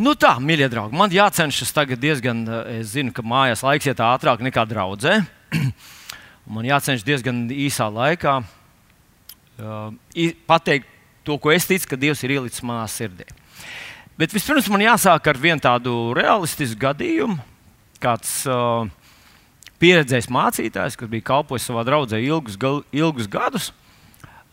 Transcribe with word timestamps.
Nu 0.00 0.14
tā, 0.16 0.36
mīļie 0.40 0.70
draugi, 0.72 0.96
man 0.96 1.12
jācenšas 1.12 1.74
tagad 1.76 2.00
diezgan, 2.00 2.38
eh, 2.48 2.78
es 2.80 2.94
zinu, 2.94 3.12
ka 3.12 3.20
mājās 3.26 3.60
laiks 3.66 3.90
iet 3.90 3.98
ātrāk 4.00 4.40
nekā 4.40 4.64
draudzē. 4.70 5.18
man 6.54 6.64
jācenšas 6.64 7.04
diezgan 7.04 7.42
īsā 7.52 7.90
laikā 7.92 8.38
uh, 8.40 9.90
pateikt 10.48 10.88
to, 11.26 11.36
ko 11.36 11.52
es 11.52 11.68
ticu, 11.68 11.90
ka 11.90 11.98
Dievs 12.00 12.24
ir 12.24 12.32
ielicis 12.38 12.64
manā 12.64 12.86
sirdī. 12.88 13.26
Bet 14.16 14.32
vispirms 14.32 14.70
man 14.72 14.86
jāsāk 14.86 15.28
ar 15.28 15.40
vienu 15.42 15.60
tādu 15.60 16.14
realistisku 16.16 16.80
gadījumu. 16.80 17.36
Kāds 18.00 18.32
uh, 18.48 18.88
pieredzējis 19.82 20.30
mācītājs, 20.32 20.96
kas 20.96 21.12
bija 21.12 21.28
kalpojis 21.34 21.68
savā 21.68 21.84
draudzē 21.84 22.22
ilgus, 22.24 22.56
ilgus 22.96 23.28
gadus, 23.28 23.68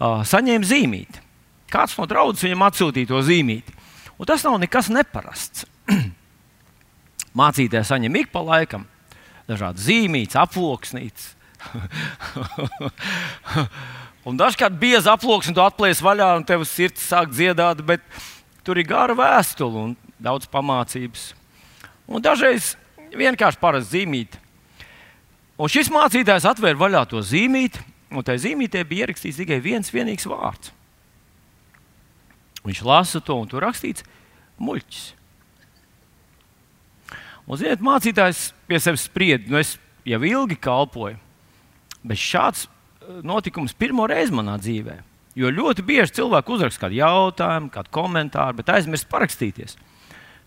uh, 0.01 0.25
saņēma 0.27 0.67
zīmīti. 0.67 1.23
Kāds 1.71 1.95
no 1.99 2.07
draugiem 2.07 2.49
viņam 2.49 2.67
atsūtīja 2.67 3.13
to 3.15 3.23
zīmīti. 3.31 3.76
Un 4.17 4.25
tas 4.25 4.43
nav 4.45 4.57
nekas 4.61 4.89
neparasts. 4.89 5.65
Mācītājs 7.37 7.91
saņem 7.91 8.23
ik 8.23 8.31
pa 8.33 8.41
laikam 8.41 8.87
dažādas 9.47 9.85
zīmītas, 9.85 10.39
aploksnītas. 10.41 11.35
un 14.27 14.39
dažkārt 14.39 14.75
bieza 14.79 15.13
aploksne 15.13 15.53
to 15.55 15.63
atplēs 15.63 16.01
vaļā, 16.03 16.31
un 16.39 16.47
tev 16.47 16.65
sirds 16.67 17.05
sāk 17.11 17.29
dziedāt, 17.33 17.83
bet 17.85 18.03
tur 18.65 18.81
ir 18.81 18.89
gara 18.89 19.15
vēstule 19.17 19.85
un 19.85 19.93
daudz 20.19 20.49
pamācības. 20.51 21.29
Un 22.09 22.23
dažreiz 22.23 22.75
vienkārši 23.13 23.61
parasti 23.61 23.99
zīmīti. 23.99 24.41
Un 25.57 25.71
šis 25.71 25.89
mācītājs 25.93 26.45
atvēra 26.49 26.79
vaļā 26.79 27.05
to 27.09 27.21
zīmīti, 27.25 27.81
un 28.13 28.25
tajā 28.25 28.49
zīmītē 28.49 28.83
bija 28.87 29.05
ierakstīts 29.05 29.39
tikai 29.41 29.61
viens 29.63 29.93
vienīgs 29.93 30.27
vārds 30.29 30.73
Viņš 32.67 32.83
lasa 32.83 33.21
to, 33.23 33.37
un 33.39 33.47
tur 33.49 33.63
rakstīts 33.63 34.05
muļķis. 34.59 35.05
Un, 37.47 37.55
ziniet, 37.55 37.83
mācītājs 37.83 38.49
pie 38.67 38.79
sevis 38.83 39.05
sprieda, 39.07 39.47
nu 39.47 39.59
es 39.61 39.77
jau 40.07 40.19
ilgi 40.27 40.57
kalpoju, 40.59 41.15
bet 42.03 42.19
šāds 42.19 42.65
eh, 42.67 43.21
notikums 43.23 43.75
pirmo 43.77 44.07
reizi 44.09 44.35
manā 44.35 44.57
dzīvē. 44.59 44.97
Jo 45.37 45.51
ļoti 45.53 45.85
bieži 45.85 46.17
cilvēki 46.17 46.53
uzraksta 46.55 46.87
kādu 46.87 46.97
jautājumu, 46.97 47.69
kādu 47.71 47.93
komentāru, 47.93 48.57
bet 48.57 48.71
aizmirst 48.73 49.07
parakstīties. 49.11 49.77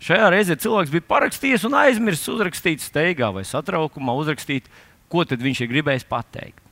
Šajā 0.00 0.30
reizē 0.32 0.56
cilvēks 0.60 0.92
bija 0.92 1.06
parakstījies 1.08 1.64
un 1.68 1.76
aizmirsis 1.78 2.32
uzrakstīt 2.32 2.82
steigā 2.82 3.28
vai 3.32 3.44
satraukumā, 3.46 4.16
uzrakstīt, 4.18 4.66
ko 5.12 5.24
viņš 5.28 5.60
ir 5.62 5.70
gribējis 5.70 6.08
pateikt. 6.08 6.66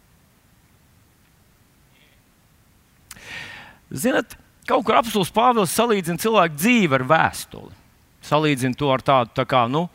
Ziniet, 3.89 4.35
Kaut 4.69 4.85
kur 4.85 4.99
apelsīns 4.99 5.33
Pāvils 5.33 5.73
salīdzina 5.73 6.21
cilvēku 6.21 6.59
dzīvi 6.59 6.99
ar 6.99 7.05
vēstuli. 7.09 7.73
Salīdzina 8.29 8.77
to 8.77 8.91
ar 8.93 9.05
tādu, 9.05 9.33
tā 9.39 9.47
kā, 9.49 9.63
nu, 9.71 9.87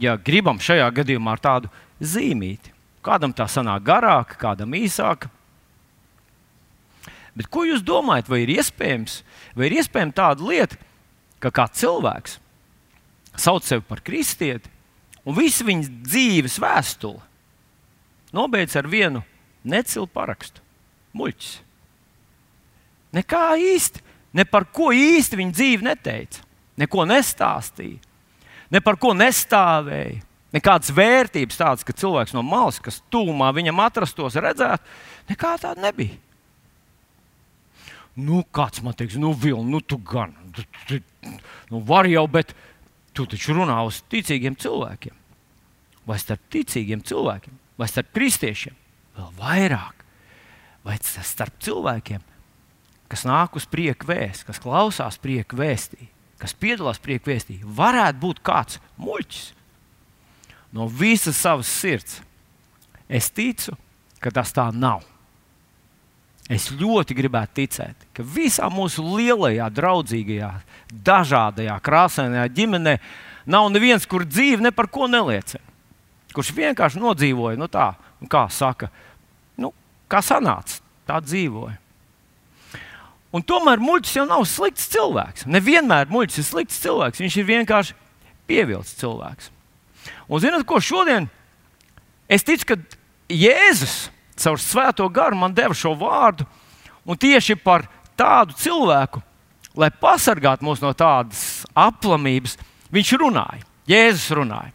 ja 0.00 0.14
gribam 0.16 0.60
šajā 0.62 0.86
gadījumā 0.96 1.34
ar 1.36 1.42
tādu 1.44 1.72
zīmīti. 2.00 2.72
Kādam 3.04 3.34
tā 3.36 3.46
sanāk 3.48 3.84
garāka, 3.84 4.38
kādam 4.40 4.72
īsāka. 4.76 5.28
Bet 7.36 7.48
ko 7.52 7.64
jūs 7.68 7.84
domājat, 7.86 8.28
vai 8.28 8.42
ir 8.44 8.54
iespējams, 8.56 9.20
vai 9.56 9.68
ir 9.68 9.78
iespējama 9.80 10.16
tāda 10.16 10.48
lieta, 10.48 10.80
ka 11.40 11.52
kāds 11.54 11.80
cilvēks 11.80 12.38
sauc 13.40 13.64
sevi 13.64 13.84
par 13.88 14.02
kristieti, 14.04 14.68
un 15.24 15.36
visu 15.36 15.64
viņa 15.68 15.88
dzīves 16.08 16.58
vēstuli 16.60 17.20
nobeidz 18.36 18.76
ar 18.78 18.88
vienu 18.90 19.22
necilu 19.64 20.08
parakstu- 20.08 20.60
muļķis. 21.16 21.69
Nekā 23.16 23.44
īsti, 23.58 24.02
ne 24.38 24.46
par 24.46 24.68
ko 24.70 24.90
īsti 24.94 25.38
viņa 25.40 25.56
dzīve 25.56 25.86
neteica. 25.86 26.44
Neko 26.80 27.04
nestāstīja, 27.08 27.98
ne 28.72 28.80
par 28.80 28.96
ko 29.00 29.12
nestāvēja. 29.16 30.22
Nekādas 30.50 30.90
vērtības 30.90 31.60
tādas, 31.60 31.86
ka 31.86 31.94
cilvēks 31.94 32.34
no 32.34 32.42
malas, 32.42 32.80
kas 32.82 32.98
tūmā 33.12 33.52
viņam 33.54 33.84
atrastos, 33.84 34.34
redzētu, 34.34 34.82
nekā 35.30 35.52
tāda 35.62 35.78
nebija. 35.84 36.16
Nu, 38.18 38.42
kāds 38.50 38.82
man 38.82 38.96
teiks, 38.98 39.14
nu, 39.20 39.30
Vilni, 39.38 39.70
nu, 39.70 39.78
tu 39.80 40.00
gan, 40.02 40.34
tu, 40.56 40.64
tu, 40.88 40.98
nu, 41.70 41.82
var 41.86 42.08
jau, 42.10 42.24
bet 42.26 42.50
tu 43.14 43.28
taču 43.30 43.54
runā 43.54 43.78
uz 43.86 44.00
ticīgiem 44.10 44.58
cilvēkiem. 44.58 45.14
Vai 46.08 46.18
starp 46.18 46.42
ticīgiem 46.50 47.04
cilvēkiem, 47.06 47.54
vai 47.78 47.86
starp 47.90 48.10
kristiešiem, 48.16 48.74
vēl 49.20 49.30
vairāk, 49.38 50.04
vai 50.82 50.98
starp 51.04 51.62
cilvēkiem, 51.62 52.26
kas 53.10 53.26
nāk 53.26 53.58
uz 53.58 53.66
prieka 53.68 54.06
vēstī, 54.08 54.46
kas 54.48 54.62
klausās 54.62 55.18
prieka 55.20 55.58
vēstī, 55.58 56.08
kas 56.40 56.54
piedalās 56.56 57.00
prieka 57.02 57.32
vēstī, 57.32 57.58
varētu 57.64 58.22
būt 58.22 58.42
kāds 58.46 58.78
muļķis 59.00 59.48
no 60.72 60.86
visas 60.86 61.38
savas 61.40 61.70
sirds. 61.70 62.20
Es 63.10 63.26
ticu, 63.34 63.74
ka 64.22 64.30
tas 64.30 64.54
tā 64.54 64.68
nav. 64.70 65.02
Es 66.50 66.68
ļoti 66.74 67.14
gribētu 67.14 67.60
ticēt, 67.60 68.06
ka 68.14 68.24
visā 68.26 68.66
mūsu 68.70 69.04
lielajā, 69.06 69.68
draudzīgajā, 69.70 70.50
dažādajā, 71.06 71.76
krāsainajā 71.82 72.46
ģimenē 72.54 72.96
nav 73.50 73.68
neviens, 73.70 74.06
kur 74.06 74.26
dzīve 74.26 74.62
ne 74.66 74.72
par 74.74 74.90
ko 74.90 75.06
neliecina. 75.10 75.62
Kurš 76.34 76.50
vienkārši 76.54 77.02
nodzīvoja, 77.02 77.58
nu 77.58 77.66
tā, 77.70 77.92
kā 78.30 78.44
saka, 78.54 78.90
nu, 79.62 79.72
kā 80.10 80.22
sanāca, 80.22 80.78
tā 81.06 81.18
dzīvoja. 81.22 81.74
Un 83.30 83.44
tomēr 83.46 83.78
muļķis 83.78 84.16
jau 84.18 84.26
nav 84.26 84.42
slikts 84.50 84.88
cilvēks. 84.90 85.46
Nevienmēr 85.46 86.10
muļķis 86.10 86.40
ir 86.42 86.46
slikts 86.48 86.80
cilvēks. 86.82 87.22
Viņš 87.22 87.36
ir 87.38 87.46
vienkārši 87.46 87.94
pievilcis 88.50 88.98
cilvēks. 88.98 89.50
Un 90.30 90.42
zinot, 90.42 90.66
ko 90.66 90.80
šodien 90.82 91.28
es 92.30 92.46
ticu, 92.46 92.72
ka 92.72 92.78
Jēzus 93.30 94.10
caur 94.40 94.58
svēto 94.58 95.06
garu 95.12 95.38
man 95.38 95.54
deva 95.54 95.76
šo 95.76 95.92
vārdu, 95.98 96.46
un 97.06 97.18
tieši 97.18 97.54
par 97.60 97.86
tādu 98.18 98.56
cilvēku, 98.58 99.22
lai 99.78 99.90
pasargātu 99.94 100.66
mūs 100.66 100.82
no 100.82 100.90
tādas 100.96 101.62
aplamības, 101.78 102.56
viņš 102.90 103.14
runāja. 103.22 103.62
Jēzus 103.90 104.30
runāja. 104.38 104.74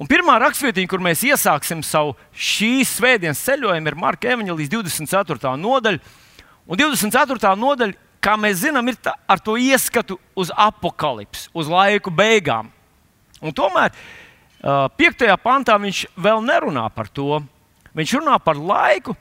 Un 0.00 0.08
pirmā 0.10 0.40
rakstvietiņa, 0.42 0.90
kur 0.90 1.02
mēs 1.04 1.22
iesāksim 1.22 1.84
savu 1.86 2.16
šīs 2.34 2.96
svētdienas 2.96 3.42
ceļojumu, 3.46 3.90
ir 3.90 3.98
Marka 3.98 4.32
Evanģelijas 4.32 4.72
24. 4.72 5.52
nodaļa 5.60 6.00
Un 6.64 6.80
24. 6.80 7.52
nodaļa, 7.60 7.98
kā 8.24 8.38
mēs 8.40 8.62
zinām, 8.62 8.88
ir 8.88 8.96
tā, 8.96 9.12
ar 9.28 9.40
to 9.42 9.58
ieskatu 9.60 10.16
uz 10.38 10.48
apakalipsi, 10.56 11.50
uz 11.52 11.68
laiku 11.68 12.12
beigām. 12.14 12.70
Un 13.44 13.52
tomēr 13.52 13.92
uh, 13.92 14.88
5. 14.96 15.26
pantā 15.44 15.76
viņš 15.80 16.06
vēl 16.16 16.40
nerunā 16.46 16.86
par 16.94 17.10
to. 17.12 17.42
Viņš 17.94 18.16
runā 18.16 18.38
par 18.40 18.56
laiku, 18.56 19.12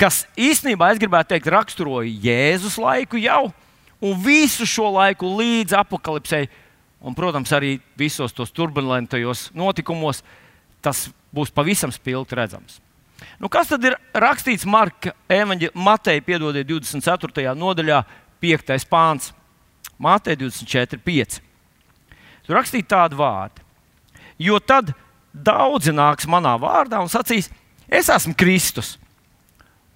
kas 0.00 0.22
īstenībā, 0.38 0.88
es 0.94 1.02
gribētu 1.02 1.34
teikt, 1.34 1.50
raksturoja 1.52 2.08
Jēzus 2.08 2.78
laiku 2.80 3.20
jau, 3.20 3.50
un 4.00 4.16
visu 4.24 4.66
šo 4.66 4.88
laiku 4.96 5.28
līdz 5.38 5.76
apakalipsei, 5.82 6.48
un, 7.04 7.14
protams, 7.14 7.52
arī 7.52 7.76
visos 8.00 8.32
tos 8.34 8.50
turbulentajos 8.54 9.50
notikumos, 9.54 10.24
tas 10.82 11.10
būs 11.34 11.52
pavisam 11.52 11.92
spilgti 11.92 12.38
redzams. 12.38 12.80
Nu, 13.38 13.50
kas 13.50 13.70
tad 13.70 13.84
ir 13.86 13.96
rakstīts 14.14 14.66
Marka 14.66 15.12
evaņģa, 15.30 15.72
Mateja 15.74 16.22
piedodiet 16.26 16.66
24. 16.68 17.54
nodaļā, 17.58 18.02
5. 18.42 18.86
pāns? 18.90 19.32
Mateja 19.98 20.38
24, 20.38 21.00
5. 21.02 21.40
Tur 22.46 22.58
rakstīts 22.58 22.90
tādi 22.90 23.18
vārdi. 23.18 23.64
Jo 24.38 24.60
tad 24.62 24.92
daudzi 25.34 25.92
nāks 25.94 26.28
manā 26.30 26.54
vārdā 26.60 27.00
un 27.02 27.10
sacīs, 27.10 27.50
es 27.90 28.08
esmu 28.12 28.36
Kristus, 28.38 28.96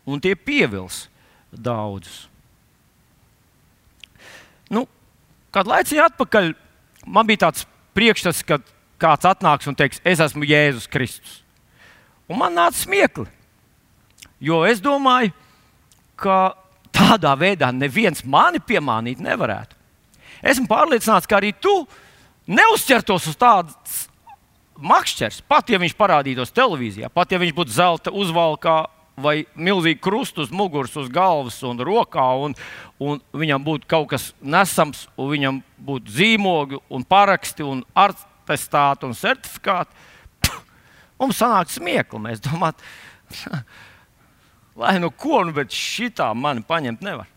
un 0.04 0.20
tie 0.20 0.34
pievils 0.34 1.06
daudzus. 1.52 2.26
Nu, 4.72 4.86
kādu 5.54 5.72
laiku 5.72 6.00
atpakaļ 6.02 6.52
man 7.06 7.28
bija 7.28 7.46
tāds 7.46 7.66
priekšstats, 7.96 8.42
ka 8.46 8.58
kāds 9.02 9.28
atnāks 9.28 9.68
un 9.68 9.76
teiks, 9.78 10.00
es 10.04 10.22
esmu 10.22 10.46
Jēzus 10.48 10.88
Kristus. 10.90 11.40
Un 12.32 12.40
man 12.40 12.56
nāca 12.56 12.80
smiekli. 12.80 13.28
Jo 14.42 14.62
es 14.66 14.80
domāju, 14.82 15.34
ka 16.18 16.54
tādā 16.92 17.34
veidā 17.38 17.68
neviens 17.74 18.24
mani 18.24 18.60
piemānīt 18.62 19.20
nevarētu. 19.22 19.76
Esmu 20.42 20.66
pārliecināts, 20.70 21.28
ka 21.28 21.38
arī 21.38 21.52
tu 21.54 21.74
neuzķertos 22.50 23.28
uz 23.30 23.38
tādas 23.38 24.00
makšķers, 24.82 25.42
pat 25.46 25.70
ja 25.70 25.78
viņš 25.78 25.94
parādītos 25.98 26.50
televīzijā, 26.54 27.12
pat 27.12 27.30
ja 27.30 27.38
viņš 27.38 27.54
būtu 27.54 27.74
zelta 27.76 28.10
uzvalkā 28.10 28.80
vai 29.22 29.42
milzīgi 29.54 30.00
krustu 30.02 30.42
uz 30.42 30.50
muguras, 30.50 30.94
uz 30.98 31.10
galvas 31.12 31.58
un 31.68 31.78
rokā, 31.84 32.24
un, 32.42 32.56
un 32.98 33.20
viņam 33.36 33.62
būtu 33.64 33.88
kaut 33.90 34.08
kas 34.14 34.30
nesams, 34.40 35.04
un 35.20 35.30
viņam 35.30 35.60
būtu 35.84 36.16
zīmogi, 36.16 36.80
un 36.90 37.04
paraksti, 37.04 37.66
un 37.66 37.84
attestāti 37.94 39.06
un 39.06 39.14
certifikāti. 39.18 40.08
Mums 41.22 41.38
sanāk 41.38 41.70
smiekli. 41.70 42.20
Mēs 42.26 42.42
domājam, 42.42 43.62
lai 44.82 44.96
nu 45.02 45.12
ko, 45.14 45.44
nu, 45.46 45.54
bet 45.56 45.74
šitā 45.74 46.32
mani 46.34 46.64
paņemt 46.66 47.04
nevar. 47.06 47.30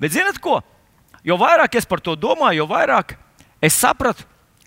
Bet 0.00 0.12
zinat 0.12 0.40
ko? 0.42 0.60
Jo 1.26 1.38
vairāk 1.40 1.78
es 1.78 1.88
par 1.88 2.02
to 2.04 2.14
domāju, 2.18 2.62
jo 2.62 2.66
vairāk 2.70 3.16
es 3.64 3.74
sapratu, 3.80 4.26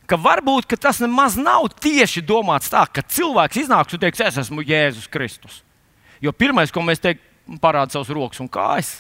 ka 0.10 0.18
varbūt 0.20 0.66
ka 0.68 0.80
tas 0.90 1.00
nemaz 1.04 1.38
nav 1.40 1.70
tieši 1.80 2.24
domāts 2.26 2.72
tā, 2.72 2.82
ka 2.90 3.06
cilvēks 3.06 3.62
iznāks 3.64 3.96
un 3.96 4.02
teiks, 4.02 4.24
es 4.26 4.40
esmu 4.42 4.66
Jēzus 4.66 5.08
Kristus. 5.12 5.62
Jo 6.20 6.34
pirmais, 6.36 6.74
ko 6.74 6.84
mēs 6.84 7.00
teiktu, 7.04 7.24
parāda 7.62 7.94
savus 7.94 8.12
rokas 8.14 8.42
un 8.44 8.50
kājas. 8.52 8.92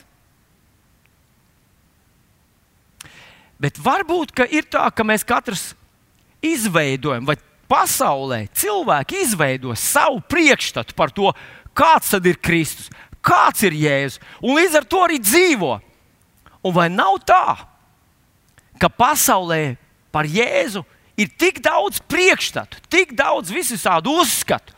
Bet 3.59 3.77
varbūt 3.83 4.31
ir 4.55 4.69
tā, 4.71 4.85
ka 4.95 5.03
mēs 5.03 5.25
katrs 5.27 5.73
izveidojam, 6.45 7.27
vai 7.27 7.35
pasaulē 7.69 8.47
cilvēki 8.57 9.23
izveido 9.23 9.75
savu 9.77 10.19
priekšstatu 10.25 10.95
par 10.97 11.13
to, 11.13 11.31
kāds 11.77 12.11
tad 12.11 12.25
ir 12.27 12.39
Kristus, 12.41 12.89
kāds 13.21 13.63
ir 13.67 13.75
Jēzus, 13.77 14.19
un 14.41 14.57
līdz 14.57 14.79
ar 14.81 14.87
to 14.89 15.03
arī 15.05 15.19
dzīvo. 15.21 15.75
Un 16.65 16.75
vai 16.75 16.89
nav 16.91 17.21
tā, 17.23 17.55
ka 18.81 18.89
pasaulē 18.91 19.77
par 20.11 20.27
Jēzu 20.27 20.83
ir 21.19 21.29
tik 21.39 21.61
daudz 21.63 22.01
priekšstatu, 22.09 22.81
tik 22.91 23.13
daudz 23.15 23.51
visādu 23.53 24.17
uzskatu. 24.19 24.75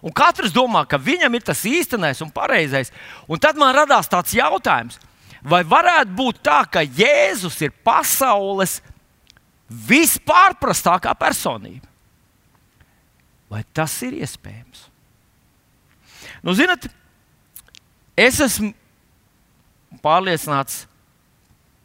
Un 0.00 0.14
katrs 0.16 0.54
domā, 0.54 0.86
ka 0.88 0.96
viņam 0.96 1.34
ir 1.36 1.44
tas 1.44 1.60
īstenais 1.68 2.22
un 2.24 2.30
pareizais. 2.32 2.88
Un 3.28 3.40
tad 3.42 3.58
man 3.60 3.74
radās 3.76 4.08
tāds 4.08 4.32
jautājums, 4.32 4.96
vai 5.44 5.60
varētu 5.66 6.16
būt 6.16 6.40
tā, 6.46 6.62
ka 6.72 6.80
Jēzus 6.80 7.60
ir 7.66 7.74
pasaules 7.84 8.78
vispārprastākā 9.68 11.12
personība? 11.20 11.89
Vai 13.50 13.64
tas 13.74 13.96
ir 14.06 14.14
iespējams? 14.20 14.86
Nu, 16.44 16.54
zinat, 16.54 16.86
es 18.18 18.38
esmu 18.40 18.70
pārliecināts, 20.04 20.84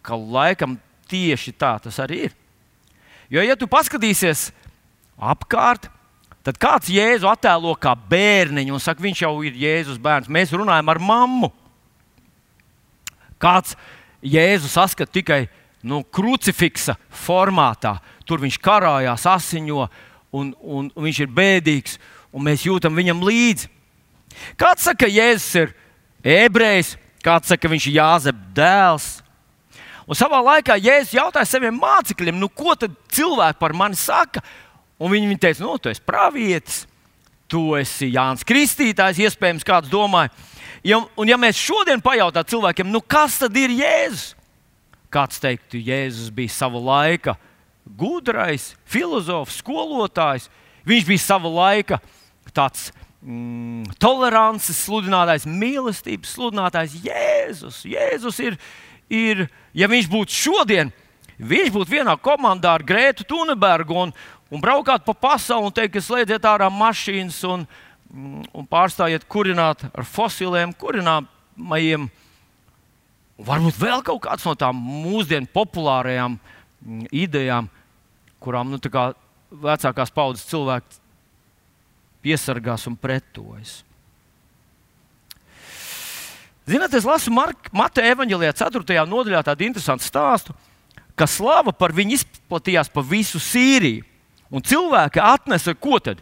ka 0.06 0.13
laikam 0.13 0.77
tieši 1.09 1.56
tā 1.57 1.73
tas 1.81 1.97
arī 2.03 2.27
ir. 2.27 2.38
Jo, 3.33 3.41
ja 3.41 3.57
tu 3.57 3.67
paskatīsies 3.69 4.51
apkārt, 5.17 5.89
tad 6.45 6.59
kāds 6.62 6.91
Jēzu 6.94 7.27
attēlo 7.29 7.73
kā 7.81 7.95
bērniņu 7.97 8.75
un 8.77 8.83
saka, 8.83 9.01
viņš 9.01 9.25
jau 9.25 9.33
ir 9.47 9.57
Jēzus 9.57 9.97
bērns. 10.01 10.29
Mēs 10.29 10.53
runājam 10.53 10.91
ar 10.94 11.01
mammu. 11.01 11.50
Kāds 13.41 13.73
Jēzu 14.21 14.69
saskat 14.69 15.09
tikai 15.13 15.45
nu, 15.85 16.03
krucifiksa 16.03 16.95
formātā. 17.09 17.97
Tur 18.25 18.41
viņš 18.41 18.59
karājās, 18.62 19.25
asiņo, 19.29 19.88
un, 20.36 20.52
un, 20.60 20.90
un 20.92 21.08
viņš 21.08 21.22
ir 21.24 21.32
bēdīgs, 21.32 21.98
un 22.36 22.46
mēs 22.46 22.66
jūtam 22.68 22.96
viņam 22.98 23.24
līdzi. 23.26 23.70
Kāds 24.60 24.86
saka, 24.86 25.06
ka 25.06 25.12
Jēzus 25.12 25.62
ir 25.62 25.76
ebrejs, 26.26 26.96
kāds 27.24 27.52
saka, 27.52 27.64
ka 27.64 27.72
viņš 27.72 27.88
ir 27.90 27.98
Jāzeps 28.00 28.50
dēls. 28.58 29.08
Un 30.06 30.18
savā 30.18 30.42
laikā 30.44 30.76
Jēzus 30.78 31.16
jautāja 31.18 31.50
saviem 31.50 31.78
mācekļiem, 31.82 32.38
nu, 32.38 32.50
ko 32.52 32.76
tad 32.78 32.94
cilvēki 33.16 33.62
par 33.62 33.74
mani 33.78 33.98
saka? 33.98 34.44
Un 35.02 35.12
viņi, 35.12 35.32
viņi 35.32 35.42
teica, 35.42 35.64
nu, 35.66 35.78
tu 35.82 35.92
esi 35.92 36.04
pravietis, 36.06 36.84
tu 37.52 37.74
esi 37.80 38.12
Jānis 38.14 38.46
Kristītājs, 38.48 39.22
iespējams, 39.26 39.66
kāds 39.68 39.92
domāja. 39.92 40.32
Ja, 40.86 41.00
un 41.18 41.30
ja 41.30 41.38
mēs 41.42 41.58
šodien 41.58 42.04
pajautātu 42.04 42.54
cilvēkiem, 42.54 42.92
nu, 42.94 43.02
kas 43.02 43.40
tad 43.42 43.56
ir 43.58 43.74
Jēzus? 43.74 44.36
Kāds 45.14 45.40
teiktu, 45.42 45.80
Jēzus 45.80 46.30
bija 46.36 46.54
sava 46.54 46.82
laika 46.82 47.38
gudrais, 47.86 48.74
filozofs, 48.90 49.62
skolotājs. 49.62 50.50
Viņš 50.86 51.06
bija 51.08 51.22
sava 51.22 51.50
laika 51.50 52.00
tāds 52.54 52.90
mm, 53.22 53.96
tolerances 54.02 54.84
sludinātājs, 54.86 55.48
mīlestības 55.50 56.36
sludinātājs. 56.38 57.00
Jēzus, 57.06 57.84
Jēzus 57.90 58.42
ir 58.46 58.60
ir, 59.10 59.46
ja 59.76 59.90
viņš 59.90 60.10
būtu 60.10 60.34
šodien, 60.34 60.92
viņš 61.38 61.72
būtu 61.74 61.98
vienā 61.98 62.16
komandā 62.22 62.76
ar 62.76 62.86
Grētu 62.86 63.26
Thunbergu 63.28 63.98
un, 64.06 64.14
un 64.50 64.64
braukāt 64.64 65.06
pa 65.06 65.14
pasauli 65.14 65.70
un 65.70 65.76
teikt, 65.76 65.96
ka 65.96 66.04
slēdziet 66.04 66.46
ārā 66.48 66.70
mašīnas 66.74 67.42
un, 67.50 67.66
un 68.54 68.70
pārstājiet 68.70 69.28
kurināt 69.30 69.86
ar 69.92 70.08
fosiliem, 70.08 70.74
kurināmajiem. 70.80 72.10
Varbūt 73.46 73.80
vēl 73.82 74.04
kaut 74.08 74.24
kāds 74.24 74.46
no 74.48 74.56
tām 74.56 74.78
mūsdienu 74.80 75.50
populārajām 75.52 76.38
mm, 76.38 77.08
idejām, 77.12 77.68
kurām 78.44 78.72
nu, 78.74 78.80
vecākās 79.66 80.14
paudzes 80.14 80.48
cilvēki 80.50 81.02
piesargās 82.26 82.88
un 82.90 82.96
pretojas. 82.98 83.84
Ziniet, 86.66 86.96
es 86.98 87.06
lasu 87.06 87.30
Mateja 87.30 88.16
evanģēlijā, 88.16 88.56
4. 88.58 89.04
nodaļā, 89.06 89.44
tādu 89.46 89.68
interesantu 89.68 90.08
stāstu, 90.08 90.56
ka 91.14 91.28
slava 91.30 91.70
par 91.76 91.94
viņu 91.94 92.18
izplatījās 92.18 92.90
pa 92.90 93.04
visu 93.06 93.38
Sīriju. 93.42 94.02
Un 94.50 94.66
cilvēki 94.66 95.22
atnesa 95.22 95.76
ko 95.78 96.00
tad? 96.02 96.22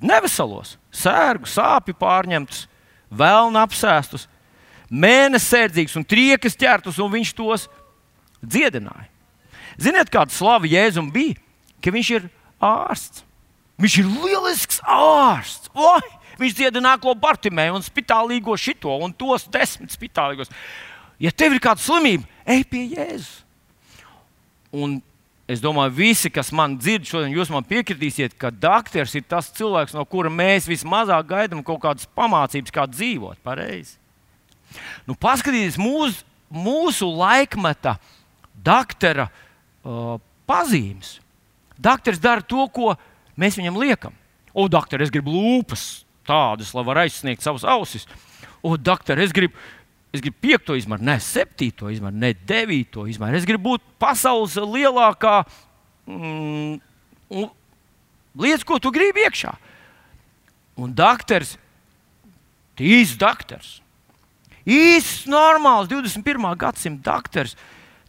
Neveselos, 0.00 0.78
sērgu, 0.94 1.48
sāpju 1.48 1.92
pārņemtus, 2.00 2.64
vēlnu 3.12 3.60
apsēstus, 3.60 4.24
mēnesi 4.88 5.50
sērdzīgus 5.52 5.98
un 6.00 6.06
triekas 6.08 6.56
ķertus, 6.56 7.00
un 7.02 7.12
viņš 7.12 7.32
tos 7.36 7.66
dziedināja. 8.40 9.09
Ziniet, 9.78 10.10
kāda 10.12 10.34
slava 10.34 10.68
Jēzum 10.68 11.10
bija? 11.14 11.36
Ka 11.82 11.92
viņš 11.94 12.10
ir 12.16 12.30
ārsts. 12.60 13.24
Viņš 13.80 13.98
ir 14.02 14.08
lielisks 14.24 14.80
ārsts. 14.84 15.70
Oi! 15.74 16.00
Viņš 16.40 16.56
dziedināja 16.56 16.96
nāklo 16.96 17.12
Bartimēju 17.20 17.76
un 17.76 17.84
spitālīgo 17.84 18.54
šito 18.56 18.94
un 19.04 19.12
tos 19.12 19.44
desmit 19.52 19.92
spitālīgos. 19.92 20.48
Ja 21.20 21.32
tev 21.36 21.52
ir 21.52 21.60
kāda 21.60 21.82
slimība, 21.84 22.24
ej 22.48 22.64
pie 22.68 22.86
Jēzus. 22.94 23.42
Un 24.72 25.00
es 25.50 25.60
domāju, 25.60 25.92
visi, 25.98 26.30
kas 26.32 26.52
man 26.54 26.76
dzird 26.78 27.08
šodien, 27.08 27.34
jūs 27.34 27.50
man 27.52 27.66
piekritīsiet, 27.66 28.36
ka 28.40 28.52
doktors 28.54 29.16
ir 29.18 29.26
tas 29.28 29.50
cilvēks, 29.56 29.96
no 29.96 30.04
kura 30.08 30.30
mēs 30.32 30.68
vismazāk 30.70 31.26
gaidām 31.32 31.64
kaut 31.66 31.82
kādas 31.82 32.08
pamācības, 32.16 32.72
kā 32.72 32.86
dzīvot 32.88 33.42
pareizi. 33.44 33.98
Nu, 35.08 35.16
paskatieties 35.18 35.76
mūsu, 35.80 36.22
mūsu 36.48 37.08
laikmeta 37.10 37.96
doktora 38.54 39.28
uh, 39.84 40.16
pazīmes. 40.48 41.18
Doktors 41.80 42.20
dara 42.20 42.44
to, 42.44 42.66
ko 42.74 42.94
mēs 43.40 43.56
viņam 43.60 43.78
liekam. 43.80 44.16
O, 44.52 44.66
doktor, 44.68 45.02
es 45.02 45.12
gribu 45.12 45.32
lūpas 45.32 46.02
tādas, 46.26 46.72
lai 46.74 46.84
varētu 46.86 47.10
aizsniegt 47.10 47.44
savas 47.44 47.64
ausis. 47.64 48.06
O, 48.60 48.74
doktor, 48.76 49.20
es 49.22 49.32
gribu, 49.34 49.56
es 50.12 50.22
gribu 50.22 50.36
piekto 50.42 50.76
izmēru, 50.78 51.06
ne 51.06 51.16
septīto 51.22 51.90
izmēru, 51.92 52.18
ne 52.20 52.34
devīto 52.34 53.06
izmēru. 53.08 53.38
Es 53.38 53.48
gribu 53.48 53.72
būt 53.74 53.86
pasaules 54.02 54.58
lielākā 54.58 55.40
mm, 56.10 56.80
lieta, 58.42 58.66
ko 58.66 58.80
tu 58.82 58.92
gribi 58.94 59.24
iekšā. 59.26 59.54
Un 60.80 60.92
doktors, 60.96 61.54
īsts 62.80 63.18
doktors, 63.20 63.78
īsts, 64.64 65.26
normāls 65.30 65.90
21. 65.90 66.48
gadsimta 66.58 67.12
doktors, 67.12 67.56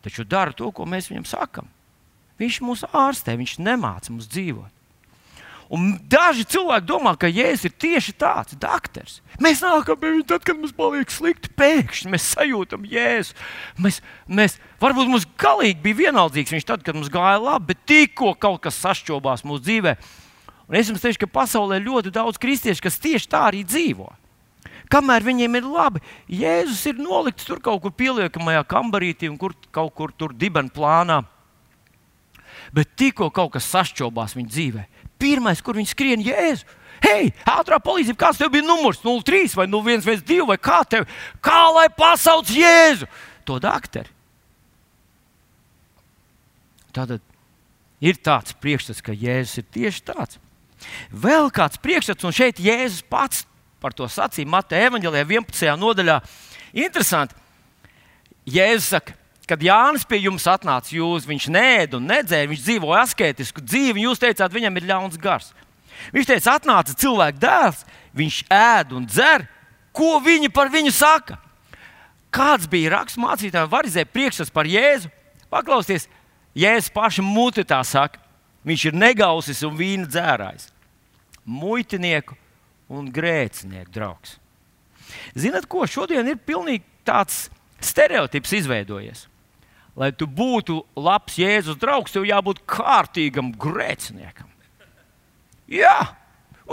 taču 0.04 0.26
dara 0.28 0.54
to, 0.54 0.72
ko 0.72 0.86
mēs 0.90 1.10
viņam 1.12 1.28
sakām. 1.30 1.72
Viņš 2.42 2.62
mūs 2.66 2.86
ārstē, 2.90 3.36
viņš 3.38 3.60
nemāca 3.62 4.14
mums 4.14 4.30
dzīvot. 4.32 4.78
Un 5.72 5.94
daži 6.12 6.44
cilvēki 6.52 6.84
domā, 6.84 7.14
ka 7.16 7.30
Jēzus 7.32 7.70
ir 7.70 7.74
tieši 7.80 8.12
tāds- 8.20 8.58
doktors. 8.60 9.22
Mēs 9.40 9.62
nākam 9.64 9.96
pie 9.96 10.10
viņa 10.12 10.28
tad, 10.28 10.44
kad 10.44 10.58
mums 10.58 10.74
paliek 10.76 11.08
slikti. 11.08 11.48
Pēkšņi 11.56 12.12
mēs 12.12 12.36
sajūtam 12.36 12.84
Jēzu. 12.84 13.32
Mēs, 13.80 14.02
mēs, 14.28 14.58
varbūt 14.82 15.08
mums 15.08 15.26
galīgi 15.40 15.82
bija 15.82 16.12
vienaldzīgs 16.12 16.52
viņš 16.52 16.66
tad, 16.66 16.84
kad 16.84 16.96
mums 16.96 17.08
gāja 17.08 17.40
labi, 17.40 17.68
bet 17.68 17.86
tikko 17.88 18.36
kaut 18.36 18.62
kas 18.62 18.84
sašķobās 18.84 19.46
mūsu 19.48 19.64
dzīvē. 19.64 19.96
Un 20.68 20.76
es 20.76 20.90
jums 20.90 21.00
teikšu, 21.00 21.24
ka 21.24 21.40
pasaulē 21.40 21.80
ir 21.80 21.88
ļoti 21.88 22.12
daudz 22.12 22.38
kristiešu, 22.38 22.82
kas 22.84 23.00
tieši 23.00 23.28
tā 23.32 23.48
arī 23.48 23.64
dzīvo. 23.64 24.12
Kamēr 24.92 25.24
viņiem 25.24 25.60
ir 25.60 25.68
labi, 25.72 26.02
Jēzus 26.28 26.84
ir 26.92 26.98
nolikts 27.00 27.48
tur 27.48 27.62
kaut 27.64 27.80
kur 27.84 27.94
pieliekamajā 27.96 28.66
kambarītī 28.68 29.30
un 29.32 29.38
kur, 29.40 29.56
kaut 29.72 29.94
kur 29.96 30.12
tur 30.12 30.36
dibena 30.36 30.72
plānā. 30.72 31.22
Bet 32.76 32.92
tikko 33.00 33.30
kaut 33.34 33.54
kas 33.56 33.70
sašķobās 33.72 34.36
viņa 34.36 34.52
dzīvēm 34.52 35.02
pirmais, 35.22 35.62
kur 35.62 35.78
viņi 35.78 35.92
skrien, 35.94 36.24
Jēzu. 36.26 36.80
Hei, 37.02 37.32
ātrā 37.50 37.80
palīdzība, 37.82 38.20
kāds 38.20 38.40
tev 38.42 38.52
bija 38.54 38.66
numurs 38.66 39.02
03 39.02 39.56
vai 39.58 39.66
0112 39.70 40.46
vai 40.50 40.58
kā 40.62 40.82
tev? 40.86 41.08
Kā 41.42 41.62
lai 41.74 41.88
pasauc 41.98 42.50
Jēzu? 42.54 43.10
To 43.50 43.58
doktori. 43.62 44.12
Tātad 46.94 47.24
ir 48.04 48.20
tāds 48.22 48.54
priekšstats, 48.62 49.02
ka 49.06 49.16
Jēzus 49.18 49.62
ir 49.64 49.68
tieši 49.74 50.06
tāds. 50.12 50.42
Vēl 51.14 51.50
kāds 51.54 51.82
priekšstats, 51.82 52.26
un 52.28 52.36
šeit 52.36 52.62
Jēzus 52.62 53.06
pats 53.10 53.46
par 53.82 53.96
to 53.98 54.06
sacīja 54.06 54.50
Mateja 54.50 54.92
Evanģelijā 54.92 55.26
11. 55.26 55.74
nodaļā. 55.82 56.20
Interesanti. 56.78 57.36
Jēzus 58.46 58.92
saka, 58.94 59.16
kad 59.50 59.62
Jānis 59.62 60.06
pie 60.08 60.22
jums 60.24 60.46
atnāca, 60.50 60.94
jūs, 60.94 61.28
viņš 61.30 61.48
nēda 61.54 61.98
un 62.00 62.08
nedzēra, 62.10 62.50
viņš 62.52 62.64
dzīvoja 62.66 63.04
asketisku 63.06 63.64
dzīvi, 63.66 64.06
jūs 64.06 64.22
teicāt, 64.22 64.54
viņam 64.54 64.78
ir 64.80 64.88
ļauns 64.90 65.20
gars. 65.22 65.52
Viņš 66.14 66.30
teica, 66.30 66.56
atnāca 66.58 66.96
cilvēka 66.98 67.42
dēls, 67.42 67.84
viņš 68.18 68.42
ēd 68.56 68.96
un 68.98 69.06
dzer, 69.10 69.46
ko 69.94 70.18
viņi 70.24 70.50
par 70.54 70.72
viņu 70.74 70.94
saka. 70.96 71.38
Kāds 72.32 72.70
bija 72.72 72.94
raksturmācītājiem, 72.96 73.70
var 73.70 73.88
izēt 73.90 74.14
priekšstats 74.14 74.54
par 74.56 74.70
Jēzu? 74.70 75.12
Paklausieties, 75.52 76.08
Jēzus 76.56 76.94
paša 76.96 77.26
muti 77.26 77.66
tā 77.68 77.82
saka, 77.88 78.22
viņš 78.68 78.86
ir 78.88 78.98
negausis 78.98 79.66
un 79.68 79.76
vīna 79.78 80.08
dzērājs. 80.08 80.70
Muitinieku 81.44 82.38
un 82.92 83.10
grēcinieku 83.14 83.94
draugs. 83.96 84.38
Zinat, 85.36 85.68
ko 85.72 85.86
šodien 85.88 86.28
ir 86.28 86.40
pilnīgi 86.40 86.84
tāds 87.08 87.46
stereotips 87.84 88.56
izveidojies? 88.62 89.26
Lai 90.00 90.12
tu 90.16 90.28
būtu 90.28 90.78
labs 90.96 91.36
Jēzus 91.40 91.80
draugs, 91.80 92.14
tev 92.16 92.24
jābūt 92.28 92.64
kārtīgam 92.70 93.52
grēciniekam. 93.60 94.48
Jā, 95.72 95.98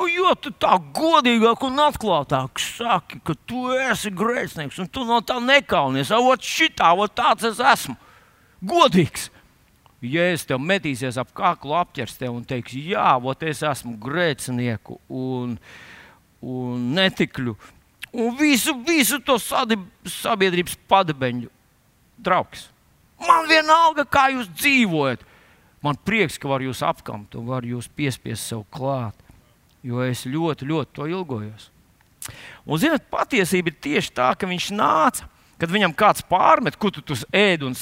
jo 0.07 0.35
tu 0.39 0.53
tā 0.55 0.77
godīgāk 0.95 1.65
un 1.67 1.81
atklātāk 1.83 2.61
saki, 2.63 3.21
ka 3.25 3.35
tu 3.49 3.69
esi 3.75 4.13
grēcinieks 4.15 4.79
un 4.83 4.91
tu 4.91 5.07
no 5.07 5.19
tā 5.25 5.39
nekaunies. 5.43 6.13
Ot, 6.15 6.45
šitā, 6.45 6.93
ot, 6.95 7.15
tāds 7.19 7.49
es 7.49 7.63
esmu. 7.63 7.97
Godīgs. 8.63 9.29
Ja 10.03 10.29
es 10.31 10.45
tev 10.47 10.63
metīsies 10.63 11.19
ap 11.19 11.33
kaklu, 11.35 11.75
apķers 11.75 12.21
tevi 12.21 12.31
un 12.31 12.45
teiks, 12.47 12.77
jā, 12.79 13.17
ot, 13.19 13.43
es 13.43 13.65
esmu 13.67 13.97
grēcinieku 13.99 15.01
un, 15.11 15.57
un 16.45 16.91
netikļu 16.97 17.55
un 18.19 18.37
visu, 18.39 18.75
visu 18.87 19.21
to 19.21 19.37
sabiedrības 19.39 20.79
padebeņu 20.89 21.51
draugs. 22.19 22.69
Man 23.19 23.49
vienalga, 23.51 24.07
kā 24.07 24.29
jūs 24.33 24.51
dzīvojat. 24.55 25.25
Man 25.83 25.99
prieks, 26.07 26.39
ka 26.39 26.51
var 26.51 26.63
jūs 26.63 26.81
apkamt 26.83 27.37
un 27.39 27.47
var 27.51 27.67
jūs 27.67 27.87
piespiest 27.95 28.51
sev 28.51 28.65
klāt 28.75 29.15
jo 29.89 30.03
es 30.05 30.25
ļoti, 30.29 30.69
ļoti 30.69 30.95
to 30.97 31.09
ilgojos. 31.09 31.69
Un, 32.67 32.79
zinot, 32.81 33.05
patiesība 33.11 33.73
ir 33.73 33.83
tieši 33.83 34.15
tā, 34.17 34.33
ka 34.37 34.49
viņš 34.49 34.71
nāca. 34.77 35.29
Kad 35.59 35.73
viņam 35.75 35.91
kāds 35.99 36.23
pārmet, 36.23 36.77
ko 36.79 36.93
tu 36.95 37.03
ēd 37.35 37.65
un, 37.67 37.73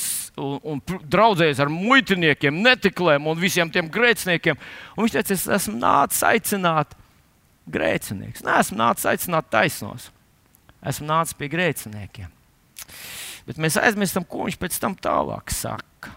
un, 0.40 0.54
un 0.64 0.78
draudzējies 1.12 1.58
ar 1.60 1.68
muitiniekiem, 1.68 2.62
netiklēm 2.64 3.26
un 3.28 3.36
visiem 3.36 3.68
tiem 3.68 3.90
grēciniekiem, 3.92 4.56
un 4.94 5.04
viņš 5.04 5.16
teica, 5.18 5.34
es 5.36 5.44
esmu 5.58 5.74
nācis 5.82 6.22
aicināt 6.24 6.94
grēcinieks. 7.70 8.44
Nē, 8.46 8.60
esmu 8.62 8.78
nācis 8.80 9.08
aicināt 9.10 9.50
taisnos. 9.52 10.10
Esmu 10.86 11.08
nācis 11.08 11.36
pie 11.38 11.48
grēciniekiem. 11.50 12.30
Bet 13.46 13.58
mēs 13.62 13.78
aizmirstam, 13.78 14.26
ko 14.26 14.46
viņš 14.46 14.58
pēc 14.60 14.78
tam 14.82 14.96
tālāk 14.98 15.52
saka. 15.54 16.14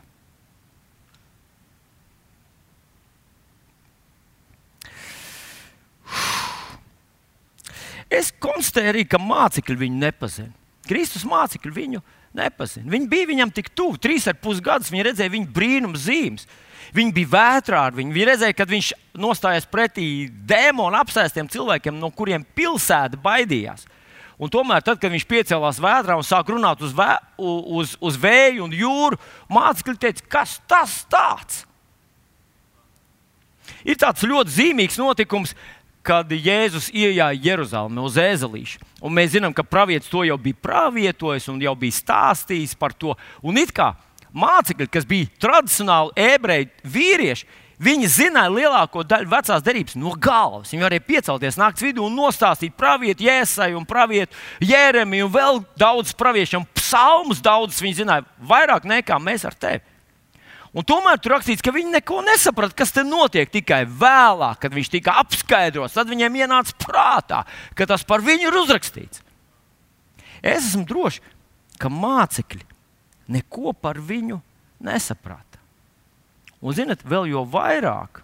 Es 8.10 8.32
konstatēju 8.42 8.90
arī, 8.90 9.04
ka 9.06 9.20
mācekļi 9.22 9.78
viņu 9.84 10.02
nepazina. 10.02 10.54
Kristus 10.90 11.26
mācekļi 11.30 11.74
viņu 11.76 12.02
nepazina. 12.38 12.90
Viņi 12.90 13.10
bija 13.10 13.30
viņam 13.30 13.52
tik 13.54 13.70
tuvu, 13.78 14.00
trīs 14.02 14.26
ar 14.30 14.40
pus 14.42 14.62
gadus. 14.66 14.90
Viņi 14.90 15.06
redzēja 15.12 15.34
viņa 15.36 15.54
brīnuma 15.54 16.02
zīmes. 16.02 16.48
Viņi 16.96 17.14
bija 17.14 17.32
vētrā 17.34 17.86
ar 17.90 17.96
viņu. 17.96 18.14
Viņi 18.16 18.28
redzēja, 18.32 18.58
kad 18.58 18.72
viņš 18.72 18.92
nostājās 19.20 19.68
pretī 19.70 20.08
dēmonu 20.50 20.98
apsēstiem 21.00 21.50
cilvēkiem, 21.52 21.98
no 22.02 22.10
kuriem 22.16 22.46
pilsēta 22.58 23.20
baidījās. 23.22 23.86
Un 24.40 24.52
tomēr, 24.52 24.80
tad, 24.86 25.02
kad 25.02 25.12
viņš 25.12 25.26
piecēlās 25.28 25.82
vētrā 25.84 26.16
un 26.16 26.24
sāka 26.24 26.54
runāt 26.54 26.80
uz, 26.86 26.94
vē, 26.96 27.18
uz, 27.38 27.98
uz 28.00 28.20
vēju 28.20 28.70
un 28.70 28.76
jūru, 28.76 29.20
mācekļi 29.52 30.00
teica, 30.00 30.30
kas 30.38 30.56
tas 30.70 31.02
tāds? 31.12 31.66
Ir 33.84 34.00
tāds 34.00 34.24
ļoti 34.24 34.56
zīmīgs 34.56 34.98
notikums, 35.00 35.54
kad 36.06 36.32
Jēzus 36.32 36.88
ienāca 36.96 37.36
Jeruzalemē 37.36 38.02
uz 38.08 38.16
ēzelīša. 38.20 38.80
Un 39.04 39.14
mēs 39.14 39.34
zinām, 39.36 39.54
ka 39.54 39.66
pravietis 39.68 40.10
to 40.10 40.24
jau 40.26 40.38
bija 40.40 40.58
pravietojis 40.64 41.50
un 41.52 41.60
jau 41.62 41.76
bija 41.78 42.00
stāstījis 42.00 42.78
par 42.80 42.96
to. 42.96 43.18
Un 43.44 43.60
it 43.60 43.76
kā 43.76 43.92
mācekļi, 44.36 44.90
kas 44.92 45.08
bija 45.10 45.30
tradicionāli 45.42 46.14
ebreji 46.30 46.70
vīrieši, 46.84 47.48
viņi 47.80 48.10
zināja 48.12 48.52
lielāko 48.52 49.04
daļu 49.08 49.32
vecās 49.32 49.64
derības 49.64 49.96
no 50.00 50.14
galvas. 50.20 50.74
Viņi 50.74 50.86
varēja 50.86 51.06
piecelties 51.08 51.60
naktas 51.60 51.86
vidū 51.88 52.06
un 52.06 52.18
nostāstīt 52.20 52.76
pravietu 52.78 53.26
Jēzai 53.28 53.72
un 53.78 53.88
pravietu 53.88 54.36
Jēremiju 54.68 55.30
un 55.30 55.36
vēl 55.36 55.62
daudz 55.80 56.12
praviešiem. 56.20 56.68
Psalmus 56.78 57.42
daudzus 57.44 57.82
viņi 57.84 58.02
zināja 58.02 58.28
vairāk 58.52 58.88
nekā 58.90 59.20
mēs 59.24 59.48
ar 59.48 59.56
tevi. 59.56 59.86
Un 60.70 60.86
tomēr 60.86 61.18
tur 61.18 61.34
rakstīts, 61.34 61.64
ka 61.66 61.74
viņi 61.74 61.96
neko 61.96 62.20
nesaprata, 62.28 62.76
kas 62.78 62.92
te 62.94 63.02
notiek. 63.02 63.50
Tikai 63.50 63.82
vēlāk, 63.90 64.60
kad 64.62 64.76
viņš 64.76 64.92
tika 64.94 65.16
apskaidrots, 65.24 65.96
tad 65.98 66.12
viņiem 66.12 66.36
ienāca 66.44 66.76
prātā, 66.84 67.40
ka 67.74 67.88
tas 67.90 68.06
par 68.06 68.22
viņu 68.22 68.52
ir 68.52 68.58
uzrakstīts. 68.60 69.24
Es 70.44 70.70
esmu 70.70 70.86
drošs, 70.88 71.24
ka 71.82 71.90
mācekļi 71.90 72.68
neko 73.30 73.74
par 73.78 74.00
viņu 74.02 74.40
nesaprata. 74.84 75.60
Un, 76.60 76.76
zinot, 76.76 77.06
vēl 77.08 77.30
jo 77.32 77.46
vairāk 77.48 78.24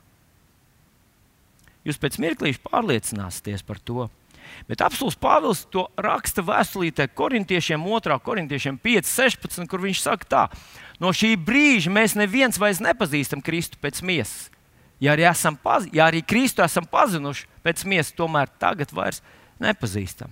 jūs 1.86 2.00
pēc 2.02 2.18
mirklīša 2.20 2.64
pārliecināsieties 2.66 3.64
par 3.66 3.80
to. 3.80 4.08
Bet 4.70 4.82
apelsīns 4.86 5.18
Pāvils 5.20 5.64
to 5.74 5.86
raksta 6.00 6.44
vēstulītē 6.46 7.08
korintiešiem, 7.18 7.82
2. 7.82 8.18
korintiešiem 8.26 8.78
5, 8.82 9.10
16, 9.10 9.70
kur 9.70 9.84
viņš 9.84 10.02
saka, 10.04 10.28
tā, 10.30 10.44
no 11.02 11.12
šī 11.16 11.34
brīža 11.38 11.94
mēs 11.94 12.16
neviens 12.18 12.60
vairs 12.62 12.82
nepazīstam 12.84 13.44
Kristu 13.46 13.80
pēc 13.82 14.02
miesas. 14.06 14.50
Ja 15.04 15.14
arī, 15.14 15.26
paz, 15.62 15.90
ja 15.94 16.08
arī 16.08 16.22
Kristu 16.24 16.64
esam 16.64 16.86
pazinuši 16.88 17.50
pēc 17.66 17.84
miesas, 17.90 18.16
tomēr 18.16 18.52
tagad 18.62 18.94
vairs 18.96 19.22
nepazīstam. 19.60 20.32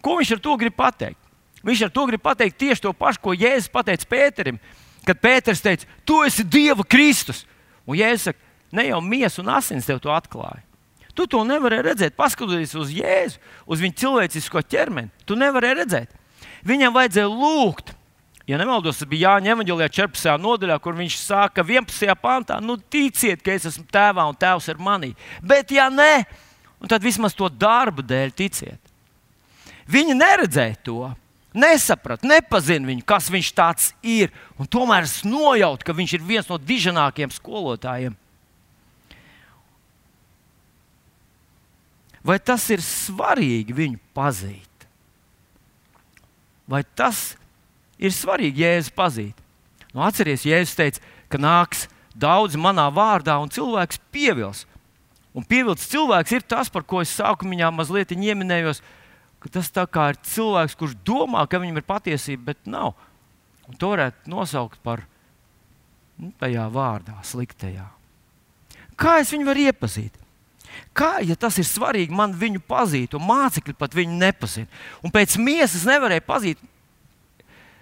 Ko 0.00 0.16
viņš 0.18 0.36
ar 0.36 0.40
to 0.46 0.56
grib 0.60 0.78
pateikt? 0.78 1.20
Viņš 1.66 1.84
ar 1.86 1.92
to 1.92 2.06
grib 2.08 2.22
pateikt 2.24 2.58
tieši 2.60 2.86
to 2.86 2.92
pašu, 2.96 3.20
ko 3.20 3.34
Jēzus 3.36 3.68
teica 3.68 4.08
Pēterim, 4.08 4.58
kad 5.06 5.20
Pēters 5.20 5.60
teica, 5.60 5.86
Tu 6.04 6.16
esi 6.24 6.44
Dieva 6.44 6.84
Kristus. 6.84 7.44
Un 7.86 7.98
Jēzus 7.98 8.30
saka, 8.30 8.38
ne 8.72 8.88
jau 8.88 9.00
miesa 9.00 9.42
un 9.42 9.52
asins 9.52 9.86
tev 9.86 10.00
to 10.00 10.12
atklāja. 10.14 10.62
Tu 11.14 11.26
to 11.26 11.42
nevarēji 11.44 11.84
redzēt, 11.84 12.16
paskatoties 12.16 12.74
uz 12.78 12.92
Jēzu, 12.94 13.40
uz 13.66 13.80
viņa 13.82 13.98
cilvēcisko 14.00 14.62
ķermeni. 14.62 15.10
Tu 15.26 15.36
nevarēji 15.36 15.80
redzēt. 15.82 16.14
Viņam 16.64 16.94
vajadzēja 16.94 17.28
lūgt, 17.28 17.94
Ja 18.50 18.58
nemaldos, 18.58 18.98
tas 18.98 19.06
bija 19.06 19.36
Jāņa 19.36 19.52
Evanģelijā 19.52 19.86
14. 19.94 20.32
nodaļā, 20.42 20.74
kur 20.82 20.96
viņš 20.98 21.16
saka, 21.22 21.62
11. 21.62 22.10
pantā, 22.18 22.56
nu 22.58 22.74
ticiet, 22.90 23.44
ka 23.46 23.52
es 23.54 23.68
esmu 23.68 23.84
tēvā 23.94 24.24
un 24.26 24.34
tēvs 24.34 24.66
ir 24.72 24.80
manī. 24.82 25.12
Bet, 25.38 25.70
ja 25.70 25.84
nē, 25.92 26.24
tad 26.90 27.04
vismaz 27.04 27.36
to 27.38 27.46
darbu 27.46 28.02
dēļ 28.02 28.32
ticiet. 28.34 28.90
Viņi 29.86 30.16
neredzēja 30.18 30.80
to, 30.82 31.12
nesaprata, 31.56 32.28
nepazina 32.28 32.90
viņu, 32.90 33.04
kas 33.06 33.28
viņš 33.32 33.52
tāds 33.56 33.90
ir. 34.02 34.32
Tomēr 34.70 35.08
es 35.08 35.20
nojautu, 35.26 35.86
ka 35.86 35.96
viņš 35.96 36.16
ir 36.16 36.26
viens 36.26 36.50
no 36.50 36.58
diženākajiem 36.60 37.32
skolotājiem. 37.34 38.16
Vai 42.20 42.36
tas 42.38 42.66
ir 42.68 42.82
svarīgi 42.84 43.74
viņu 43.74 44.00
pazīt? 44.16 44.66
Vai 46.70 46.82
tas 46.84 47.32
ir 47.98 48.12
svarīgi 48.14 48.62
Jēzu 48.62 48.92
pazīt. 48.94 49.38
Nu, 49.90 50.04
atcerieties, 50.06 50.46
Jēzus 50.46 50.76
teica, 50.78 51.00
ka 51.32 51.40
nāks 51.40 51.88
daudz 52.14 52.54
manā 52.60 52.86
vārdā, 52.94 53.38
un 53.42 53.50
cilvēks 53.50 53.98
pievils. 54.14 54.66
Un 55.34 55.46
pievilcis 55.46 55.90
cilvēks 55.90 56.34
ir 56.34 56.46
tas, 56.46 56.70
par 56.70 56.84
ko 56.86 57.02
es 57.02 57.12
sākumā 57.14 57.70
mazliet 57.74 58.12
ieminējos, 58.14 58.82
ka 59.40 59.48
tas 59.48 59.70
ir 59.72 60.18
cilvēks, 60.34 60.76
kurš 60.76 60.96
domā, 61.04 61.46
ka 61.48 61.60
viņam 61.60 61.80
ir 61.80 61.86
patiesība, 61.88 62.52
bet 62.52 62.66
nav. 62.68 62.94
Un 63.70 63.78
to 63.78 63.92
varētu 63.92 64.30
nosaukt 64.30 64.80
par 64.82 65.04
nu, 66.18 66.32
tajā 66.40 66.66
vārdā, 66.72 67.16
sliktajā. 67.24 67.86
Kā 69.00 69.20
es 69.22 69.30
viņu 69.32 69.48
varu 69.48 69.64
iepazīt? 69.70 70.16
Kā, 70.94 71.18
ja 71.24 71.34
tas 71.38 71.56
ir 71.58 71.66
svarīgi, 71.66 72.14
man 72.14 72.34
viņu 72.36 72.60
pazīt, 72.68 73.14
un 73.16 73.24
mācekļi 73.26 73.74
pat 73.78 73.94
viņu 73.96 74.18
nepazina. 74.20 74.68
Un 75.02 75.12
pēc 75.14 75.38
miesas 75.40 75.86
nevarēja 75.88 76.26
pazīt 76.26 76.60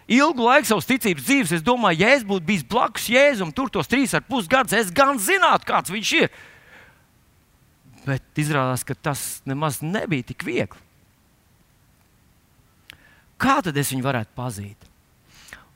ilgu 0.08 0.46
laiku 0.46 0.70
savas 0.70 0.88
ticības 0.88 1.26
dzīves, 1.26 1.54
es 1.58 1.64
domāju, 1.64 2.00
ja 2.04 2.14
es 2.16 2.24
būtu 2.26 2.46
bijis 2.48 2.64
blakus 2.68 3.10
Jēzum, 3.12 3.52
tur 3.52 3.68
tos 3.72 3.90
trīs 3.90 4.14
ar 4.16 4.24
pus 4.24 4.48
gadus, 4.48 4.76
es 4.78 4.92
gan 4.94 5.20
zinātu, 5.20 5.68
kāds 5.68 5.92
viņš 5.92 6.12
ir. 6.22 6.30
Bet 8.06 8.40
izrādās, 8.40 8.86
ka 8.88 8.96
tas 8.96 9.42
nemaz 9.48 9.82
nebija 9.84 10.30
tik 10.30 10.46
viegli. 10.48 10.87
Kā 13.38 13.60
tad 13.62 13.76
es 13.78 13.92
viņu 13.94 14.04
varētu 14.04 14.34
pazīt? 14.36 14.88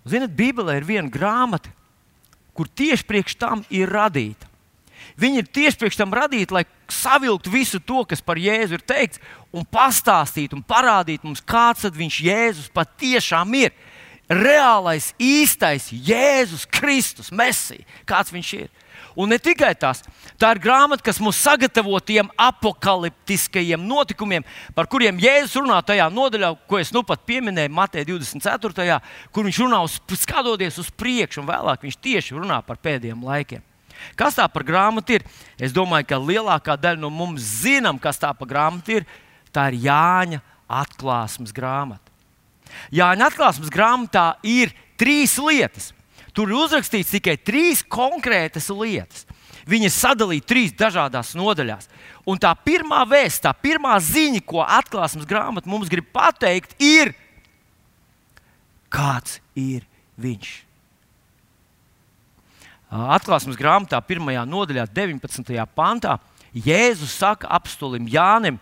Ziniet, 0.08 0.34
Bībelē 0.34 0.80
ir 0.80 0.86
viena 0.86 1.10
grāmata, 1.12 1.70
kur 2.56 2.66
tieši 2.66 3.06
priekš 3.06 3.36
tam 3.38 3.62
ir 3.70 3.92
radīta. 3.92 4.48
Viņi 5.18 5.42
ir 5.42 5.48
tieši 5.50 5.78
priekš 5.78 5.98
tam 6.00 6.14
radīti, 6.14 6.54
lai 6.54 6.64
savilktu 6.90 7.52
visu 7.52 7.80
to, 7.82 8.02
kas 8.08 8.22
par 8.24 8.40
Jēzu 8.40 8.78
ir 8.78 8.84
teikts, 8.86 9.20
un 9.54 9.66
pastāstītu 9.68 10.56
un 10.56 10.64
parādītu 10.66 11.28
mums, 11.28 11.42
kāds 11.44 11.86
viņš 11.86 12.20
Jēzus 12.26 12.70
patiešām 12.74 13.54
ir 13.58 13.74
reālais, 14.32 15.12
īstais 15.20 15.90
Jēzus 15.92 16.64
Kristus, 16.70 17.32
Mesija, 17.34 17.84
kāds 18.08 18.32
viņš 18.32 18.52
ir. 18.60 18.70
Un 19.18 19.28
ne 19.28 19.38
tikai 19.42 19.74
tas, 19.76 20.00
tā 20.40 20.52
ir 20.54 20.60
grāmata, 20.62 21.04
kas 21.04 21.20
mūs 21.22 21.40
sagatavo 21.42 21.98
tiem 22.04 22.30
apakaliptiskajiem 22.40 23.82
notikumiem, 23.88 24.46
par 24.76 24.88
kuriem 24.90 25.20
Jēzus 25.22 25.58
runā 25.60 25.80
tajā 25.86 26.06
nodaļā, 26.12 26.52
ko 26.68 26.80
es 26.80 26.92
nu 26.94 27.04
pat 27.06 27.24
pieminēju, 27.28 27.72
Matei 27.74 28.06
24. 28.08 29.00
kur 29.32 29.48
viņš 29.48 29.60
runā 29.64 29.82
uz, 29.86 29.98
skatoties 30.22 30.80
uz 30.82 30.92
priekšu, 30.94 31.42
un 31.42 31.50
vēlāk 31.50 31.84
viņš 31.86 32.00
tieši 32.02 32.38
runā 32.38 32.62
par 32.66 32.80
pēdējiem 32.82 33.26
laikiem. 33.26 33.66
Kas 34.18 34.36
tā 34.38 34.46
par 34.50 34.64
grāmatu 34.66 35.18
ir? 35.18 35.26
Es 35.60 35.74
domāju, 35.74 36.08
ka 36.10 36.20
lielākā 36.20 36.76
daļa 36.80 37.00
no 37.00 37.10
mums 37.12 37.44
zinām, 37.62 38.00
kas 38.02 38.18
tā 38.20 38.32
par 38.34 38.48
grāmatu 38.50 38.98
ir. 38.98 39.06
Tā 39.52 39.68
ir 39.70 39.82
Jāņa 39.86 40.40
atklāsmes 40.72 41.52
grāmata. 41.54 42.08
Jāņa 42.94 43.28
atklāsmes 43.28 43.72
grāmatā 43.72 44.32
ir 44.48 44.72
trīs 45.00 45.36
lietas. 45.40 45.92
Tur 46.32 46.48
ir 46.48 46.62
uzrakstīts 46.62 47.12
tikai 47.12 47.36
trīs 47.36 47.82
konkrētas 47.84 48.70
lietas. 48.72 49.26
Viņi 49.68 49.88
ir 49.88 49.94
sadalīti 49.94 50.48
trīs 50.48 50.74
dažādās 50.74 51.34
nodaļās. 51.38 51.88
Un 52.26 52.38
tā 52.42 52.52
pirmā 52.58 53.02
vēsts, 53.08 53.42
tā 53.44 53.52
pirmā 53.54 53.94
ziņa, 54.02 54.42
ko 54.46 54.62
atklāsmes 54.62 55.26
grāmata 55.28 55.70
mums 55.70 55.90
grib 55.90 56.08
pateikt, 56.14 56.74
ir, 56.82 57.14
kāds 58.92 59.40
ir 59.58 59.86
viņš. 60.20 60.52
Atklāsmes 62.92 63.56
grāmatā, 63.56 64.02
pirmajā 64.04 64.42
nodaļā, 64.44 64.84
19. 64.92 65.54
pantā, 65.72 66.18
Jēzus 66.52 67.14
saka 67.16 67.48
apstulim 67.56 68.04
Jānim, 68.12 68.58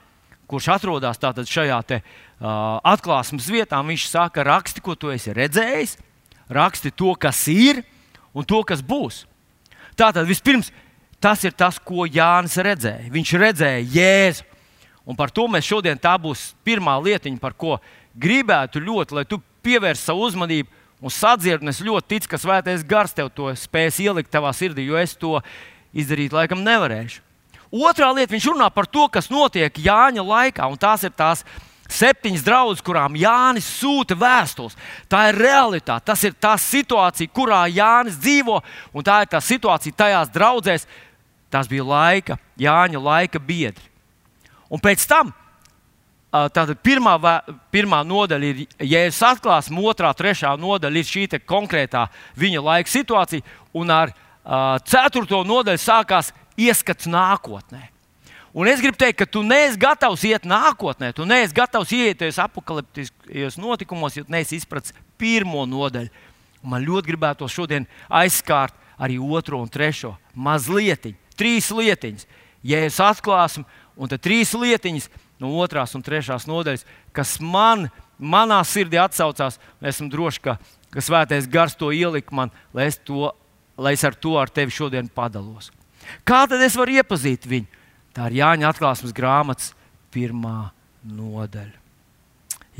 kurš 0.50 0.68
atrodas 0.76 1.18
šajā 1.50 1.78
te, 1.86 1.98
uh, 2.02 2.78
atklāsmes 2.86 3.48
vietā, 3.50 3.80
viņš 3.82 4.06
saka, 4.10 4.44
raksti, 4.46 4.82
ko 4.82 4.94
tu 4.94 5.10
esi 5.10 5.34
redzējis, 5.34 5.96
raksti 6.50 6.94
to, 6.94 7.14
kas 7.18 7.42
ir 7.50 7.82
un 8.34 8.46
to, 8.46 8.62
kas 8.66 8.82
būs. 8.82 9.24
Tātad 9.98 10.28
vispirms 10.30 10.70
tas 11.22 11.44
ir 11.44 11.54
tas, 11.56 11.78
ko 11.78 12.06
Jānis 12.08 12.56
redzēja. 12.56 13.10
Viņš 13.12 13.32
redzēja 13.42 13.86
Jēzu. 13.94 14.46
Un 15.08 15.16
par 15.16 15.32
to 15.34 15.46
mēs 15.50 15.66
šodien 15.66 15.98
tā 15.98 16.12
būs 16.20 16.52
pirmā 16.64 16.94
lietiņa, 17.02 17.40
par 17.42 17.56
ko 17.58 17.78
gribētu 18.14 18.82
ļoti, 18.84 19.16
lai 19.16 19.24
tu 19.26 19.40
pievērsi 19.64 20.06
savu 20.06 20.26
uzmanību 20.28 20.68
un 21.00 21.12
sadzirdēsi. 21.12 21.72
Es 21.72 21.86
ļoti 21.86 22.14
ticu, 22.14 22.30
ka 22.30 22.40
svētais 22.40 22.84
gars 22.86 23.16
tev 23.16 23.32
to 23.34 23.48
spēs 23.58 23.98
ielikt 24.04 24.30
tavā 24.32 24.52
sirdī, 24.56 24.86
jo 24.86 25.00
es 25.00 25.16
to 25.18 25.40
izdarīt 25.96 26.36
laikam 26.36 26.62
nevarēšu. 26.64 27.24
Otrā 27.70 28.10
lieta, 28.10 28.34
viņš 28.34 28.46
runā 28.50 28.66
par 28.74 28.88
to, 28.90 29.06
kas 29.12 29.30
notiek 29.30 29.76
Jāņa 29.78 30.24
laikā, 30.26 30.66
un 30.66 30.78
tās 30.78 31.04
ir 31.06 31.12
tās 31.14 31.44
septiņas 31.90 32.42
draudzes, 32.46 32.82
kurām 32.86 33.16
Jānis 33.18 33.66
sūta 33.80 34.16
vēstules. 34.18 34.76
Tā 35.10 35.28
ir 35.30 35.38
realitāte, 35.38 36.06
tas 36.10 36.24
ir 36.26 36.34
tā 36.38 36.56
situācija, 36.58 37.30
kurā 37.34 37.64
Jānis 37.70 38.18
dzīvo, 38.20 38.60
un 38.94 39.06
tā 39.06 39.20
ir 39.24 39.30
tā 39.30 39.42
situācija 39.42 39.98
tajās 40.04 40.32
draudzēs. 40.34 40.86
Tas 41.50 41.68
bija 41.68 41.84
laika, 41.84 42.38
Jāņa 42.60 43.02
laika 43.02 43.40
biedri. 43.42 43.88
Un 44.70 44.78
pēc 44.78 45.02
tam 45.10 45.32
Tātad 46.30 46.78
pirmā, 46.78 47.16
pirmā 47.74 48.04
nodaļa 48.06 48.50
ir 48.52 48.58
Jēzus 48.78 49.24
atklāsme, 49.32 49.80
otrā, 49.82 50.12
trešā 50.14 50.52
nodaļa 50.62 51.00
ir 51.00 51.08
šī 51.08 51.24
konkrētā 51.42 52.04
viņa 52.38 52.60
laika 52.62 52.90
situācija, 52.90 53.42
un 53.74 53.90
ar 53.90 54.12
uh, 54.12 54.76
ceturto 54.86 55.42
nodaļu 55.42 55.82
sākās 55.82 56.30
ieskats 56.54 57.10
nākotnē. 57.10 57.88
Un 58.54 58.70
es 58.70 58.78
gribu 58.82 58.98
teikt, 58.98 59.18
ka 59.18 59.26
tu 59.26 59.42
neesi 59.46 59.78
gatavs 59.78 60.22
iet 60.26 60.46
nākotnē, 60.46 61.10
tu 61.14 61.26
neesi 61.26 61.54
gatavs 61.54 61.90
iet 61.98 62.22
tajos 62.22 62.38
apakaliptiskajos 62.46 63.58
notikumos, 63.58 64.18
jo 64.18 64.26
neesi 64.30 64.58
izpratis 64.58 64.94
pirmo 65.18 65.66
nodaļu. 65.66 66.14
Man 66.62 66.86
ļoti 66.86 67.10
gribētu 67.10 67.50
šodien 67.50 67.88
aizskārt 68.06 68.74
arī 69.02 69.18
otro 69.18 69.58
un 69.58 69.70
trešo 69.70 70.12
mazliet, 70.34 71.10
trīs 71.40 71.70
lietiņas. 71.72 72.28
Jēzus 72.66 73.00
atklāsme, 73.00 73.64
un 73.96 74.10
tad 74.12 74.22
trīs 74.24 74.52
lietiņas 74.52 75.08
no 75.40 75.54
otrās 75.62 75.96
un 75.96 76.04
trešās 76.04 76.46
nodaļas, 76.48 76.84
kas 77.16 77.38
man, 77.40 77.88
manā 78.20 78.60
sirdī 78.68 79.00
atsaucās. 79.00 79.56
Esmu 79.80 80.10
drošs, 80.12 80.40
ka, 80.44 80.58
ka 80.92 81.04
svētais 81.04 81.48
gars 81.50 81.76
to 81.80 81.90
ielika 81.96 82.36
man, 82.36 82.52
lai 82.76 82.90
es, 82.90 83.00
to, 83.00 83.32
lai 83.80 83.96
es 83.96 84.04
ar 84.04 84.16
to 84.16 84.36
ar 84.40 84.52
tevi 84.52 84.76
šodien 84.76 85.08
padalos. 85.08 85.72
Kā 86.28 86.44
tad 86.50 86.62
es 86.64 86.76
varu 86.76 87.00
iepazīt 87.00 87.48
viņu? 87.48 87.80
Tā 88.16 88.28
ir 88.28 88.40
Jāņa 88.40 88.72
atklāsmes 88.72 89.14
grāmatas 89.16 89.72
pirmā 90.12 90.72
nodaļa. 91.06 91.78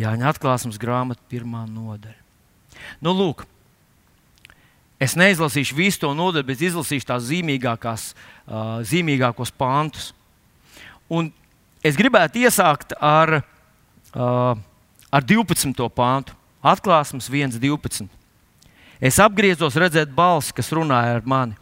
Jāņa 0.01 0.33
atklāsmes 0.33 0.79
grāmata, 0.81 1.23
pirmā 1.31 1.65
nodaļa. 1.69 2.19
Nu, 3.05 3.13
lūk, 3.17 3.45
es 5.01 5.17
neizlasīšu 5.19 5.77
visu 5.79 6.03
to 6.05 6.13
nodaļu, 6.17 6.47
bet 6.51 6.65
izlasīšu 6.65 7.09
tās 7.09 7.25
zīmīgākās, 7.31 8.11
uh, 8.13 8.81
zīmīgākos 8.87 9.55
pantus. 9.57 10.11
Un 11.11 11.33
es 11.83 11.97
gribētu 11.99 12.45
iesākt 12.45 12.95
ar, 13.01 13.41
uh, 14.13 14.55
ar 15.11 15.27
12. 15.27 15.89
pāntu, 15.97 16.37
atklāsmes 16.61 17.31
1.12. 17.33 18.07
Es 19.01 19.17
apgriezos 19.23 19.79
redzēt 19.81 20.13
balsi, 20.13 20.53
kas 20.55 20.71
runāja 20.77 21.17
ar 21.19 21.25
mani 21.25 21.57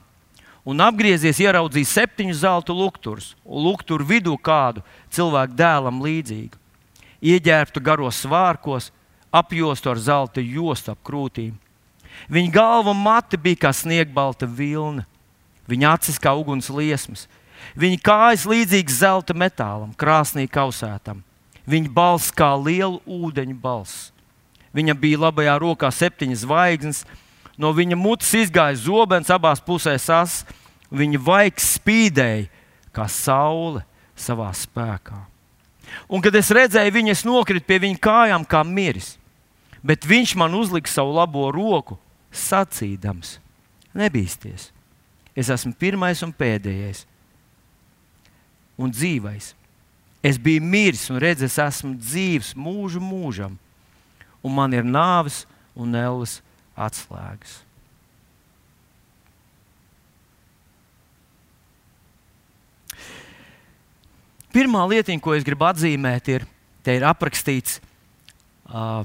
un 0.69 0.83
apgriezies 0.85 1.39
ieraudzīja 1.41 1.89
septiņus 1.89 2.43
zelta 2.43 2.75
lukturus, 2.77 3.33
un 3.45 3.65
lukturu 3.65 4.05
vidū 4.05 4.35
kādu 4.37 4.83
cilvēku 5.15 5.57
dēlam 5.57 6.03
līdzīgu. 6.05 6.59
Ieģērbtu 7.25 7.83
garos 7.83 8.21
svārkos, 8.23 8.91
apjostu 9.33 9.91
ar 9.91 10.03
zelta 10.03 10.45
jostu 10.45 10.93
ap 10.93 11.01
krūtīm. 11.07 11.57
Viņa 12.27 12.53
galva 12.53 12.93
un 12.93 13.01
mati 13.05 13.39
bija 13.41 13.69
kā 13.69 13.73
sniegbalta 13.73 14.47
vilna, 14.47 15.07
viņa 15.71 15.95
acis 15.95 16.19
kā 16.21 16.35
uguns 16.35 16.69
liesmas, 16.73 17.29
viņa 17.79 18.03
kājas 18.05 18.45
līdzīgas 18.49 19.01
zelta 19.01 19.37
metālam, 19.37 19.95
krāsnī 19.95 20.49
kausētam, 20.51 21.23
viņa 21.69 21.95
balss 21.95 22.35
kā 22.35 22.53
liela 22.59 22.99
ūdeņa 23.07 23.57
balss. 23.63 24.11
Viņa 24.75 24.95
bija 25.01 25.23
labajā 25.25 25.55
rokā 25.63 25.89
septiņas 25.95 26.45
zvaigznes, 26.45 27.05
no 27.57 27.73
viņa 27.73 27.97
mutes 27.97 28.35
izgāja 28.37 28.77
zobens, 28.83 29.31
abās 29.33 29.63
pusēs 29.65 30.11
asins 30.13 30.59
Viņa 30.89 31.21
vaigs 31.21 31.75
spīdēja 31.77 32.47
kā 32.97 33.05
saule 33.13 33.83
savā 34.17 34.49
spēkā. 34.57 35.21
Un, 36.09 36.23
kad 36.25 36.35
es 36.37 36.51
redzēju 36.53 36.93
viņu, 36.95 37.13
es 37.13 37.25
nokritu 37.29 37.69
pie 37.69 37.79
viņa 37.85 38.01
kājām, 38.05 38.45
kā 38.49 38.63
miris. 38.65 39.17
Bet 39.85 40.09
viņš 40.09 40.35
man 40.41 40.57
uzlika 40.57 40.91
savu 40.91 41.15
labo 41.17 41.49
roku, 41.53 41.99
sacīdams: 42.35 43.37
Nebīsties, 43.97 44.71
es 45.39 45.53
esmu 45.53 45.75
pirmais 45.79 46.23
un 46.27 46.35
pēdējais, 46.35 47.05
un 48.79 48.93
dzīvais. 48.95 49.55
Es 50.23 50.39
biju 50.39 50.65
miris, 50.67 51.07
un 51.13 51.21
redzu, 51.23 51.47
es 51.47 51.59
esmu 51.63 51.95
dzīves 51.99 52.53
mūžu 52.59 53.01
mūžam, 53.03 53.55
un 54.43 54.55
man 54.55 54.75
ir 54.75 54.87
nāves 54.87 55.45
un 55.79 55.95
ēlas 55.95 56.41
atslēgas. 56.75 57.61
Pirmā 64.49 64.81
lietiņa, 64.91 65.23
ko 65.23 65.37
es 65.37 65.45
gribu 65.47 65.69
atzīmēt, 65.69 66.31
ir, 66.33 66.45
te 66.83 66.97
ir 66.97 67.05
aprakstīts 67.07 67.79
uh, 68.73 69.05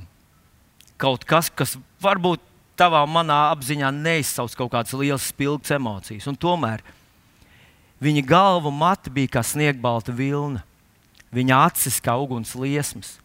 kaut 0.97 1.25
kas, 1.29 1.51
kas 1.53 1.75
varbūt 2.01 2.41
tavā 2.79 3.03
manā 3.09 3.39
apziņā 3.53 3.89
neizsauc 3.95 4.55
kaut 4.57 4.71
kādas 4.73 4.95
lielas 4.97 5.29
spilgtas 5.29 5.75
emocijas. 5.75 6.27
Un 6.29 6.37
tomēr 6.39 6.83
viņa 8.03 8.23
galva 8.27 8.71
mati 8.73 9.13
bija 9.13 9.37
kā 9.37 9.43
sniegbalta 9.45 10.13
vilna, 10.15 10.63
viņa 11.33 11.59
acis 11.69 11.99
kā 12.03 12.15
uguns 12.19 12.53
liesmas, 12.59 13.17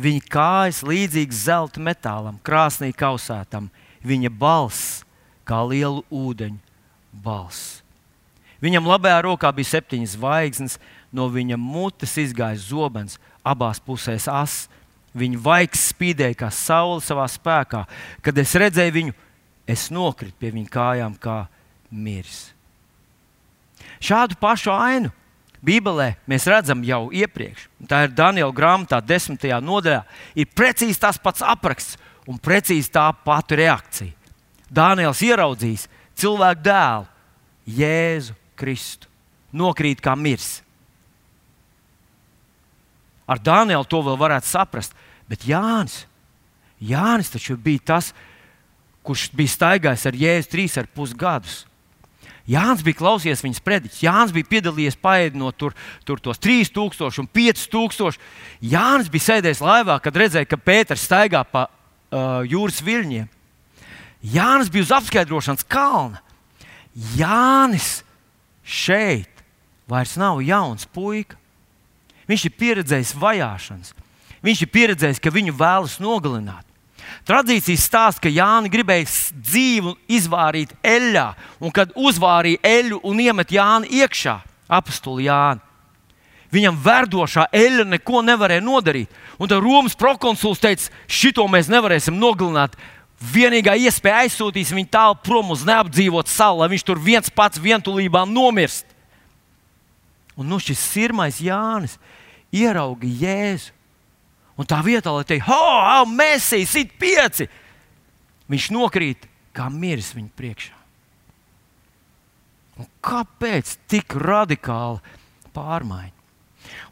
viņa 0.00 0.26
kājas 0.30 0.82
līdzīgas 0.86 1.46
zelta 1.46 1.82
metālam, 1.82 2.40
krāsnī 2.42 2.92
kausētam, 2.96 3.70
viņa 4.04 4.30
balss 4.30 5.02
kā 5.46 5.60
liela 5.66 6.02
ūdeņa 6.10 6.60
balss. 7.24 7.80
Viņam 8.64 8.86
labajā 8.88 9.18
rokā 9.26 9.50
bija 9.52 9.74
septiņas 9.74 10.14
zvaigznes, 10.16 10.78
no 11.12 11.28
viņa 11.28 11.58
mutes 11.60 12.14
izgāja 12.22 12.56
zobens, 12.62 13.18
abās 13.44 13.82
pusēs 13.82 14.30
asins. 14.30 14.70
Viņa 15.14 15.40
vaigs 15.42 15.88
spīdēja 15.92 16.38
kā 16.38 16.50
saule 16.50 17.02
savā 17.04 17.26
spēkā. 17.30 17.84
Kad 18.24 18.38
es 18.42 18.54
redzēju 18.58 18.94
viņu, 18.96 19.14
es 19.70 19.88
nokritu 19.94 20.34
pie 20.40 20.50
viņa 20.54 20.72
kājām 20.74 21.14
kā 21.22 21.44
miris. 21.94 22.48
Šādu 24.02 24.36
pašu 24.40 24.72
ainu 24.74 25.12
Bībelē 25.64 26.10
mēs 26.28 26.44
redzam 26.50 26.82
jau 26.84 27.08
iepriekš. 27.14 27.68
Tā 27.88 28.04
ir 28.04 28.12
Daniela 28.16 28.52
grāmatā, 28.52 28.98
desmitajā 29.00 29.60
nodaļā. 29.64 30.02
Ir 30.36 30.50
precīzi 30.52 31.00
tas 31.00 31.16
pats 31.20 31.44
apraksts 31.44 31.96
un 32.28 32.40
precīzi 32.40 32.92
tā 32.92 33.06
pati 33.24 33.56
reakcija. 33.62 34.12
Daniels 34.74 35.22
ieraudzījis 35.24 35.86
cilvēku 36.18 36.64
dēlu, 36.66 37.06
Jēzu 37.64 38.34
Kristu, 38.58 39.08
nokrīt 39.56 40.02
kā 40.04 40.16
mirs. 40.18 40.63
Ar 43.26 43.40
Dānielu 43.40 43.86
to 43.88 44.02
vēl 44.04 44.18
varētu 44.20 44.48
saprast. 44.48 44.96
Bet 45.28 45.46
Jānis, 45.48 46.04
Jānis 46.80 47.32
taču 47.32 47.56
bija 47.56 47.94
tas, 47.94 48.12
kurš 49.04 49.30
bija 49.36 49.52
staigājis 49.52 50.08
ar 50.08 50.18
Jēzu 50.18 50.52
trīs 50.52 50.76
ar 50.80 50.88
pus 50.92 51.14
gadus. 51.16 51.62
Jānis 52.48 52.84
bija 52.84 52.98
klausījies 52.98 53.40
viņas 53.40 53.62
prediķis, 53.64 54.02
Jānis 54.04 54.32
bija 54.36 54.48
piedalījies 54.50 54.98
paēdinot 55.00 55.56
tur, 55.56 55.72
tur 56.04 56.20
tos 56.20 56.40
3000 56.44 57.22
un 57.22 57.28
5000. 57.32 58.18
Jānis 58.60 59.08
bija 59.12 59.28
sēdējis 59.30 59.62
laivā, 59.64 59.96
kad 60.04 60.18
redzēja, 60.20 60.48
ka 60.50 60.60
Pēters 60.60 61.06
staigā 61.08 61.40
pa 61.48 61.66
uh, 61.70 62.42
jūras 62.44 62.82
viļņiem. 62.84 63.30
Jānis 64.34 64.72
bija 64.72 64.84
uz 64.84 64.92
apskaidrošanas 64.98 65.64
kalna. 65.68 66.20
Jānis 67.16 68.02
šeit 68.64 69.44
vairs 69.88 70.14
nav 70.20 70.44
jauns 70.44 70.84
puika. 70.84 71.40
Viņš 72.30 72.46
ir 72.48 72.54
pieredzējis 72.60 73.14
vajāšanas. 73.20 73.92
Viņš 74.44 74.62
ir 74.64 74.70
pieredzējis, 74.72 75.20
ka 75.20 75.32
viņu 75.32 75.56
vēlas 75.56 75.98
nogalināt. 76.02 76.64
Tradīcijas 77.24 77.84
stāsta, 77.84 78.24
ka 78.24 78.32
Jānis 78.32 78.72
gribēja 78.72 79.06
dzīvu 79.32 79.94
izvārīt 80.12 80.74
eļļā, 80.84 81.28
un 81.60 81.72
kad 81.72 81.92
uzvārīja 81.96 82.60
eļļu 82.64 83.00
un 83.04 83.22
iemet 83.24 83.52
Jānu 83.54 83.88
iekšā, 83.88 84.38
apstuli 84.68 85.28
Jānu. 85.28 85.62
Viņam 86.54 86.76
verdošā 86.84 87.48
eļļa 87.50 87.86
neko 87.96 88.20
nevarēja 88.22 88.62
nodarīt. 88.62 89.14
Un 89.42 89.50
tad 89.50 89.62
Romas 89.64 89.96
prokonsuls 89.98 90.60
teica, 90.62 90.90
šito 91.10 91.46
mēs 91.50 91.70
nevarēsim 91.72 92.14
nogalināt. 92.14 92.76
Vienīgā 93.34 93.74
iespēja 93.80 94.22
aizsūtīt 94.24 94.70
viņu 94.74 94.90
tālu 94.92 95.16
prom 95.24 95.50
uz 95.54 95.64
neapdzīvotu 95.66 96.30
salu, 96.30 96.60
lai 96.60 96.70
viņš 96.74 96.84
tur 96.86 97.00
viens 97.00 97.32
pats 97.32 97.62
vientulībā 97.62 98.22
nomirst. 98.28 98.86
Un 100.38 100.50
nu 100.50 100.60
šis 100.62 100.82
sirmais 100.92 101.40
Jānis 101.42 101.96
ieraudzīja 102.54 103.34
Jēzu. 103.34 103.74
Un 104.54 104.68
tā 104.70 104.78
vietā, 104.86 105.10
lai 105.10 105.26
teiktu, 105.26 105.50
oh, 105.50 106.04
Mēsīs, 106.06 106.76
it 106.78 106.92
pieci, 107.00 107.48
viņš 108.50 108.68
nokrīt 108.70 109.26
kā 109.54 109.66
miris 109.72 110.12
viņa 110.14 110.30
priekšā. 110.38 110.76
Un 112.78 112.90
kāpēc 113.02 113.76
tik 113.90 114.14
radikāla 114.18 115.02
pārmaiņa? 115.54 116.12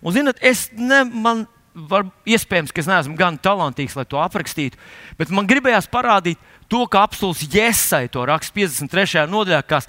Un, 0.02 0.14
zinot, 0.14 0.38
es 0.42 0.68
ne, 0.74 1.02
man 1.06 1.46
var, 1.74 2.06
iespējams, 2.28 2.72
ka 2.74 2.82
es 2.82 2.90
neesmu 2.90 3.16
gan 3.18 3.38
talantīgs, 3.40 3.96
lai 3.98 4.04
to 4.08 4.20
aprakstītu, 4.20 4.78
bet 5.18 5.32
man 5.34 5.48
gribējās 5.50 5.88
parādīt 5.90 6.40
to, 6.70 6.84
ka 6.90 7.06
apelsīns 7.06 7.46
Jēzai 7.54 8.06
to 8.12 8.26
raksta 8.28 8.54
53. 8.58 9.26
nodaļā, 9.32 9.62
kas, 9.66 9.88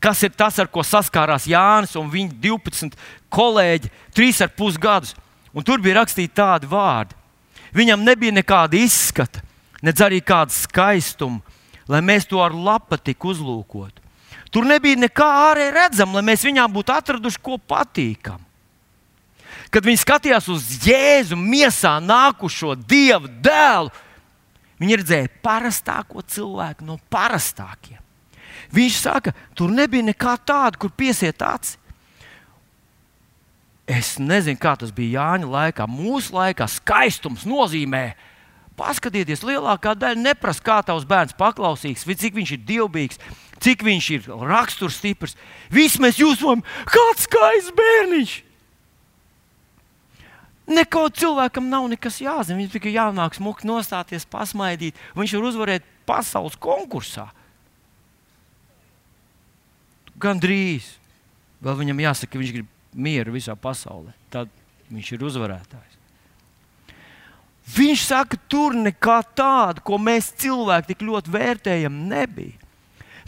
kas 0.00 0.22
ir 0.24 0.32
tas, 0.32 0.58
ar 0.58 0.68
ko 0.72 0.82
saskārās 0.86 1.48
Jānis 1.50 1.96
un 2.00 2.10
viņa 2.12 2.36
12 2.40 2.96
kolēģi 3.32 3.92
3,5 4.16 4.80
gadus. 4.80 5.14
Un 5.54 5.66
tur 5.66 5.82
bija 5.82 6.00
rakstīti 6.00 6.34
tādi 6.38 6.68
vārdi. 6.70 7.16
Viņam 7.74 8.02
nebija 8.06 8.34
nekāda 8.34 8.78
izskata, 8.78 9.42
nedz 9.82 10.02
arī 10.02 10.20
kāda 10.22 10.54
skaistuma, 10.54 11.42
lai 11.90 12.00
mēs 12.02 12.26
to 12.30 12.40
ar 12.42 12.54
lapatiku 12.54 13.30
uzlūkotu. 13.34 13.98
Tur 14.50 14.66
nebija 14.66 14.98
nekā 14.98 15.26
ārēji 15.50 15.74
redzama, 15.74 16.18
lai 16.18 16.26
mēs 16.32 16.42
viņām 16.46 16.72
būtu 16.74 16.94
atraduši 16.94 17.42
ko 17.42 17.58
patīkamu. 17.70 18.42
Kad 19.70 19.86
viņi 19.86 20.02
skatījās 20.02 20.48
uz 20.50 20.66
Jēzu 20.82 21.38
miesā 21.38 21.96
nākušo 22.02 22.74
dievu 22.74 23.30
dēlu, 23.42 23.92
viņi 24.82 24.98
redzēja 24.98 25.30
parastāko 25.44 26.24
cilvēku 26.26 26.86
no 26.88 26.98
parastākiem. 27.12 27.99
Viņš 28.74 28.96
saka, 29.02 29.34
tur 29.58 29.72
nebija 29.74 30.06
nekā 30.06 30.36
tāda, 30.46 30.78
kur 30.78 30.92
piesiet 30.94 31.42
acis. 31.42 31.76
Es 33.90 34.14
nezinu, 34.22 34.58
kā 34.60 34.76
tas 34.78 34.92
bija 34.94 35.18
Jāņa 35.18 35.48
laikā. 35.50 35.86
Mūsu 35.90 36.36
laikā 36.36 36.68
skaistums 36.70 37.42
nozīmē, 37.48 38.12
paskatieties, 38.78 39.42
lielākā 39.42 39.96
daļa 39.98 40.20
neprasa, 40.20 40.62
kā 40.62 40.76
tavs 40.86 41.08
bērns 41.08 41.34
paklausīgs, 41.38 42.06
cik 42.06 42.38
viņš 42.38 42.52
ir 42.54 42.62
dievbijīgs, 42.68 43.18
cik 43.58 43.82
viņš 43.88 44.10
ir 44.14 44.30
raksturs 44.46 45.00
stiprs. 45.00 45.34
Visi 45.74 45.98
mēs 46.02 46.22
jūtam, 46.22 46.62
kāds 46.86 47.26
skaists 47.26 47.74
bērniņš! 47.74 48.36
Neko 50.70 51.08
cilvēkam 51.10 51.66
nav 51.66 51.88
nekas 51.90 52.20
jāzina. 52.22 52.60
Viņam 52.60 52.72
tikai 52.76 52.92
jānāk 52.94 53.34
smuki 53.34 53.66
nostāties, 53.66 54.22
pasmaidīt. 54.30 54.98
Viņš 55.18 55.32
var 55.34 55.46
uzvarēt 55.48 55.86
pasaules 56.06 56.54
konkursā. 56.62 57.26
Gan 60.20 60.40
drīz. 60.42 60.96
Vēl 61.60 61.78
viņam 61.80 62.04
jāsaka, 62.06 62.32
ka 62.34 62.40
viņš 62.40 62.52
grib 62.56 62.68
mieru 62.96 63.34
visā 63.36 63.54
pasaulē. 63.56 64.12
Tad 64.32 64.50
viņš 64.90 65.14
ir 65.14 65.24
uzvarētājs. 65.28 65.96
Viņš 67.70 68.02
saka, 68.08 68.38
tur 68.50 68.74
nekā 68.74 69.20
tāda, 69.36 69.82
ko 69.84 69.98
mēs 70.00 70.32
cilvēki 70.40 70.90
tik 70.90 71.04
ļoti 71.06 71.30
vērtējam, 71.30 72.00
nebija. 72.10 72.56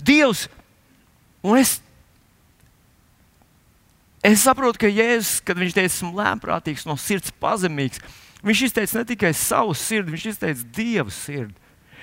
Dievs, 0.03 0.49
un 1.47 1.61
es, 1.61 1.77
es 4.27 4.43
saprotu, 4.43 4.81
ka 4.83 4.91
Jēzus, 4.91 5.37
kad 5.47 5.61
viņš 5.61 5.77
teica, 5.77 5.93
esmu 5.93 6.11
lēmprātīgs, 6.19 6.89
no 6.89 6.97
sirds 6.99 7.31
pazemīgs, 7.43 8.03
viņš 8.43 8.65
izteica 8.67 8.99
ne 8.99 9.07
tikai 9.13 9.31
savu 9.37 9.77
sirdi, 9.79 10.17
viņš 10.17 10.27
izteica 10.33 10.71
Dieva 10.75 11.15
sirdi. 11.15 11.62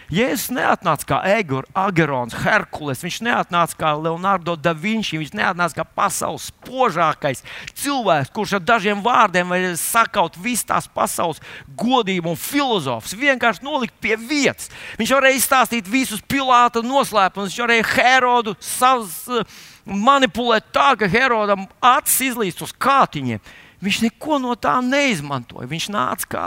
Jēzus 0.10 0.50
neatnāca 0.58 1.06
kā 1.06 1.18
Egors, 1.36 1.70
Agerons, 1.78 2.34
Herkules. 2.42 3.04
Viņš 3.06 3.20
neatnāca 3.28 3.78
kā 3.78 3.92
Leonardo 3.94 4.56
da 4.58 4.74
Vinci. 4.74 5.20
Viņš 5.22 5.36
neatnāca 5.38 5.78
kā 5.78 5.86
pasaules 5.86 6.48
spožākais 6.50 7.44
cilvēks, 7.78 8.32
kurš 8.34 8.56
ar 8.58 8.64
dažiem 8.66 9.04
vārdiem 9.06 9.54
var 9.54 9.68
sakaut 9.78 10.40
visu 10.42 10.66
tās 10.72 10.90
pasaules 10.90 11.44
godību 11.78 12.34
un 12.34 12.42
filozofus. 12.42 13.14
Vienkārši 13.22 13.66
nolikt 13.68 13.94
pie 14.02 14.18
vietas. 14.18 14.72
Viņš 14.98 15.14
varēja 15.14 15.42
izstāstīt 15.44 15.90
visus 15.90 16.26
Pilāta 16.26 16.82
noslēpumus, 16.82 17.54
viņš 17.54 17.62
varēja 17.68 17.88
Herodu 17.94 18.56
savus, 18.64 19.46
manipulēt 19.86 20.74
tā, 20.74 20.96
ka 20.98 21.10
Herodam 21.10 21.68
acis 21.86 22.32
izlīst 22.32 22.66
uz 22.66 22.74
kātiņiem. 22.74 23.46
Viņš 23.86 24.02
neko 24.08 24.42
no 24.42 24.58
tā 24.58 24.80
neizmantoja. 24.84 25.70
Viņš 25.70 25.90
nāca 25.94 26.34
kā 26.34 26.46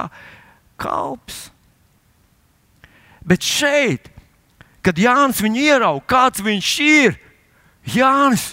kalps. 0.82 1.51
Bet 3.26 3.44
šeit, 3.46 4.08
kad 4.82 4.98
Jānis 4.98 5.42
viņu 5.42 5.62
ieraudzīja, 5.62 6.08
kāds 6.10 6.42
viņš 6.42 6.72
ir, 6.86 7.18
Jānis, 7.94 8.52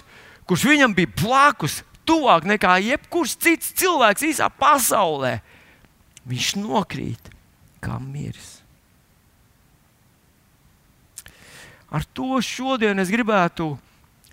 kurš 0.49 0.65
viņam 0.69 0.93
bija 0.97 1.13
blakus, 1.21 1.81
tuvāk 2.09 2.47
nekā 2.49 2.77
jebkurš 2.85 3.35
cits 3.41 3.73
cilvēks 3.77 4.25
visā 4.25 4.49
pasaulē, 4.49 5.39
viņš 6.29 6.55
nokrīt 6.61 7.29
kā 7.81 7.97
miris. 8.01 8.59
Ar 11.89 12.05
to 12.13 12.37
šodien 12.45 13.01
es 13.01 13.09
gribētu, 13.09 13.71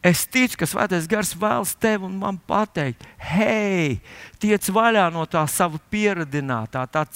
es 0.05 0.27
ticu, 0.29 0.61
ka 0.61 0.69
Svētais 0.69 1.09
Gars 1.09 1.33
vēlas 1.41 1.73
tevi 1.81 2.05
un 2.05 2.19
man 2.21 2.37
pateikt, 2.37 3.07
hei, 3.17 3.97
tiec 4.41 4.69
vaļā 4.69 5.09
no 5.15 5.25
tā 5.25 5.47
sava 5.49 5.81
pieradinātā, 5.91 6.85
tā 6.93 7.07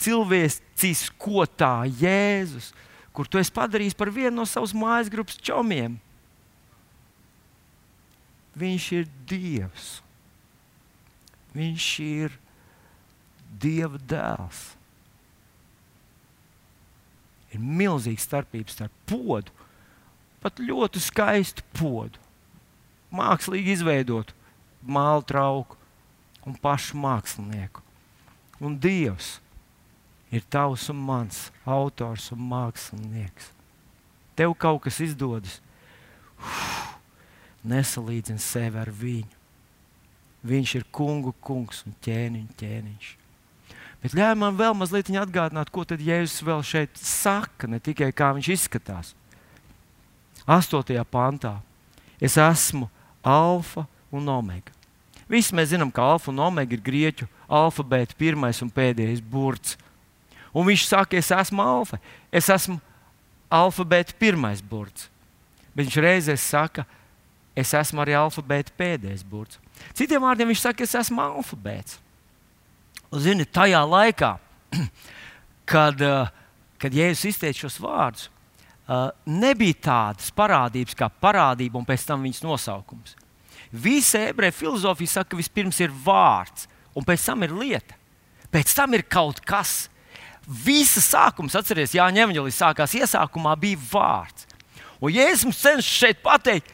cilvēcisko 0.00 0.64
cilvēcisko 0.74 1.46
tā 1.56 1.86
Jēzus, 1.86 2.72
kur 3.14 3.26
tu 3.26 3.38
esi 3.38 3.52
padarījis 3.54 3.94
par 3.94 4.10
vienu 4.10 4.36
no 4.36 4.44
savas 4.46 4.74
mājas 4.74 5.10
grupas 5.10 5.36
čomiem. 5.36 5.98
Viņš 8.54 8.92
ir 8.92 9.08
Dievs. 9.26 10.02
Viņš 11.54 11.88
ir 12.04 12.38
Dieva 13.60 13.98
dēls. 13.98 14.74
Ir 17.54 17.60
milzīga 17.62 18.20
starpība 18.20 18.70
starp 18.70 18.92
podu, 19.06 19.52
pat 20.42 20.58
ļoti 20.58 20.98
skaistu 21.00 21.62
podu, 21.78 22.18
mākslīgi 23.14 23.76
izveidotu 23.76 24.34
mālu 24.82 25.22
trauku 25.22 25.78
un 26.44 26.58
pašu 26.58 26.98
mākslinieku. 26.98 27.80
Un 28.58 28.74
Dievs 28.78 29.38
ir 30.34 30.44
tavs 30.50 30.88
un 30.90 31.00
mans 31.06 31.48
autors 31.64 32.30
un 32.34 32.42
mākslinieks. 32.50 33.52
Tev 34.34 34.54
kaut 34.58 34.82
kas 34.84 34.98
izdodas. 35.04 35.60
Uf, 36.42 36.94
nesalīdzini 37.62 38.42
sevi 38.42 38.80
ar 38.82 38.90
viņu. 38.90 39.42
Viņš 40.44 40.74
ir 40.80 40.88
kungu 40.92 41.32
kungs 41.40 41.86
un 41.86 41.94
ķēniņš. 42.04 42.56
ķēniņš. 42.60 43.12
Bet 44.04 44.12
ļauj 44.12 44.34
man 44.36 44.56
vēl 44.58 44.74
mazliet 44.76 45.08
atgādināt, 45.08 45.70
ko 45.72 45.80
tad 45.88 46.02
Jēzus 46.04 46.42
vēl 46.44 46.60
šeit 46.60 46.98
saka, 47.00 47.64
ne 47.64 47.78
tikai 47.80 48.10
kā 48.12 48.34
viņš 48.36 48.50
izskatās. 48.52 49.14
8. 50.44 51.00
pantā. 51.08 51.54
Es 52.20 52.36
esmu 52.36 52.90
alfa 53.24 53.86
un 54.12 54.28
omega. 54.28 54.74
Visi 55.24 55.56
mēs 55.56 55.70
zinām, 55.72 55.88
ka 55.88 56.04
alfa 56.04 56.28
un 56.28 56.42
omega 56.44 56.76
ir 56.76 56.84
grieķu 56.84 57.30
alfabēta 57.48 58.12
pirmais 58.18 58.60
un 58.60 58.68
pēdējais 58.68 59.24
burts. 59.24 59.78
Un 60.54 60.68
viņš 60.68 60.86
saka, 60.86 61.18
es 61.18 61.32
esmu 61.34 61.62
alfa. 61.62 61.98
Es 62.30 62.48
esmu 62.52 62.78
alfabēta 63.52 64.14
pirmais 64.18 64.62
burts. 64.62 65.08
Bet 65.74 65.88
viņš 65.88 65.98
reizē 66.02 66.36
saka, 66.38 66.84
es 67.58 67.74
esmu 67.74 68.02
arī 68.04 68.14
alfabēta 68.18 68.74
pēdējais 68.78 69.24
burts. 69.26 69.58
Citiem 69.94 70.22
vārdiem 70.22 70.52
viņš 70.52 70.62
saka, 70.62 70.86
es 70.86 70.94
esmu 70.98 71.22
alfabēts. 71.22 71.98
Un, 73.10 73.20
zini, 73.22 73.46
tajā 73.46 73.82
laikā, 73.86 74.36
kad, 75.72 76.00
eh, 76.02 76.30
kad 76.82 76.94
Jēzus 76.94 77.28
izteica 77.32 77.64
šos 77.64 77.80
vārdus, 77.82 78.28
uh, 78.88 79.10
nebija 79.26 79.78
tādas 79.86 80.32
parādības 80.34 80.96
kā 80.98 81.08
parādība 81.08 81.78
un 81.80 81.86
pēc 81.88 82.06
tam 82.08 82.24
viņas 82.26 82.42
nosaukums. 82.44 83.14
Visa 83.74 84.20
ebreju 84.28 84.54
filozofija 84.54 85.16
saka, 85.16 85.32
ka 85.32 85.38
vispirms 85.38 85.80
ir 85.82 85.94
vārds, 86.04 86.68
un 86.94 87.06
pēc 87.06 87.24
tam 87.26 87.42
ir 87.46 87.54
lieta. 87.54 87.96
Pēc 88.54 88.74
tam 88.76 88.94
ir 88.94 89.02
kaut 89.10 89.40
kas. 89.46 89.88
Visa 90.46 91.00
sākums, 91.00 91.54
atcerieties, 91.56 91.96
Jānis 91.96 92.24
Evanģelīs 92.26 92.60
sākās 92.60 92.94
iesākumā, 92.98 93.54
bija 93.60 93.80
vārds. 93.92 94.48
Un 95.00 95.12
Jēzus 95.12 95.48
mums 95.48 95.60
cenšas 95.60 96.00
šeit 96.00 96.20
pateikt, 96.24 96.68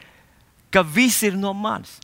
ka 0.71 0.83
viss 0.83 1.23
ir 1.23 1.37
no 1.39 1.53
manis. 1.55 1.99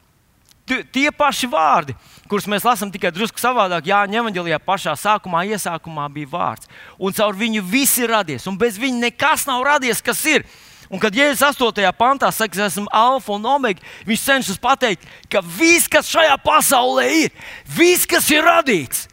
Tie 0.67 1.07
paši 1.15 1.47
vārdi, 1.47 1.93
kurus 2.27 2.47
mēs 2.51 2.65
lasām 2.67 2.89
tikai 2.91 3.13
drusku 3.15 3.39
savādāk, 3.39 3.87
Jāņa 3.87 4.19
Evangelijā 4.19 4.57
pašā 4.59 4.97
sākumā, 4.99 5.45
iesākumā 5.47 6.09
bija 6.11 6.31
vārds. 6.33 6.67
Un 6.99 7.15
caur 7.15 7.37
viņu 7.39 7.63
viss 7.63 7.99
ir 8.01 8.11
radies, 8.11 8.47
un 8.51 8.57
bez 8.59 8.79
viņa 8.79 9.05
nekas 9.05 9.45
nav 9.47 9.63
radies, 9.63 10.03
kas 10.03 10.25
ir. 10.27 10.43
Un 10.91 10.99
kad 11.03 11.15
Jēzus 11.15 11.43
8. 11.59 11.87
pantā 11.99 12.31
saka, 12.31 12.55
ka 12.55 12.67
esmu 12.67 12.87
alfa 12.95 13.33
un 13.35 13.47
omega, 13.47 13.83
viņš 14.07 14.27
cenšas 14.27 14.59
pateikt, 14.63 15.07
ka 15.31 15.43
viss, 15.43 15.87
kas 15.91 16.11
šajā 16.11 16.35
pasaulē 16.43 17.07
ir, 17.25 17.47
viss, 17.75 18.07
kas 18.07 18.27
ir 18.31 18.47
radīts, 18.47 19.07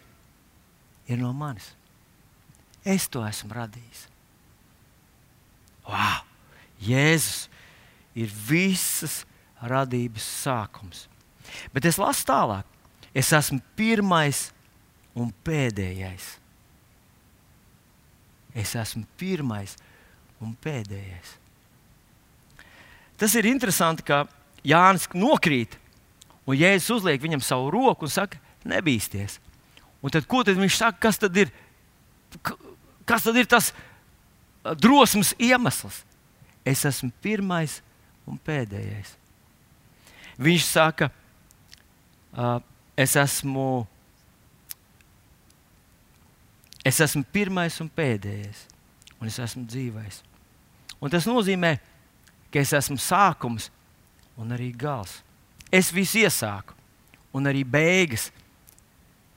ir 1.11 1.19
no 1.23 1.33
manis. 1.35 1.74
Es 2.85 3.09
to 3.09 3.25
esmu 3.25 3.55
radījis. 3.57 4.05
Wow! 5.88 6.23
Jēzus 6.85 7.49
ir 8.16 8.31
visas 8.49 9.23
radības 9.64 10.25
sākums. 10.44 11.07
Bet 11.73 11.87
es 11.88 11.99
lasu 12.01 12.27
tālāk. 12.29 12.68
Es 13.14 13.31
esmu 13.33 13.61
pirmais 13.79 14.49
un 15.14 15.31
pēdējais. 15.47 16.27
Es 18.55 18.75
esmu 18.79 19.07
pirmais 19.18 19.77
un 20.42 20.53
pēdējais. 20.62 21.38
Tas 23.18 23.35
ir 23.38 23.47
interesanti, 23.47 24.03
ka 24.03 24.25
Jānis 24.66 25.07
nokrīt, 25.14 25.79
un 26.44 26.59
Jēzus 26.59 26.99
uzliek 26.99 27.23
viņam 27.23 27.42
savu 27.44 27.70
roku 27.73 28.09
un 28.09 28.12
saka, 28.12 28.40
nebīsties. 28.66 29.38
Un 30.05 30.12
tad, 30.12 30.27
ko 30.29 30.42
tad 30.44 30.59
viņš 30.59 30.77
saka, 30.77 31.01
kas 31.07 31.20
tad 31.23 31.37
ir, 31.38 31.53
kas 33.09 33.27
tad 33.27 33.37
ir 33.38 33.49
tas 33.51 33.73
drosmes 34.81 35.35
iemesls? 35.38 36.03
Es 36.64 36.85
esmu 36.88 37.12
pirmais 37.23 37.81
un 38.25 38.38
pēdējais. 38.40 39.12
Viņš 40.40 40.64
saka, 40.67 41.11
es 42.97 43.17
esmu. 43.21 43.85
Es 46.85 47.01
esmu 47.01 47.25
pirmais 47.33 47.77
un 47.81 47.88
pēdējais, 47.88 48.67
un 49.21 49.29
es 49.31 49.38
esmu 49.40 49.64
dzīvais. 49.69 50.21
Un 51.01 51.12
tas 51.12 51.25
nozīmē, 51.29 51.79
ka 52.53 52.61
es 52.61 52.75
esmu 52.77 52.99
sākums 53.01 53.71
un 54.40 54.53
arī 54.53 54.69
gals. 54.77 55.23
Es 55.73 55.88
visu 55.93 56.21
iesāku, 56.21 56.77
un 57.33 57.49
arī 57.49 57.64
beigas 57.64 58.29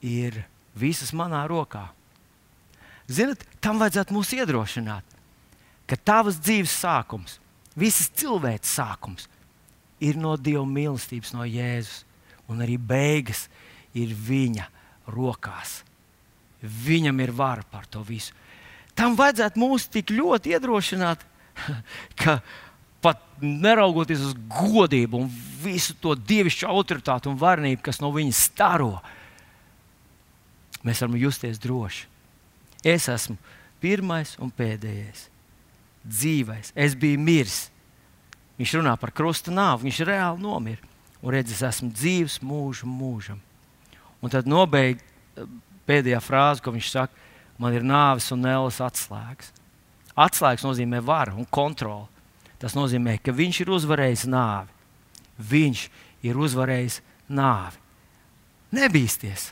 ir 0.03 0.43
visas 0.75 1.13
manā 1.15 1.45
rokā. 1.49 1.87
Ziniet, 3.07 3.43
tam 3.63 3.79
vajadzētu 3.79 4.15
mūs 4.15 4.33
iedrošināt, 4.35 5.17
ka 5.87 5.95
tavas 5.95 6.39
dzīves 6.43 6.73
sākums, 6.75 7.37
visas 7.77 8.09
cilvēces 8.19 8.73
sākums, 8.79 9.29
ir 10.03 10.19
no 10.19 10.35
Dieva 10.37 10.65
mīlestības, 10.67 11.33
no 11.35 11.47
Jēzus. 11.47 12.03
Un 12.47 12.61
arī 12.63 12.77
beigas 12.79 13.47
ir 13.97 14.13
viņa 14.15 14.69
rokās. 15.11 15.81
Viņam 16.63 17.19
ir 17.19 17.33
vara 17.35 17.65
par 17.67 17.83
to 17.91 17.99
visu. 18.07 18.31
Tam 18.95 19.17
vajadzētu 19.19 19.59
mūs 19.59 19.89
tik 19.91 20.13
ļoti 20.15 20.55
iedrošināt, 20.55 21.25
ka 22.19 22.39
pat 23.03 23.19
neraugoties 23.43 24.23
uz 24.29 24.37
godību 24.49 25.25
un 25.25 25.27
visu 25.61 25.93
to 26.01 26.15
dievišķo 26.15 26.71
autoritāti 26.71 27.29
un 27.29 27.37
varenību, 27.39 27.83
kas 27.85 27.99
no 28.01 28.09
viņa 28.15 28.37
staro, 28.37 28.95
mēs 30.87 31.03
varam 31.03 31.19
justies 31.19 31.59
droši. 31.61 32.07
Es 32.85 33.07
esmu 33.09 33.37
pirmais 33.81 34.35
un 34.41 34.51
pēdējais, 34.53 35.27
dzīvais. 36.05 36.73
Es 36.75 36.95
biju 36.97 37.19
miris 37.21 37.67
Viņš 38.57 38.79
runā 38.79 38.95
par 38.97 39.13
krusta 39.13 39.53
nāvi, 39.53 39.85
viņš 39.87 39.99
reāli 40.07 40.41
nomira. 40.41 40.81
Un 41.21 41.33
redz, 41.33 41.53
es 41.53 41.63
esmu 41.65 41.91
dzīves 41.93 42.39
mūžu 42.45 42.89
mūžam. 42.89 43.39
Un 44.21 44.33
tad 44.33 44.49
nobeig 44.49 45.01
pēdējā 45.89 46.19
frāze, 46.21 46.61
ko 46.61 46.73
viņš 46.73 46.89
saka, 46.89 47.25
man 47.61 47.75
ir 47.77 47.85
nāves 47.85 48.31
un 48.33 48.41
nēlas 48.45 48.79
atslēgas. 48.81 49.51
Atslēgas 50.17 50.65
nozīmē 50.65 51.01
vara 51.05 51.35
un 51.37 51.45
kontrole. 51.45 52.07
Tas 52.57 52.73
nozīmē, 52.73 53.19
ka 53.21 53.33
viņš 53.37 53.61
ir 53.61 53.73
uzvarējis 53.75 54.25
nāvi. 54.33 54.73
Viņš 55.37 55.83
ir 56.25 56.39
uzvarējis 56.41 57.01
nāvi. 57.29 57.77
Nebīsties! 58.73 59.51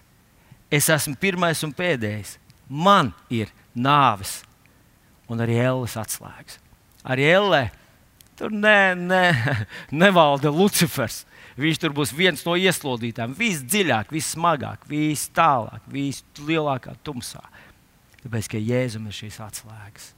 Es 0.74 0.90
esmu 0.90 1.14
pirmais 1.22 1.62
un 1.64 1.74
pēdējais. 1.78 2.40
Man 2.70 3.14
ir 3.30 3.52
nāves 3.76 4.40
un 5.30 5.42
arī 5.42 5.60
ēles 5.62 5.98
atslēgas. 6.00 6.60
Arī 7.06 7.28
ēlē 7.30 7.64
Tur 8.36 8.52
ne, 8.52 8.96
ne, 8.96 9.32
nevalda 10.04 10.52
Lucifers. 10.52 11.24
Viņš 11.56 11.80
tur 11.80 11.94
būs 11.96 12.12
viens 12.12 12.42
no 12.44 12.58
ieslodzītājiem. 12.60 13.36
Visdziļāk, 13.38 14.12
vissmagāk, 14.12 14.84
vis 14.92 15.30
tālāk, 15.36 15.86
vislielākā 15.88 16.98
tumsā. 17.08 17.44
Tāpēc, 18.26 18.50
ka 18.52 18.60
Jēzum 18.60 19.08
ir 19.08 19.16
šīs 19.16 19.40
atslēgas. 19.46 20.12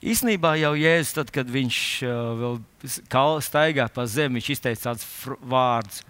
Īsnībā 0.00 0.54
jau 0.56 0.72
Jēzus, 0.80 1.12
tad, 1.18 1.34
kad 1.34 1.50
viņš 1.52 1.80
uh, 2.08 2.54
vēl 2.88 3.42
staigā 3.44 3.90
pa 3.92 4.06
zemi, 4.08 4.40
viņš 4.40 4.48
izteica 4.54 4.86
tādus 4.88 5.04
vārdus: 5.44 6.00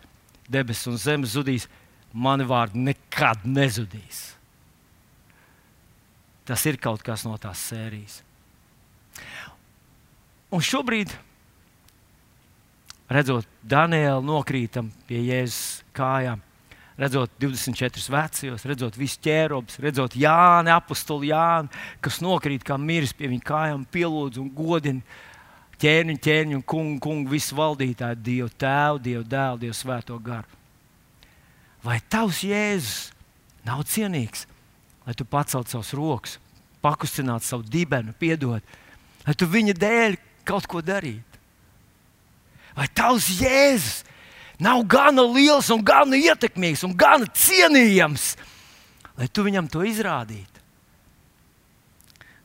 debesis 0.50 0.90
un 0.90 0.98
zemes 1.00 1.36
zudīs, 1.36 1.68
mani 2.12 2.46
vārdi 2.48 2.82
nekad 2.90 3.46
nezudīs. 3.46 4.24
Tas 6.46 6.64
ir 6.66 6.80
kaut 6.82 7.04
kas 7.06 7.22
no 7.26 7.36
tās 7.38 7.62
sērijas. 7.70 8.20
Un 10.50 10.62
šobrīd, 10.66 11.12
redzot 13.10 13.46
Danielu 13.62 14.22
nokrītam 14.26 14.88
pie 15.06 15.20
Jēzus 15.28 15.84
kājām, 15.94 16.42
redzot 16.98 17.32
24 17.40 18.12
vecajos, 18.12 18.66
redzot 18.66 18.98
visu 18.98 19.20
ķērobus, 19.24 19.78
redzot 19.80 20.16
Jāni, 20.18 20.72
apakstu 20.74 21.20
Jāni, 21.28 21.70
kas 22.02 22.18
nokrīt 22.24 22.66
kā 22.66 22.74
miris 22.80 23.14
pie 23.16 23.30
viņa 23.30 23.46
kājām, 23.46 23.86
pielūdz 23.94 24.42
un 24.42 24.50
godina 24.56 25.29
ķēniņu, 25.80 26.20
ķēniņu 26.24 26.60
un 26.60 26.64
kungu, 26.68 27.00
kungu 27.04 27.32
visu 27.32 27.56
valdītāju, 27.58 28.20
Dievu 28.20 28.50
tēvu, 28.60 29.02
Dievu 29.04 29.24
dēlu, 29.24 29.60
Dievu 29.64 29.76
svēto 29.76 30.18
garu. 30.22 30.58
Vai 31.84 31.98
tavs 32.12 32.42
Jēzus 32.44 33.10
nav 33.64 33.84
cienīgs? 33.88 34.46
lai 35.10 35.14
tu 35.14 35.24
pacelt 35.24 35.66
savus 35.66 35.90
rokas, 35.96 36.36
pakustinātu 36.78 37.42
savu 37.46 37.64
dibenu, 37.66 38.14
piedod, 38.14 38.62
lai 39.26 39.34
tu 39.34 39.48
viņa 39.50 39.74
dēļ 39.74 40.14
kaut 40.46 40.68
ko 40.70 40.78
darītu. 40.84 41.40
Vai 42.76 42.86
tavs 42.94 43.26
Jēzus 43.40 44.04
nav 44.62 44.84
gana 44.86 45.24
liels 45.26 45.70
un 45.74 45.82
gana 45.82 46.14
ietekmīgs 46.14 46.84
un 46.86 46.94
gana 46.94 47.26
cienījams, 47.26 48.36
lai 49.18 49.26
tu 49.26 49.42
viņam 49.48 49.66
to 49.72 49.82
izrādītu? 49.88 50.62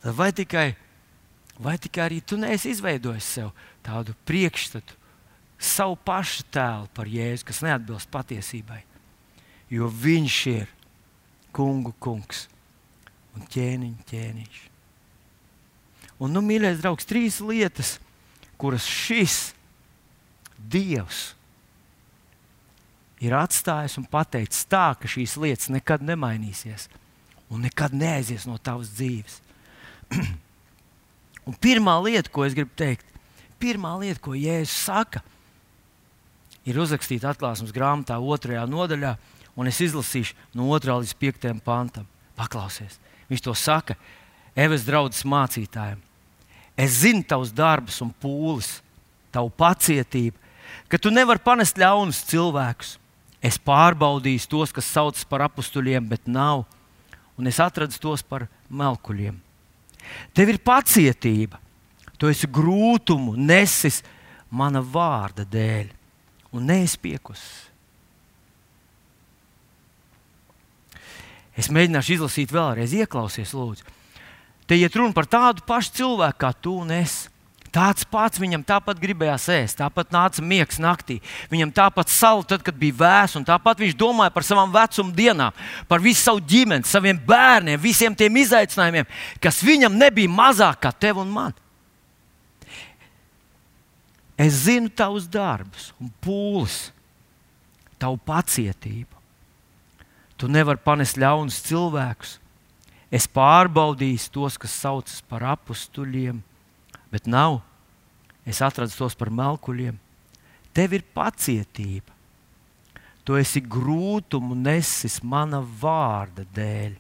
Vai 0.06 0.32
tikai, 0.34 0.72
vai 1.62 1.78
tikai 1.82 2.06
arī 2.08 2.20
tu 2.22 2.38
neesi 2.40 2.72
izveidojis 2.74 3.28
sev 3.38 3.52
tādu 3.86 4.16
priekšstatu, 4.28 4.98
savu 5.60 5.96
pašu 5.96 6.46
tēlu 6.52 6.90
par 6.96 7.08
Jēzu, 7.10 7.48
kas 7.48 7.64
neatbilst 7.64 8.12
patiesībai? 8.12 8.82
Jo 9.72 9.88
viņš 9.90 10.40
ir 10.52 10.72
kungu 11.56 11.94
kungs 12.00 12.46
un 13.36 13.46
ķēniņa 13.52 14.08
ķēniņš. 14.10 14.60
Un, 16.24 16.32
nu, 16.32 16.44
mīļais 16.44 16.80
draugs, 16.80 17.08
trīs 17.08 17.42
lietas, 17.44 17.98
kuras 18.60 18.86
šis 18.88 19.52
Dievs 20.56 21.36
ir 23.22 23.36
atstājis 23.38 23.98
un 24.00 24.08
pateicis 24.10 24.66
tā, 24.72 24.88
ka 24.98 25.10
šīs 25.10 25.36
lietas 25.40 25.70
nekad 25.70 26.04
nemainīsies 26.06 26.88
un 27.54 27.68
nekad 27.68 27.94
neaizies 27.94 28.48
no 28.50 28.58
tavas 28.58 28.90
dzīves. 28.96 29.42
un 31.46 31.56
pirmā 31.62 31.96
lieta, 32.04 32.32
ko 32.32 32.46
es 32.46 32.56
gribu 32.58 32.74
teikt, 32.78 33.06
pirmā 33.62 33.94
lieta, 34.02 34.22
ko 34.22 34.36
Jēzus 34.38 34.76
saka, 34.88 35.22
ir 36.66 36.80
uzrakstīta 36.82 37.32
atklāsmes 37.32 37.74
grāmatā, 37.76 38.18
otrajā 38.20 38.66
nodaļā, 38.70 39.16
un 39.56 39.70
es 39.70 39.80
izlasīšu 39.86 40.36
no 40.58 40.68
2 40.74 41.00
līdz 41.04 41.16
5 41.22 41.64
pantam. 41.66 42.08
Paklausies! 42.36 43.00
Viņš 43.30 43.42
to 43.46 43.54
saka 43.58 43.96
Eves 44.56 44.86
draudzes 44.88 45.26
mācītājiem. 45.28 46.00
Es 46.80 47.02
zinu 47.04 47.24
tavus 47.28 47.52
darbus 47.56 48.02
un 48.04 48.12
pūles, 48.12 48.80
tavu 49.32 49.52
pacietību, 49.52 50.36
ka 50.92 51.00
tu 51.00 51.12
nevari 51.12 51.44
panest 51.44 51.80
ļaunus 51.80 52.24
cilvēkus. 52.30 52.96
Es 53.44 53.60
pārbaudīju 53.62 54.48
tos, 54.50 54.72
kas 54.74 54.88
saucas 54.90 55.28
par 55.28 55.44
apstuļiem, 55.46 56.08
bet 56.10 56.28
nav, 56.28 56.64
un 57.38 57.52
es 57.52 57.60
atradu 57.62 58.00
tos 58.02 58.24
par 58.26 58.48
melkuļiem. 58.72 59.45
Tev 60.36 60.52
ir 60.54 60.62
pacietība, 60.64 61.60
tu 62.20 62.30
esi 62.32 62.48
grūtumu 62.48 63.36
nesis 63.38 64.02
mana 64.50 64.82
vārda 64.82 65.46
dēļ, 65.48 65.92
un 66.56 66.68
neizpiekus. 66.72 67.44
Es 71.56 71.72
mēģināšu 71.72 72.18
izlasīt 72.18 72.52
vēlreiz, 72.52 72.94
ieklausies, 72.96 73.54
lūdzu. 73.56 73.88
Te 74.68 74.76
iet 74.80 74.96
runa 74.98 75.16
par 75.16 75.28
tādu 75.30 75.64
pašu 75.68 75.94
cilvēku 76.02 76.42
kā 76.42 76.52
tu 76.58 76.74
un 76.82 76.92
es. 76.96 77.26
Tāds 77.76 78.06
pats 78.08 78.40
viņam 78.40 78.62
tāpat 78.64 79.02
gribējās 79.04 79.50
ēst, 79.52 79.78
tāpat 79.82 80.14
nāca 80.16 80.40
miegs 80.40 80.78
naktī. 80.80 81.18
Viņam 81.52 81.74
tāpat 81.76 82.12
sala, 82.14 82.46
tad, 82.48 82.62
kad 82.64 82.78
bija 82.80 82.96
vēss, 83.02 83.36
un 83.36 83.44
tāpat 83.44 83.82
viņš 83.84 83.98
domāja 84.00 84.32
par 84.32 84.48
savām 84.48 84.72
vecuma 84.72 85.12
dienām, 85.18 85.58
par 85.90 86.00
visu 86.00 86.22
savu 86.22 86.40
ģimeni, 86.40 86.88
saviem 86.88 87.20
bērniem, 87.28 87.82
visiem 87.84 88.16
tiem 88.16 88.40
izaicinājumiem, 88.46 89.10
kas 89.44 89.60
viņam 89.66 90.00
nebija 90.00 90.32
mazāk 90.32 90.86
kā 90.86 90.94
tev 90.96 91.20
un 91.26 91.36
man. 91.36 91.58
Es 94.40 94.64
zinu 94.70 94.88
tavus 94.88 95.28
darbus 95.32 95.92
un 96.00 96.08
pūles, 96.24 96.94
tavu 98.00 98.20
pacietību. 98.24 99.12
Tu 100.40 100.48
nevari 100.52 100.80
panest 100.84 101.20
ļaunus 101.20 101.60
cilvēkus. 101.68 102.38
Es 103.12 103.28
pārbaudīju 103.32 104.32
tos, 104.32 104.56
kas 104.60 104.76
saucas 104.80 105.22
par 105.28 105.44
apstuļiem 105.56 106.44
bet 107.16 107.30
nav. 107.32 107.62
Es 108.46 108.60
atradu 108.62 108.92
tos 108.92 109.16
par 109.16 109.32
melkuļiem. 109.32 109.96
Tev 110.76 110.98
ir 110.98 111.06
pacietība. 111.16 112.12
Tu 113.26 113.40
esi 113.40 113.62
grūtumu 113.64 114.54
nesis 114.60 115.18
mana 115.26 115.64
vārda 115.64 116.44
dēļ, 116.54 116.94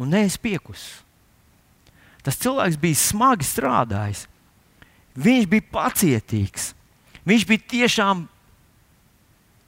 un 0.00 0.14
neesi 0.14 0.40
piekus. 0.40 0.86
Tas 2.24 2.38
cilvēks 2.40 2.78
bija 2.80 2.96
smagi 2.96 3.44
strādājis. 3.44 4.24
Viņš 5.18 5.48
bija 5.50 5.66
pacietīgs. 5.74 6.70
Viņš 7.28 7.44
bija 7.50 7.66
tiešām 7.74 8.22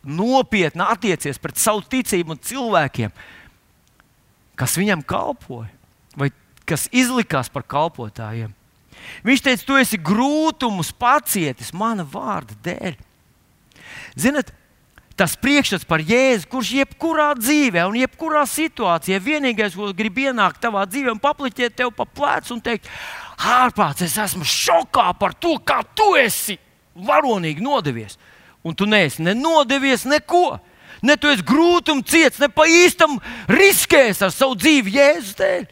nopietni 0.01 0.87
attiecies 0.87 1.43
pret 1.43 1.61
savu 1.61 1.83
ticību 1.93 2.33
un 2.33 2.41
cilvēkiem, 2.41 3.13
kas 4.57 4.79
viņam 4.81 5.03
kalpoja, 5.05 5.69
vai 6.17 6.31
kas 6.65 6.87
izlikās 6.89 7.53
par 7.53 7.67
kalpotājiem. 7.69 8.55
Viņš 9.27 9.43
teica, 9.45 9.67
tu 9.67 9.77
esi 9.81 9.99
grūtumus 10.01 10.93
pacietis 10.97 11.75
mana 11.77 12.07
vārda 12.07 12.57
dēļ. 12.65 12.97
Ziniet, 14.19 14.53
tas 15.21 15.37
priekšstats 15.37 15.85
par 15.89 16.01
Jēzu, 16.01 16.49
kurš 16.49 16.73
jebkurā 16.79 17.29
dzīvē 17.37 17.85
un 17.89 17.99
jebkurā 18.01 18.47
situācijā 18.49 19.21
vienīgais, 19.21 19.77
ko 19.77 19.91
grib 19.97 20.17
ienākt 20.23 20.63
tavā 20.65 20.87
dzīvē 20.89 21.13
un 21.13 21.21
papliķēt 21.21 21.77
tev 21.77 21.93
pa 21.97 22.07
plecu 22.09 22.57
un 22.57 22.63
teikt, 22.65 22.89
ārprāts, 23.37 24.07
es 24.07 24.17
esmu 24.21 24.47
šokā 24.49 25.11
par 25.21 25.37
to, 25.37 25.59
kā 25.61 25.83
tu 25.97 26.15
esi 26.21 26.57
varonīgi 26.97 27.65
nodevies. 27.65 28.17
Un 28.65 28.77
tu 28.77 28.89
neesi 28.89 29.25
ne 29.25 29.35
nodevies 29.37 30.07
neko. 30.09 30.59
Ne 31.05 31.17
tu 31.17 31.31
esi 31.33 31.45
grūtums 31.47 32.09
ciets, 32.09 32.41
ne 32.43 32.51
pa 32.53 32.67
īstam 32.69 33.17
riskēs 33.49 34.21
ar 34.25 34.33
savu 34.35 34.59
dzīvi 34.61 34.97
Jēzus 34.99 35.37
dēļ. 35.39 35.69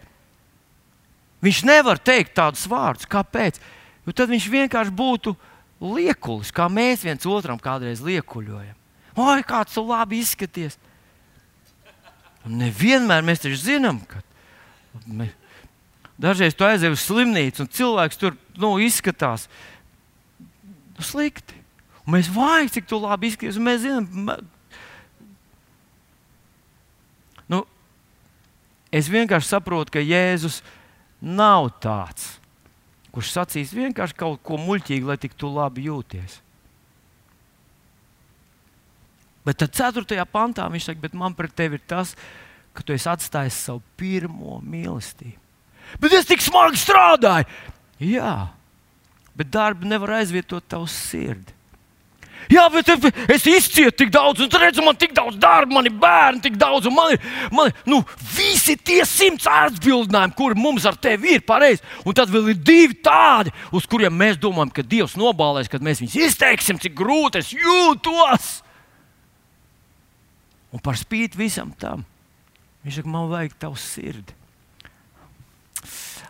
Viņš 1.45 1.63
nevar 1.67 2.01
teikt 2.03 2.35
tādus 2.39 2.67
vārdus. 2.71 3.07
Kāpēc? 3.11 3.61
Jo 4.07 4.15
tad 4.17 4.31
viņš 4.33 4.49
vienkārši 4.51 4.95
būtu 4.95 5.35
liekulis, 5.79 6.51
kā 6.55 6.67
mēs 6.73 7.05
viens 7.07 7.27
otram 7.29 7.61
kādreiz 7.63 8.03
liekuļojam. 8.03 8.75
Oi, 9.19 9.43
kāds 9.47 9.75
tu 9.75 9.85
labi 9.87 10.23
izskaties! 10.23 10.79
Un 12.47 12.59
nevienmēr 12.63 13.25
mēs 13.27 13.43
taču 13.43 13.59
zinām, 13.61 13.99
ka 14.09 14.23
mēs, 15.05 15.35
dažreiz 16.19 16.57
tu 16.57 16.67
aizej 16.67 16.95
uz 16.95 17.03
slimnīcu 17.05 17.65
un 17.65 17.71
cilvēks 17.75 18.21
tur 18.21 18.37
nu, 18.59 18.77
izskatās 18.83 19.49
nu, 20.39 21.05
slikti. 21.05 21.59
Un 22.07 22.17
mēs 22.17 22.31
vajag, 22.33 22.73
cik 22.79 22.89
tu 22.89 23.03
labi 23.03 23.31
izskaties. 23.31 23.61
Mēs 23.63 23.83
zinām, 23.85 24.33
nu, 27.53 27.63
es 28.91 29.11
vienkārši 29.13 29.53
saprotu, 29.53 29.99
ka 29.99 30.03
Jēzus 30.03 30.63
ir 30.63 30.78
nav 31.21 31.71
tāds, 31.83 32.37
kurš 33.15 33.33
sacīs 33.35 33.75
vienkārši 33.75 34.17
kaut 34.19 34.43
ko 34.47 34.59
muļķīgu, 34.61 35.09
lai 35.09 35.19
tik 35.21 35.35
tu 35.39 35.51
labi 35.51 35.89
jūties. 35.89 36.39
Bet 39.49 39.63
tad 39.63 39.73
4. 39.73 40.21
pantā 40.29 40.67
viņš 40.69 40.91
saka, 40.91 41.03
bet 41.03 41.17
man 41.17 41.35
pret 41.35 41.55
tevi 41.57 41.79
ir 41.79 41.85
tas, 41.89 42.13
ka 42.77 42.85
tu 42.85 42.93
esi 42.93 43.09
atstājis 43.09 43.59
savu 43.67 43.83
pirmo 43.99 44.59
mīlestību. 44.61 45.39
Bet 46.03 46.15
es 46.19 46.29
tik 46.29 46.45
smagi 46.45 46.79
strādāju! 46.79 47.49
Jā, 47.99 48.53
bet 49.35 49.51
darbi 49.51 49.89
nevar 49.89 50.19
aizvietot 50.21 50.67
tavu 50.71 50.87
sirdi. 50.93 51.58
Jā, 52.49 52.65
bet 52.73 52.89
es 53.29 53.45
izcietu 53.45 53.93
tik 54.01 54.13
daudz, 54.15 54.41
un 54.41 54.53
redzu, 54.63 54.81
man 54.85 54.97
tik 54.97 55.13
daudz 55.17 55.37
darba, 55.41 55.75
man 55.77 55.89
ir 55.89 55.97
bērni 56.01 56.41
tik 56.47 56.57
daudz, 56.61 56.87
un 56.89 56.95
man 56.97 57.13
ir, 57.13 57.27
man 57.53 57.69
ir 57.69 57.83
nu, 57.89 57.99
visi 58.33 58.77
tie 58.81 59.03
simts 59.09 59.49
atbildinājumi, 59.53 60.37
kuri 60.39 60.57
mums 60.57 60.87
ar 60.89 60.97
tevi 60.97 61.37
ir 61.37 61.45
pareizi. 61.45 61.85
Un 62.09 62.17
tad 62.17 62.33
vēl 62.33 62.55
ir 62.55 62.63
divi 62.65 62.97
tādi, 63.05 63.53
uz 63.77 63.85
kuriem 63.91 64.17
mēs 64.17 64.41
domājam, 64.41 64.73
ka 64.73 64.87
Dievs 64.87 65.19
nobalēs, 65.21 65.69
kad 65.69 65.85
mēs 65.85 66.01
viņus 66.01 66.17
izteiksim, 66.31 66.81
cik 66.81 66.97
grūti 66.97 67.43
es 67.43 67.53
jūtos. 67.53 68.49
Un 70.73 70.85
par 70.85 70.97
spīti 71.01 71.41
visam 71.41 71.75
tam, 71.81 72.05
viņš 72.85 73.01
saka, 73.03 73.13
man 73.13 73.29
vajag 73.29 73.61
tavu 73.61 73.77
sirdi. 73.81 74.37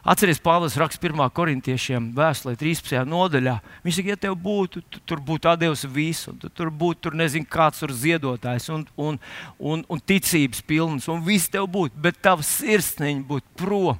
Atcerieties, 0.07 0.43
Pāvils 0.43 0.77
raksta 0.79 1.09
1. 1.09 1.19
korintiešiem, 1.35 2.13
vēstulē 2.15 2.55
13. 2.59 3.01
nodaļā. 3.09 3.57
Viņš 3.83 3.97
saka, 3.99 4.13
ja 4.13 4.19
tev 4.21 4.37
būtu, 4.39 4.83
tu, 4.87 5.01
tur 5.03 5.23
būtu 5.25 5.51
atdevis 5.51 5.83
visu, 5.91 6.35
tu, 6.39 6.51
tur 6.55 6.71
būtu, 6.71 7.01
tur 7.09 7.17
nezinu, 7.19 7.49
kāds 7.51 7.83
tur 7.83 7.91
ziedotājs 7.91 8.69
un, 8.75 8.85
un, 8.95 9.19
un, 9.59 9.83
un 9.91 10.03
ticības 10.03 10.63
pilns, 10.63 11.09
un 11.11 11.25
viss 11.27 11.51
tev 11.51 11.67
būtu, 11.75 11.99
bet 11.99 12.21
tava 12.23 12.47
sirsniņa 12.47 13.27
būtu 13.27 13.59
prom. 13.59 13.99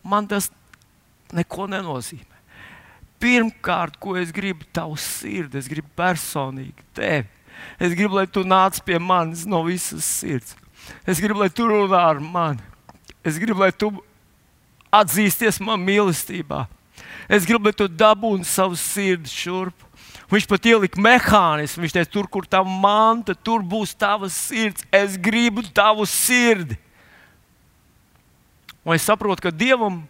Man 0.00 0.30
tas 0.30 0.48
neko 1.36 1.68
nenozīmē. 1.68 2.24
Pirmkārt, 3.20 3.98
ko 4.00 4.14
es 4.16 4.32
gribu, 4.32 4.64
tavu 4.72 4.96
sirdi, 4.96 5.58
es 5.58 5.68
gribu 5.68 5.90
personīgi 5.98 6.86
tevi. 6.96 7.26
Es 7.82 7.92
gribu, 7.98 8.14
lai 8.20 8.28
tu 8.30 8.44
nāc 8.46 8.78
pie 8.86 9.00
manis 9.02 9.42
no 9.44 9.64
visas 9.66 10.06
sirds. 10.06 10.54
Es 11.04 11.20
gribu, 11.20 11.42
lai 11.42 11.50
tu 11.50 11.66
runā 11.68 12.04
ar 12.14 12.20
mani. 12.22 12.62
Es 13.26 13.36
gribu, 13.42 13.60
lai 13.64 13.72
tu 13.74 13.90
atzīsties 14.94 15.60
man 15.64 15.82
mīlestībā. 15.84 16.66
Es 17.28 17.44
gribu, 17.46 17.68
lai 17.68 17.76
tu 17.76 17.88
dabūji 17.88 18.46
savu 18.48 18.76
sirdi 18.78 19.30
šurp. 19.30 19.84
Viņš 20.28 20.44
pat 20.48 20.66
ielika 20.68 21.00
mehānismu. 21.00 21.84
Viņš 21.84 21.94
teica, 21.96 22.10
tur, 22.12 22.28
kur 22.28 22.44
tā 22.48 22.60
manta, 22.64 23.36
tur 23.36 23.64
būs 23.64 23.94
tavs 23.96 24.36
sirds. 24.48 24.84
Es 24.92 25.16
gribu 25.20 25.64
tavu 25.72 26.04
sirdi. 26.08 26.76
Un 28.84 28.96
es 28.96 29.04
saprotu, 29.04 29.44
ka 29.44 29.52
Dievam 29.52 30.02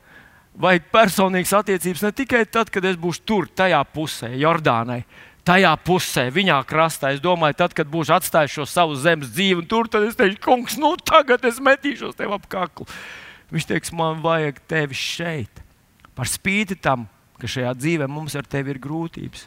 vajag 0.58 0.90
personīgas 0.94 1.54
attiecības 1.60 2.02
ne 2.06 2.12
tikai 2.14 2.44
tad, 2.46 2.70
kad 2.70 2.84
es 2.86 2.98
būšu 2.98 3.24
tur, 3.26 3.48
tajā 3.50 3.80
pusē, 3.94 4.30
Jordānai, 4.38 5.00
tajā 5.46 5.72
pusē, 5.86 6.28
viņā 6.34 6.58
krastā. 6.68 7.12
Es 7.14 7.22
domāju, 7.22 7.58
tad, 7.58 7.74
kad 7.74 7.90
būšu 7.90 8.14
atstājis 8.18 8.58
šo 8.58 8.66
savu 8.70 8.98
zemes 8.98 9.30
dzīvi, 9.34 9.62
un 9.62 9.70
tur 9.70 9.90
tad 9.90 10.06
es 10.06 10.18
teikšu, 10.18 10.42
kungs, 10.44 10.78
nu 10.78 10.92
tagad 10.98 11.46
es 11.48 11.62
metīšos 11.62 12.18
tev 12.18 12.34
ap 12.38 12.46
kaklu. 12.50 12.86
Viņš 13.48 13.68
teiks, 13.68 13.92
man 13.96 14.20
vajag 14.24 14.60
tevi 14.68 14.96
šeit. 14.96 15.62
Par 16.16 16.28
spīti 16.28 16.76
tam, 16.76 17.06
ka 17.40 17.48
šajā 17.48 17.72
dzīvē 17.78 18.08
mums 18.10 18.36
ar 18.36 18.46
tevi 18.48 18.74
ir 18.74 18.80
grūtības. 18.82 19.46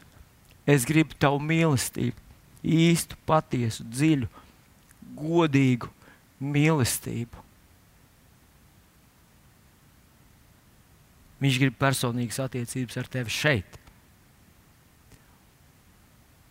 Es 0.69 0.85
gribu 0.87 1.17
tavu 1.19 1.41
mīlestību, 1.43 2.17
īstu, 2.61 3.17
patiesu, 3.27 3.85
dziļu, 3.85 4.29
godīgu 5.17 5.89
mīlestību. 6.41 7.45
Viņš 11.41 11.57
grib 11.57 11.77
personīgas 11.81 12.37
attiecības 12.43 12.99
ar 13.01 13.09
tevi 13.09 13.33
šeit. 13.33 13.77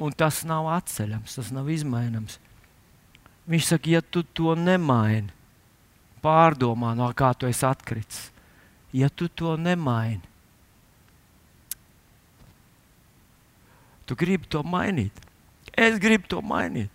Un 0.01 0.15
tas 0.17 0.41
nav 0.49 0.67
atceļams, 0.73 1.37
tas 1.39 1.51
nav 1.55 1.69
izmaināms. 1.71 2.39
Viņš 3.51 3.67
saka, 3.69 3.91
ja 3.93 4.01
tu 4.03 4.23
to 4.25 4.55
nemaini, 4.59 5.31
pārdomā, 6.23 6.95
no 6.97 7.09
kā 7.17 7.33
tu 7.35 7.49
esi 7.49 7.67
atkritis. 7.67 8.29
Ja 8.93 9.09
tu 9.09 9.29
to 9.29 9.55
nemaini, 9.57 10.23
tu 14.07 14.17
gribi 14.19 14.49
to 14.51 14.65
mainīt. 14.67 15.15
Es 15.71 16.01
gribu 16.03 16.27
to 16.27 16.41
mainīt. 16.43 16.91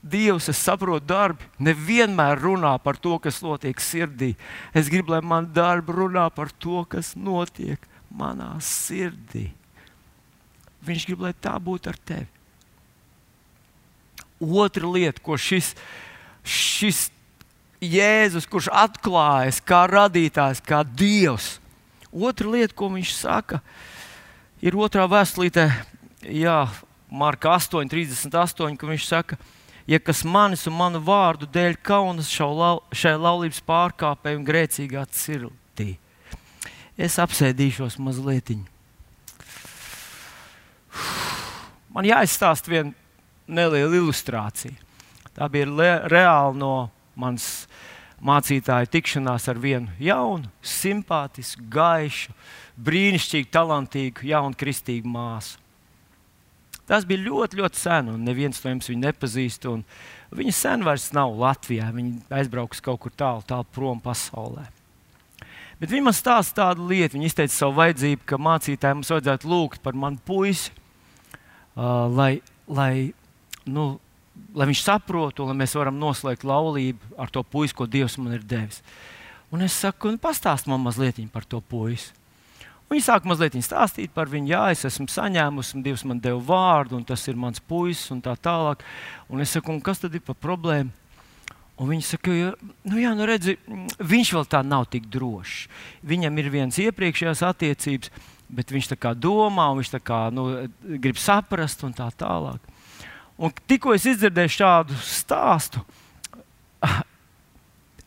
Dievs, 0.00 0.48
es 0.48 0.58
saprotu, 0.64 1.04
darbi 1.04 1.44
nevienmēr 1.60 2.40
runā 2.40 2.72
par 2.82 2.96
to, 2.96 3.18
kas 3.20 3.42
notiek 3.44 3.78
sirdī. 3.84 4.32
Es 4.74 4.88
gribu, 4.88 5.12
lai 5.12 5.20
man 5.20 5.46
darbi 5.52 5.92
runā 5.92 6.24
par 6.32 6.48
to, 6.50 6.80
kas 6.88 7.12
notiek 7.14 7.84
manā 8.08 8.54
sirdī. 8.64 9.50
Viņš 10.88 11.06
grib, 11.06 11.26
lai 11.26 11.34
tā 11.36 11.52
būtu 11.60 11.92
ar 11.92 11.98
tevi. 12.08 12.28
Otra 14.40 14.88
lieta, 14.88 15.20
ko 15.20 15.36
šis, 15.36 15.74
šis 16.40 17.10
Jēzus, 17.80 18.48
kurš 18.50 18.68
atklājas 18.72 19.62
kā 19.64 19.86
radītājs, 19.88 20.60
kā 20.60 20.82
Dievs. 20.84 21.58
Otra 22.10 22.50
lieta, 22.50 22.74
ko 22.76 22.90
viņš 22.92 23.14
saka, 23.16 23.60
ir 24.60 24.76
otrā 24.76 25.06
vēstulītē, 25.08 25.68
Jā, 26.20 26.68
Marka 27.08 27.54
8, 27.56 27.88
38, 27.88 28.76
ka 28.76 28.86
viņš 28.86 29.04
saka, 29.08 29.38
ja 29.88 29.96
kas 29.98 30.20
manis 30.20 30.66
un 30.68 30.76
manu 30.76 31.00
vārdu 31.00 31.48
dēļ 31.48 31.78
kaunas 31.80 32.28
šai 32.28 33.14
laulības 33.16 33.62
pārkāpēji 33.64 34.36
un 34.36 34.44
grēcīgā 34.44 35.06
sirdī, 35.16 35.94
es 37.00 37.16
apsēdīšos 37.24 37.96
mazliet. 38.04 38.52
Man 41.88 42.04
jāizstāsta 42.04 42.68
viena 42.68 42.92
neliela 43.48 43.96
ilustrācija. 43.96 44.76
Tā 45.32 45.48
bija 45.48 46.04
reāli 46.04 46.60
no 46.60 46.90
manas 47.16 47.64
mācītāja 48.24 48.88
tikšanās 48.92 49.48
ar 49.48 49.60
vienu 49.60 49.92
jaunu, 50.02 50.50
simpātisku, 50.62 51.64
gaišu, 51.72 52.34
brīnišķīgu, 52.80 53.50
talantīgu, 53.52 54.28
jaunu 54.30 54.58
kristīgu 54.60 55.08
māsu. 55.10 55.58
Tas 56.90 57.04
bija 57.06 57.22
ļoti, 57.22 57.60
ļoti 57.60 57.78
sen, 57.78 58.08
un 58.10 58.24
neviens 58.26 58.58
no 58.64 58.72
jums 58.72 58.90
viņu 58.90 59.04
nepazīst. 59.04 59.66
Viņa 60.34 60.54
sen 60.56 60.82
vairs 60.82 61.12
nav 61.14 61.36
Latvijā. 61.38 61.86
Viņa 61.94 62.34
aizbrauks 62.40 62.82
kaut 62.82 62.98
kur 63.04 63.14
tālu, 63.14 63.44
tālu 63.46 63.66
prom 63.70 64.00
pasaulē. 64.02 64.64
Bet 65.78 65.92
viņa 65.94 66.08
man 66.08 66.16
stāsta 66.16 66.64
tādu 66.64 66.88
lietu. 66.90 67.14
Viņa 67.14 67.30
izteica 67.30 67.54
savu 67.54 67.78
vajadzību, 67.78 68.26
ka 68.26 68.40
mācītājiem 68.42 68.98
mums 69.00 69.12
vajadzētu 69.14 69.52
lūgt 69.52 69.84
par 69.84 69.94
manu 69.96 70.18
puisi, 70.26 70.74
uh, 70.74 72.10
lai, 72.10 72.32
lai, 72.66 73.12
nu, 73.70 73.86
lai 74.54 74.68
viņš 74.70 74.84
saprotu, 74.84 75.46
lai 75.48 75.56
mēs 75.58 75.76
varam 75.78 75.98
noslēgt 76.00 76.46
laulību 76.46 77.16
ar 77.20 77.32
to 77.32 77.42
puisi, 77.46 77.76
ko 77.76 77.86
Dievs 77.90 78.18
man 78.18 78.36
ir 78.36 78.46
devis. 78.46 78.82
Un 79.50 79.64
es 79.66 79.74
saku, 79.74 80.12
nu, 80.14 80.20
pastāst 80.22 80.68
man 80.70 80.82
mazliet 80.82 81.18
par 81.32 81.44
to 81.44 81.60
puisi. 81.60 82.12
Viņa 82.90 83.04
sāk 83.06 83.26
mazliet 83.30 83.54
stāstīt 83.62 84.10
par 84.10 84.26
viņu, 84.26 84.50
jā, 84.50 84.62
es 84.74 84.80
esmu 84.88 85.06
saņēmusi, 85.10 85.76
un 85.76 85.82
Dievs 85.84 86.02
man 86.10 86.18
deva 86.18 86.40
vārdu, 86.42 86.96
un 86.98 87.04
tas 87.06 87.22
ir 87.30 87.38
mans 87.38 87.62
puisis, 87.62 88.10
un 88.10 88.18
tā 88.22 88.34
tālāk. 88.34 88.82
Un 89.30 89.42
es 89.42 89.52
saku, 89.54 89.70
un 89.70 89.78
kas 89.78 90.02
tad 90.02 90.14
ir 90.18 90.24
par 90.26 90.34
problēmu? 90.34 90.90
Un 91.80 91.88
viņi 91.88 92.04
saka, 92.04 92.34
nu, 92.84 92.98
jā, 93.00 93.12
nu 93.16 93.24
redzi, 93.30 93.54
viņš 94.02 94.32
vēl 94.36 94.48
tā 94.52 94.58
nav 94.66 94.88
tik 94.92 95.06
drošs. 95.08 95.68
Viņam 96.04 96.42
ir 96.42 96.50
viens 96.52 96.80
iepriekšējās 96.82 97.44
attiecības, 97.46 98.10
bet 98.50 98.74
viņš 98.74 98.90
tā 98.90 98.98
kā 99.00 99.14
domā, 99.14 99.70
un 99.70 99.78
viņš 99.78 99.94
tā 99.94 100.02
kā 100.02 100.18
nu, 100.34 100.48
grib 101.00 101.16
saprast, 101.16 101.86
un 101.86 101.94
tā 101.96 102.10
tālāk. 102.10 102.60
Un 103.40 103.52
tikko 103.64 103.94
es 103.96 104.04
dzirdēju 104.04 104.52
šādu 104.52 104.96
stāstu, 105.00 105.80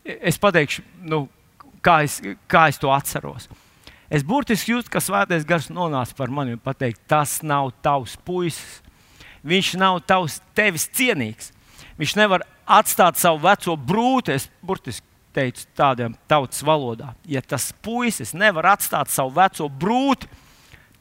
es 0.04 0.38
pateikšu, 0.38 0.84
nu, 1.10 1.24
kā, 1.82 2.04
es, 2.06 2.20
kā 2.46 2.68
es 2.70 2.78
to 2.78 2.92
atceros. 2.94 3.48
Es 4.14 4.22
burtiski 4.22 4.76
jūtu, 4.76 4.92
ka 4.94 5.02
svētais 5.02 5.46
gars 5.48 5.66
nonāca 5.74 6.14
par 6.14 6.30
mani 6.30 6.54
un 6.54 6.62
teica, 6.78 7.00
tas 7.16 7.40
nav 7.42 7.72
tavs 7.82 8.14
puisis. 8.22 8.78
Viņš 9.44 9.74
nav 9.80 9.98
tavs 10.06 10.38
tevis 10.54 10.86
cienīgs. 10.94 11.50
Viņš 11.98 12.14
nevar 12.20 12.44
atstāt 12.64 13.18
savu 13.18 13.42
veco 13.42 13.74
brūti. 13.76 14.36
Es 14.38 14.46
burtiski 14.62 15.04
teicu 15.34 15.66
tādiem 15.76 16.14
tautas 16.30 16.62
valodā. 16.64 17.10
Ja 17.26 17.42
tas 17.42 17.72
puisis 17.82 18.36
nevar 18.38 18.70
atstāt 18.76 19.10
savu 19.10 19.34
veco 19.34 19.66
brūti, 19.68 20.30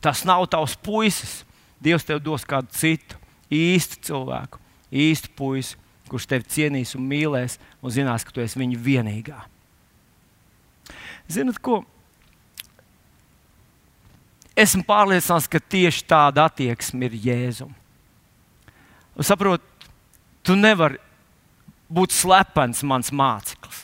tas 0.02 0.26
nav 0.26 0.48
tavs 0.52 0.74
puisis. 0.82 1.44
Dievs 1.84 2.08
tev 2.08 2.24
dos 2.24 2.48
kādu 2.48 2.74
citu 2.74 3.20
īstu 3.54 4.02
cilvēku, 4.10 4.60
īstu 4.92 5.32
puisi, 5.38 5.80
kurš 6.10 6.28
tevi 6.30 6.50
cienīs 6.50 6.94
un 6.98 7.08
mīlēs 7.10 7.58
un 7.82 7.94
zinās, 7.94 8.26
ka 8.26 8.34
tu 8.34 8.44
esi 8.44 8.60
viņa 8.60 8.82
vienīgā. 8.84 9.40
Zinat, 11.32 11.58
ko? 11.64 11.82
esmu 14.56 14.84
pārliecināts, 14.88 15.50
ka 15.50 15.60
tieši 15.60 16.06
tāda 16.10 16.48
attieksme 16.48 17.10
ir 17.10 17.18
Jēzum. 17.28 17.74
Saprot, 19.22 19.62
tu 20.46 20.56
nevari 20.58 21.00
būt 21.94 22.14
slepens 22.16 22.82
mans 22.86 23.12
māceklis. 23.14 23.84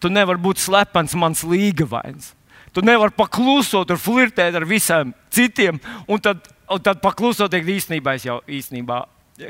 Tu 0.00 0.10
nevari 0.10 0.40
būt 0.40 0.62
slepens 0.62 1.14
mans 1.18 1.42
līgavains. 1.46 2.32
Tu 2.74 2.84
nevari 2.86 3.14
paklusot 3.16 3.90
un 3.90 3.98
flirtēt 3.98 4.54
ar 4.54 4.66
visiem 4.68 5.14
citiem, 5.34 5.80
un 6.06 6.22
tad, 6.22 6.44
un 6.70 6.82
tad 6.82 7.00
paklusot, 7.02 7.50
teikt, 7.50 7.72
īstenībā 7.80 8.14
es 8.18 8.28
jau 8.28 8.38
īstenībā 8.46 9.02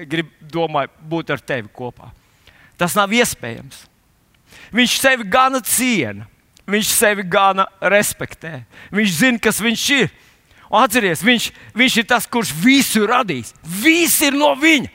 gribu, 0.09 0.31
domāju, 0.53 0.93
būt 1.11 1.33
ar 1.35 1.43
tevi 1.45 1.69
kopā. 1.75 2.11
Tas 2.81 2.95
nav 2.97 3.13
iespējams. 3.13 3.85
Viņš 4.73 4.97
sevi 5.03 5.27
gana 5.29 5.61
ciena, 5.67 6.27
viņš 6.71 6.93
sevi 6.95 7.27
gana 7.29 7.67
respektē. 7.93 8.63
Viņš 8.95 9.17
zina, 9.19 9.43
kas 9.43 9.61
viņš 9.63 9.87
ir. 9.99 10.11
Atcerieties, 10.71 11.25
viņš, 11.27 11.47
viņš 11.75 11.95
ir 11.99 12.07
tas, 12.07 12.29
kurš 12.31 12.53
visu 12.55 13.03
radīs. 13.11 13.51
Viss 13.67 14.23
ir 14.23 14.37
no 14.39 14.53
viņa. 14.55 14.89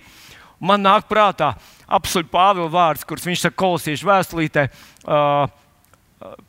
Man 0.64 0.86
nāk 0.86 1.10
prātā 1.10 1.52
absolūti 1.86 2.32
Pāvila 2.32 2.72
vārds, 2.72 3.04
kurus 3.06 3.28
viņš 3.28 3.44
saka 3.44 3.60
kolosiešu 3.60 4.08
vēstulītē. 4.08 4.70
Uh, 5.04 5.52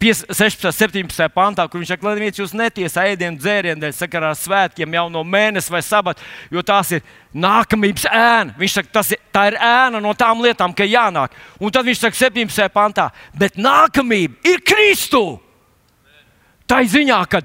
16, 0.00 0.68
17. 0.72 1.28
pantā, 1.34 1.64
kur 1.68 1.80
viņš 1.80 1.92
saka, 1.94 2.06
lai 2.06 2.14
neviens 2.18 2.38
jūs 2.40 2.52
netiesā 2.56 3.06
ēdienu, 3.12 3.38
dzērienu 3.40 3.82
dēļ, 3.82 3.94
sakarā 3.96 4.30
ar 4.34 4.38
svētkiem, 4.38 4.94
jau 4.98 5.06
no 5.12 5.22
mēneša 5.26 5.72
vai 5.74 5.82
sabata, 5.84 6.24
jo 6.52 6.62
tās 6.66 6.92
ir 6.96 7.02
nākamības 7.34 8.06
ēna. 8.10 8.54
Viņš 8.60 8.76
saka, 8.78 9.02
ir, 9.14 9.24
tā 9.34 9.46
ir 9.50 9.58
ēna 9.62 10.02
no 10.02 10.12
tām 10.18 10.44
lietām, 10.44 10.74
ka 10.76 10.86
jānāk. 10.86 11.34
Un 11.60 11.74
tad 11.74 11.88
viņš 11.88 12.04
saka, 12.04 12.20
17. 12.20 12.68
pantā, 12.74 13.08
bet 13.36 13.58
nākamība 13.60 14.52
ir 14.52 14.62
Kristu. 14.66 15.24
Tā 16.66 16.82
ir 16.82 16.92
ziņā, 16.92 17.18
ka 17.30 17.42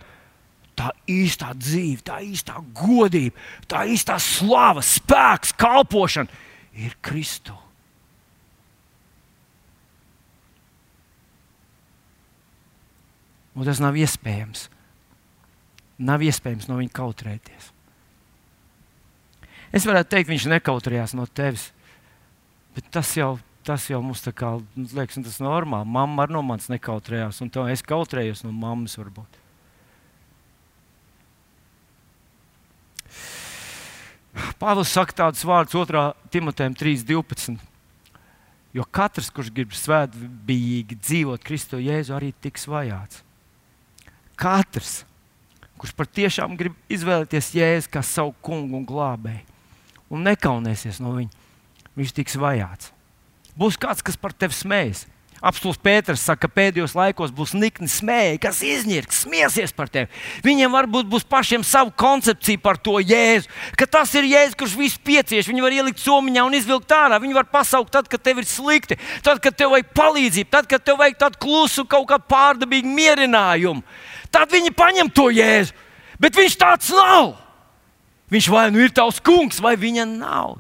tā 0.78 0.92
īstā 1.10 1.52
dzīve, 1.58 2.02
tā 2.06 2.22
īstā 2.26 2.62
godība, 2.78 3.38
tā 3.70 3.86
īstā 3.90 4.18
slava, 4.22 4.84
spēks, 4.86 5.54
kalpošana 5.60 6.42
ir 6.82 6.96
Kristus. 7.06 7.71
Un 13.56 13.68
tas 13.68 13.82
nav 13.84 13.97
iespējams. 13.99 14.70
Nav 16.02 16.24
iespējams 16.26 16.70
no 16.70 16.80
viņa 16.80 16.93
kautrēties. 16.95 17.70
Es 19.72 19.86
varētu 19.88 20.12
teikt, 20.12 20.32
viņš 20.32 20.49
nekautrējās 20.52 21.14
no 21.16 21.26
tevis, 21.32 21.70
bet 22.76 22.89
tas 22.91 23.12
jau, 23.16 23.38
tas 23.68 23.86
jau 23.88 24.02
mums 24.04 24.24
tā 24.24 24.34
kā 24.36 24.58
liekas, 24.76 25.22
tas 25.24 25.38
ir 25.39 25.47
normāli. 25.47 25.88
Mamma 25.88 26.26
arī 26.26 26.36
no 26.36 26.41
manis 26.43 26.68
nekautrējās, 26.72 27.39
un 27.43 27.52
es 27.72 27.86
kautrējos 27.88 28.43
no 28.43 28.52
mammas 28.56 28.97
varbūt. 28.99 29.39
Pāvils 34.60 34.91
saka 34.91 35.16
tādus 35.26 35.43
vārdus 35.47 35.76
2. 35.76 36.06
Timotejam 36.32 36.76
3.12. 36.78 37.60
Jo 38.72 38.86
katrs, 38.88 39.28
kurš 39.34 39.49
grib 39.52 39.74
svētbijīgi 39.76 40.95
dzīvot 40.99 41.43
Kristu 41.43 41.80
Jēzu, 41.84 42.16
arī 42.16 42.32
tiks 42.43 42.70
vajāts. 42.72 43.20
Katrs, 44.42 45.04
kurš 45.78 45.94
patiešām 45.98 46.58
grib 46.58 46.74
izvēlēties 46.89 47.54
Jēzu 47.58 47.94
kā 47.94 48.02
savu 48.06 48.34
kungu 48.42 48.80
un 48.82 48.89
glābēju 48.89 49.48
un 50.12 50.28
nekaunēsies 50.28 51.00
no 51.04 51.16
viņa, 51.16 51.32
viņš 51.98 52.14
tiks 52.20 52.38
vajāts. 52.39 52.92
Būs 53.58 53.80
kāds, 53.80 54.04
kas 54.04 54.20
par 54.20 54.36
tevi 54.36 54.56
smējas. 54.56 55.06
Apstults 55.42 55.80
Pēters 55.82 56.22
saka, 56.22 56.46
ka 56.46 56.54
pēdējos 56.54 56.94
laikos 56.94 57.32
būs 57.34 57.56
nikni 57.58 57.88
smēji, 57.89 58.38
kas 58.44 58.60
iznirks, 58.62 59.24
smiesies 59.24 59.72
par 59.74 59.89
tevi. 59.89 60.12
Viņiem 60.46 60.70
varbūt 60.70 61.08
būs 61.10 61.26
pašiem 61.26 61.64
savu 61.66 61.89
koncepciju 61.98 62.62
par 62.62 62.78
to 62.78 63.00
jēzu, 63.02 63.50
ka 63.74 63.88
tas 63.89 64.14
ir 64.20 64.28
jēzus, 64.30 64.54
kurš 64.60 64.76
visu 64.78 65.02
piecieš. 65.02 65.50
Viņi 65.50 65.66
var 65.66 65.74
ielikt 65.74 66.04
somiņā 66.04 66.46
un 66.46 66.60
izvilkt 66.60 66.94
ārā. 66.94 67.18
Viņi 67.24 67.39
var 67.39 67.50
pasaukt 67.50 67.89
tad, 67.96 68.06
kad 68.12 68.22
tev 68.22 68.44
ir 68.44 68.46
slikti, 68.46 69.00
tad, 69.26 69.42
kad 69.42 69.58
tev 69.58 69.74
vajag 69.74 69.89
palīdzību, 69.98 70.52
tad, 70.54 70.70
kad 70.70 70.86
tev 70.86 71.02
vajag 71.02 71.18
tādu 71.26 71.42
klusu, 71.42 71.88
kaut 71.89 72.06
kādu 72.14 72.30
pārdabīgu 72.30 72.94
mierinājumu. 73.02 73.82
Tad 74.32 74.52
viņi 74.54 74.72
paņem 74.76 75.12
to 75.14 75.28
jēzu, 75.34 75.76
bet 76.22 76.38
viņš 76.40 76.58
tāds 76.60 76.92
nav. 76.96 77.36
Viņš 78.32 78.48
vai 78.52 78.70
nu 78.72 78.80
ir 78.80 78.94
tavs 78.96 79.20
kungs, 79.24 79.60
vai 79.60 79.76
viņa 79.76 80.08
nav. 80.08 80.60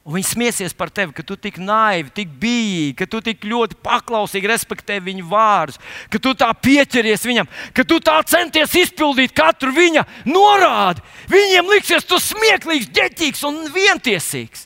Un 0.00 0.16
viņi 0.16 0.30
smiesies 0.30 0.72
par 0.72 0.88
tevi, 0.88 1.12
ka 1.12 1.22
tu 1.22 1.36
tik 1.36 1.58
naivi, 1.60 2.08
tik 2.14 2.30
bijīgi, 2.40 2.94
ka 2.96 3.06
tu 3.06 3.20
tik 3.22 3.44
ļoti 3.44 3.76
paklausīgi 3.84 4.48
respektē 4.48 4.96
viņu 5.04 5.26
vārdus, 5.28 5.76
ka 6.08 6.18
tu 6.18 6.32
tā 6.34 6.48
pieķeries 6.56 7.26
viņam, 7.28 7.50
ka 7.76 7.84
tu 7.84 8.00
tā 8.02 8.16
centies 8.24 8.72
izpildīt 8.80 9.36
katru 9.36 9.74
viņa 9.76 10.06
norādi. 10.24 11.04
Viņiem 11.30 11.68
liksies 11.74 12.08
tu 12.08 12.16
smieklīgs, 12.16 12.88
ģeķīgs 12.96 13.44
un 13.50 13.60
vientiesīgs. 13.74 14.64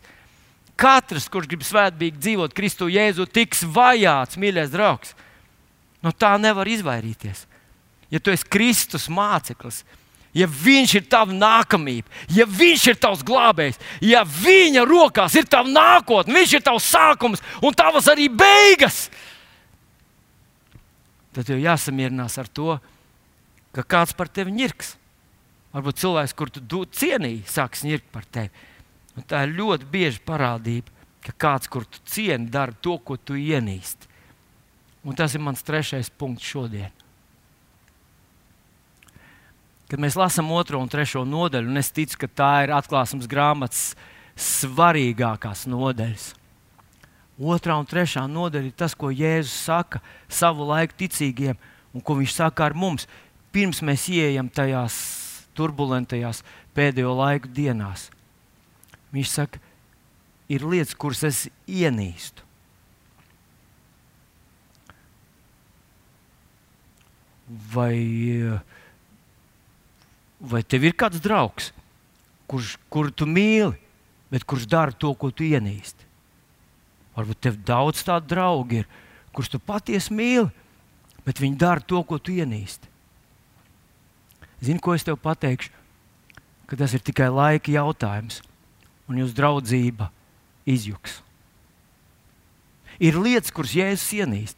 Katrs, 0.79 1.27
kurš 1.31 1.51
grib 1.51 1.67
svētbīgi 1.67 2.23
dzīvot 2.23 2.55
Kristu 2.55 2.89
Jēzu, 2.91 3.27
tiks 3.27 3.67
vajāts, 3.67 4.39
mīļais 4.39 4.73
draugs. 4.73 5.13
No 6.05 6.13
tā 6.13 6.35
nevar 6.41 6.69
izvairīties. 6.69 7.47
Ja 8.13 8.21
tu 8.21 8.33
esi 8.35 8.47
Kristus 8.47 9.09
māceklis, 9.09 9.83
ja 10.37 10.47
Viņš 10.51 10.97
ir 10.99 11.07
tava 11.11 11.33
nākamība, 11.35 12.11
ja 12.37 12.47
Viņš 12.47 12.89
ir 12.93 12.99
tavs 13.01 13.25
glābējs, 13.27 13.81
ja 14.05 14.25
Viņa 14.29 14.85
rokās 14.87 15.37
ir 15.41 15.49
tava 15.51 15.71
nākotne, 15.71 16.37
Viņš 16.37 16.59
ir 16.59 16.67
tavs 16.67 16.91
sākums 16.93 17.43
un 17.65 17.75
tavas 17.75 18.11
arī 18.13 18.29
beigas, 18.29 19.09
tad 21.35 21.49
tev 21.49 21.63
jāsamierinās 21.63 22.37
ar 22.39 22.51
to, 22.53 22.77
ka 23.75 23.83
kāds 23.83 24.15
par 24.15 24.31
tevi 24.31 24.55
ņirks. 24.55 24.95
Varbūt 25.75 25.99
cilvēks, 26.05 26.35
kur 26.39 26.53
tu 26.55 26.85
cienīji, 26.95 27.43
sāks 27.51 27.83
ņirkt 27.83 28.13
par 28.15 28.27
tevi. 28.31 28.53
Un 29.19 29.27
tā 29.27 29.41
ir 29.43 29.57
ļoti 29.59 29.89
bieža 29.91 30.21
parādība, 30.27 30.93
ka 31.25 31.35
kāds, 31.35 31.71
kur 31.71 31.87
tu 31.87 31.99
cieni, 32.07 32.47
dara 32.51 32.75
to, 32.83 32.95
ko 33.03 33.17
tu 33.19 33.35
ienīsti. 33.39 34.14
Un 35.05 35.17
tas 35.17 35.35
ir 35.37 35.43
mans 35.45 35.63
trešais 35.65 36.09
punkts 36.09 36.47
šodien. 36.49 36.93
Kad 39.91 40.01
mēs 40.01 40.17
lasām 40.17 40.49
otro 40.57 40.81
un 40.81 40.89
trešo 40.89 41.27
nodaļu, 41.29 41.69
un 41.69 41.79
es 41.79 41.93
ticu, 41.93 42.23
ka 42.23 42.29
tā 42.29 42.53
ir 42.65 42.73
atklāsmes 42.73 43.29
grāmatas 43.31 43.93
svarīgākās 44.41 45.67
nodaļas. 45.71 46.33
Otrā 47.35 47.77
un 47.77 47.87
trešā 47.87 48.25
nodaļa 48.31 48.71
ir 48.71 48.79
tas, 48.79 48.95
ko 48.97 49.11
Jēzus 49.13 49.55
saka 49.67 50.01
savu 50.31 50.67
laiku 50.71 50.97
ticīgiem, 51.03 51.59
un 51.95 52.03
ko 52.03 52.17
viņš 52.19 52.37
saka 52.39 52.69
ar 52.69 52.75
mums, 52.79 53.09
pirms 53.55 53.83
mēs 53.85 54.07
ieejam 54.11 54.49
tajās 54.49 54.97
turbulentajās 55.55 56.43
pēdējo 56.75 57.13
laiku 57.19 57.51
dienās. 57.55 58.09
Viņš 59.15 59.31
saka, 59.31 59.61
ir 60.51 60.65
lietas, 60.67 60.97
kuras 60.99 61.23
es 61.27 61.45
ienīstu. 61.71 62.43
Vai 67.75 67.99
uh, 68.55 68.75
vai 70.45 70.63
tev 70.63 70.85
ir 70.89 70.97
kāds 70.97 71.23
draugs, 71.25 71.71
kurš, 72.51 72.77
kuru 72.93 73.13
tu 73.13 73.27
mīli, 73.29 73.75
bet 74.33 74.45
kurš 74.49 74.67
dara 74.69 74.93
to, 74.93 75.13
ko 75.17 75.31
tu 75.33 75.47
ienīsti? 75.47 76.11
Varbūt 77.15 77.41
tev 77.47 77.61
daudz 77.67 78.03
tādu 78.05 78.33
draugu 78.35 78.83
ir, 78.83 78.89
kurus 79.35 79.53
tu 79.53 79.61
patiesi 79.63 80.15
mīli, 80.15 80.51
bet 81.25 81.41
viņi 81.41 81.61
dara 81.61 81.81
to, 81.81 82.03
ko 82.05 82.19
tu 82.19 82.35
ienīsti. 82.35 82.91
Zini, 84.65 84.81
ko 84.81 84.95
es 84.97 85.05
tev 85.07 85.19
pateikšu? 85.21 85.73
Ka 86.65 86.79
tas 86.81 86.95
ir 86.97 87.03
tikai 87.05 87.29
laika 87.29 87.73
jautājums, 87.73 88.41
un 89.09 89.21
jūsu 89.21 89.37
draudzība 89.37 90.09
izjuks. 90.65 91.21
Ir 93.03 93.19
lietas, 93.21 93.53
kuras 93.53 93.75
Jēzus 93.77 94.15
ienīst. 94.17 94.57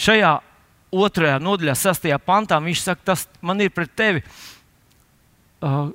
Šajā 0.00 0.38
otrajā 0.94 1.38
nodaļā, 1.42 1.74
sastajā 1.76 2.18
pantā, 2.22 2.58
viņš 2.62 2.84
saka, 2.84 3.04
tas 3.12 3.26
man 3.44 3.60
ir 3.60 3.72
pret 3.74 3.92
tevi 3.98 4.22
uh, 5.62 5.90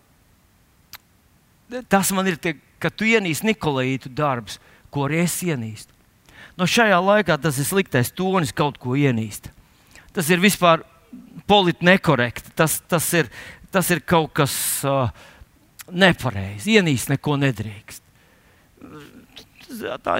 tas 1.89 2.11
man 2.11 2.27
ir, 2.27 2.37
tie, 2.37 2.55
ka 2.81 2.91
tu 2.91 3.07
ienīsti 3.07 3.49
Nikolaitu 3.49 4.11
darbus, 4.13 4.59
ko 4.93 5.07
arī 5.07 5.23
es 5.23 5.39
ienīstu. 5.45 5.93
No 6.59 6.67
šajā 6.69 6.99
laikā 7.01 7.39
tas 7.41 7.57
ir 7.57 7.65
sliktais 7.65 8.13
tonis 8.13 8.53
kaut 8.53 8.77
ko 8.81 8.97
ienīst. 8.99 9.49
Tas 10.13 10.29
ir 10.29 10.43
vispār 10.43 10.83
politiski 11.49 11.87
nekorekti. 11.89 12.53
Tas, 12.53 12.77
tas, 12.85 13.07
ir, 13.17 13.31
tas 13.73 13.89
ir 13.89 14.03
kaut 14.05 14.35
kas 14.37 14.53
uh, 14.85 15.09
nepareizs. 15.89 16.69
Ienīst 16.69 17.09
neko 17.09 17.39
nedrīkst. 17.41 18.02
Tā 20.03 20.17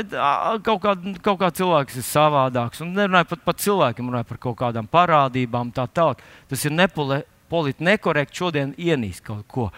kaut 0.65 0.81
kāda, 0.83 1.13
kaut 1.23 1.39
kā 1.41 1.49
cilvēks 1.53 1.99
ir 1.99 2.05
savādāks. 2.07 2.81
Un 2.83 2.93
nerunāju 2.97 3.29
pat 3.33 3.43
par 3.45 3.57
cilvēkiem, 3.61 4.09
runāju 4.09 4.29
par 4.31 4.39
kaut 4.47 4.57
kādām 4.59 4.89
parādībām, 4.89 5.71
tā 5.75 5.85
tālāk. 5.87 6.23
Tas 6.51 6.65
ir 6.65 6.73
nepole, 6.75 7.21
politiski 7.51 7.87
nekorekti 7.89 8.41
šodien 8.41 8.73
ienīst 8.77 9.25
kaut 9.25 9.45
ko. 9.51 9.69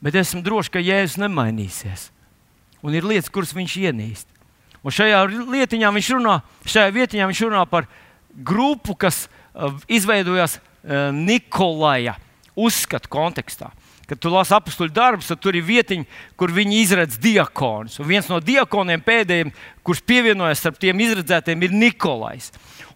Bet 0.00 0.16
esmu 0.16 0.42
drošs, 0.44 0.72
ka 0.72 0.80
Jēzus 0.82 1.20
nemainīsies. 1.20 2.08
Un 2.80 2.96
ir 2.96 3.04
lietas, 3.04 3.28
kuras 3.32 3.52
viņš 3.56 3.76
ienīst. 3.82 4.30
Un 4.80 4.94
šajā 4.96 5.18
lietiņā 5.28 5.90
viņš 5.92 6.08
runā, 6.16 6.38
šajā 6.64 6.94
vietiņā 6.96 7.26
viņš 7.28 7.42
runā 7.50 7.66
par 7.68 7.88
grupu, 8.32 8.96
kas 8.96 9.26
izveidojās 9.90 10.56
Nikolaja 11.12 12.14
uzskatu 12.56 13.10
kontekstā. 13.12 13.68
Kad 14.10 14.18
tu 14.18 14.30
lasi 14.32 14.50
apakstuļu 14.56 14.90
darbus, 14.90 15.28
tad 15.30 15.38
tur 15.38 15.54
ir 15.54 15.62
vietiņa, 15.62 16.02
kur 16.34 16.50
viņi 16.50 16.80
izredz 16.82 17.14
diakonus. 17.22 18.00
Un 18.02 18.08
viens 18.08 18.26
no 18.26 18.40
diakoniem 18.42 19.04
pēdējiem, 19.06 19.52
kurš 19.86 20.00
pievienojas 20.02 20.58
starp 20.58 20.80
tiem 20.82 20.98
izredzētiem, 21.04 21.62
ir 21.62 21.76
Nikolais. 21.78 22.48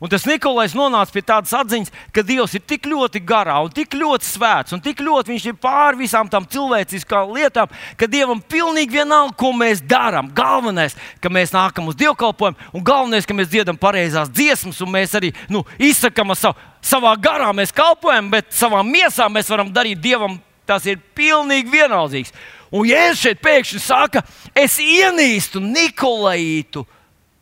Un 0.02 0.10
tas 0.10 0.24
Nikolais 0.26 0.74
nonāca 0.74 1.14
pie 1.14 1.22
tādas 1.22 1.52
atziņas, 1.54 1.92
ka 2.10 2.24
Dievs 2.26 2.56
ir 2.58 2.64
tik 2.66 2.88
ļoti 2.90 3.22
garā, 3.22 3.60
un 3.62 3.70
tik 3.70 3.94
ļoti 3.94 4.26
svēts, 4.26 4.74
un 4.74 4.82
tik 4.82 4.98
ļoti 5.06 5.30
viņš 5.30 5.46
ir 5.52 5.58
pāri 5.62 6.00
visām 6.02 6.26
tām 6.32 6.48
cilvēciskām 6.50 7.30
lietām, 7.36 7.70
ka 7.94 8.08
Dievam 8.10 8.42
pilnīgi 8.42 8.98
vienalga, 8.98 9.36
ko 9.38 9.52
mēs 9.54 9.84
darām. 9.86 10.32
Galvenais, 10.34 10.98
ka 11.22 11.30
mēs 11.30 11.54
nākam 11.54 11.92
uz 11.92 11.98
dievkalpojumu, 12.00 12.72
un 12.74 12.84
galvenais, 12.84 13.28
ka 13.28 13.36
mēs 13.38 13.52
dziedam 13.54 13.78
pareizās 13.78 14.32
dziesmas, 14.34 14.82
un 14.82 14.90
mēs 14.96 15.14
arī 15.14 15.30
nu, 15.46 15.62
izsakām 15.78 16.34
savu, 16.34 16.58
savā 16.82 17.14
garā, 17.22 17.54
mēs 17.54 17.70
kalpojam, 17.70 18.32
bet 18.34 18.50
savā 18.50 18.82
miesā 18.82 19.30
mēs 19.30 19.54
varam 19.54 19.70
darīt 19.70 20.02
Dievam 20.02 20.40
Tas 20.68 20.86
ir 20.88 21.00
pilnīgi 21.16 21.72
vienaldzīgs. 21.72 22.32
Un 22.74 22.88
Jēzus 22.88 23.22
šeit 23.22 23.42
pēkšņi 23.44 23.80
saka, 23.82 24.24
es 24.56 24.80
ienīstu 24.82 25.60
Nikolaitu 25.62 26.82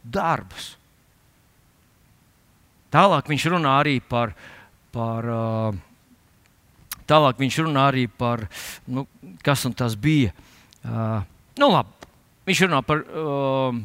darbus. 0.03 0.75
Tālāk 2.93 3.31
viņš 3.33 3.47
runā 3.55 3.79
arī 3.81 3.97
par, 4.05 4.35
par 4.93 5.29
uh, 5.33 5.79
tālāk 7.09 7.41
viņš 7.41 7.63
runā 7.65 7.87
arī 7.89 8.05
par, 8.11 8.45
nu, 8.93 9.07
kas 9.45 9.65
tas 9.79 9.97
bija. 9.97 10.35
Uh, 10.83 11.23
nu, 11.63 11.71
labi, 11.73 12.13
viņš 12.51 12.67
runā 12.69 12.85
par. 12.85 13.07
Uh, 13.09 13.83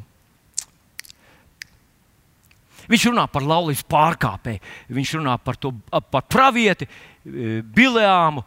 Viņš 2.88 3.09
runā 3.09 3.25
par 3.27 3.43
laulības 3.43 3.81
pārkāpēju, 3.91 4.61
viņš 4.95 5.09
runā 5.17 5.33
par, 5.43 5.57
to, 5.59 5.73
par 5.91 6.21
pravieti, 6.31 6.85
Bileāmu, 7.27 8.45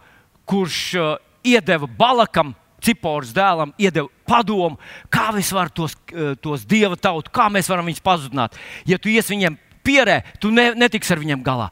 kurš 0.50 0.80
uh, 0.98 1.14
iedeva 1.46 1.86
Balakam, 1.86 2.54
Ciporas 2.80 3.34
dēlam, 3.36 3.74
iedeva 3.80 4.08
padomu, 4.28 4.78
kā 5.12 5.28
mēs 5.36 5.50
varam 5.52 5.72
tos, 5.76 5.94
uh, 6.14 6.32
tos 6.40 6.64
dieva 6.68 6.96
tautu, 6.96 7.32
kā 7.34 7.50
mēs 7.52 7.68
varam 7.70 7.88
viņus 7.90 8.04
pazudināt. 8.04 8.56
Ja 8.88 8.98
tu 8.98 9.12
ies 9.12 9.28
viņiem 9.30 9.58
pierē, 9.86 10.22
tu 10.40 10.52
ne, 10.54 10.70
netiksi 10.78 11.14
ar 11.14 11.22
viņiem 11.22 11.44
galā. 11.46 11.68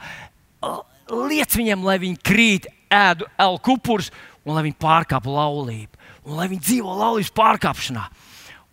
Liec 1.08 1.54
viņiem, 1.56 1.84
lai 1.86 1.96
viņi 2.02 2.20
krīt, 2.24 2.68
ēdu 2.92 3.28
elkupurs 3.40 4.10
un 4.44 4.56
lai 4.56 4.64
viņi 4.68 4.78
pārkāptu 4.80 5.32
laulību, 5.32 6.00
un 6.28 6.38
lai 6.40 6.48
viņi 6.52 6.64
dzīvo 6.64 6.94
laulības 7.00 7.32
pārkāpšanā. 7.36 8.04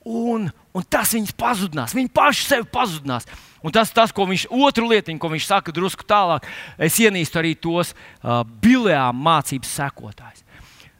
Un, 0.05 0.47
un 0.75 0.85
tas 0.91 1.15
viņus 1.15 1.33
pazudinās, 1.39 1.95
viņi 1.97 2.11
paši 2.15 2.45
sevi 2.45 2.67
pazudinās. 2.71 3.25
Un 3.65 3.73
tas, 3.73 3.89
tas 3.89 4.11
ko 4.13 4.27
viņš, 4.29 4.45
otru 4.53 4.91
lietiņu, 4.91 5.17
ko 5.21 5.31
viņš 5.31 5.47
saka 5.49 5.73
drusku 5.73 6.05
tālāk, 6.05 6.45
es 6.77 6.99
ienīstu 7.01 7.39
arī 7.41 7.55
tos 7.57 7.95
uh, 7.95 8.43
bilēām 8.61 9.17
mācības 9.25 9.71
sekotājus. 9.79 10.43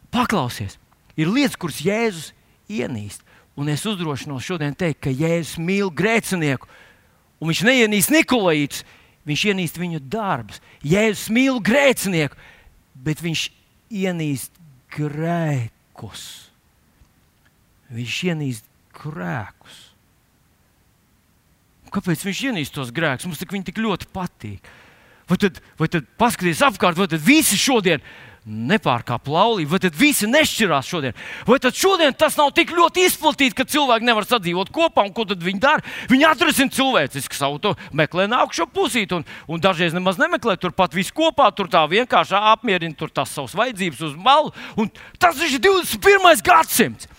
Paklausies, 0.10 0.80
ir 1.14 1.30
lietas, 1.30 1.60
kuras 1.62 1.84
Jēzus 1.86 2.32
ienīst. 2.72 3.22
Un 3.56 3.70
es 3.72 3.86
uzdrošinos 3.88 4.44
šodien 4.44 4.74
teikt, 4.76 5.04
ka 5.06 5.14
Jēzus 5.14 5.60
mīl 5.62 5.94
grēcinieku, 5.94 6.68
un 7.40 7.52
viņš 7.52 7.62
neienīst 7.70 8.12
Nikolaitus, 8.12 8.82
viņš 9.30 9.46
ienīst 9.54 9.80
viņu 9.80 10.02
darbus. 10.10 10.60
Jēzus 10.82 11.30
mīl 11.38 11.62
grēcinieku, 11.64 12.36
bet 13.06 13.22
viņš 13.22 13.48
ienīst 13.94 14.58
grēkus. 14.96 16.26
Viņš 17.94 18.22
ienīst 18.34 18.66
grēkus. 18.98 19.95
Kāpēc 21.94 22.26
viņš 22.26 22.44
ienīst 22.50 22.76
tos 22.76 22.94
grēkus? 22.96 23.28
Mums 23.30 23.44
viņi 23.44 23.70
tik 23.70 23.82
ļoti 23.84 24.10
patīk. 24.14 24.72
Vai 25.30 25.38
tad, 25.42 25.60
vai 25.80 25.90
tad 25.90 26.08
paskaties 26.20 26.62
apkārt, 26.66 27.00
vai 27.00 27.10
tad 27.10 27.22
visi 27.26 27.58
šodien 27.58 28.04
nepārkāpj 28.46 29.32
laulību, 29.34 29.72
vai 29.72 29.80
tad 29.82 29.96
visi 29.98 30.28
nešķirās 30.30 30.86
šodien? 30.86 31.16
Vai 31.48 31.58
tad 31.62 31.74
šodien 31.78 32.14
tas 32.14 32.36
nav 32.38 32.52
tik 32.54 32.76
ļoti 32.78 33.08
izplatīts, 33.08 33.58
ka 33.58 33.66
cilvēki 33.66 34.06
nevar 34.06 34.28
sadzīvot 34.30 34.70
kopā, 34.74 35.08
un 35.08 35.16
ko 35.18 35.26
tad 35.26 35.42
viņi 35.42 35.62
dara? 35.64 35.82
Viņi 36.12 36.28
atrisina 36.30 36.76
cilvēciski 36.78 37.38
savu 37.40 37.58
to, 37.64 37.74
meklē 37.90 38.28
nākamo 38.30 38.70
pusīti, 38.76 39.18
un, 39.18 39.26
un 39.50 39.64
dažreiz 39.64 39.98
nemaz 39.98 40.22
nemeklē 40.22 40.60
turpat 40.62 40.94
visu 40.94 41.16
kopā, 41.18 41.50
tur 41.58 41.72
tā 41.74 41.82
vienkārši 41.90 42.38
apmierina 42.54 43.10
tās 43.10 43.34
savas 43.34 43.58
vajadzības 43.58 44.06
uz 44.12 44.14
malu. 44.14 44.54
Tas 45.18 45.42
ir 45.42 45.58
21. 45.58 46.46
gadsimts. 46.46 47.10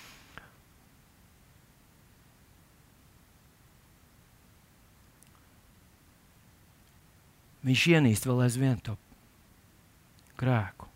Viņš 7.66 7.86
ienīst 7.96 8.26
vēl 8.28 8.44
aizvien 8.46 8.78
to 8.84 8.94
grēku. 10.38 10.88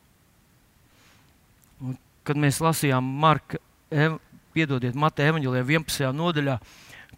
Un, 1.81 1.97
kad 2.27 2.39
mēs 2.39 2.61
lasījām 2.63 3.07
Marka, 3.23 3.59
ev, 3.91 4.19
piedodiet, 4.55 4.99
Mateja 4.99 5.33
evanģēlijā 5.33 5.65
11. 5.67 6.11
nodaļā, 6.17 6.59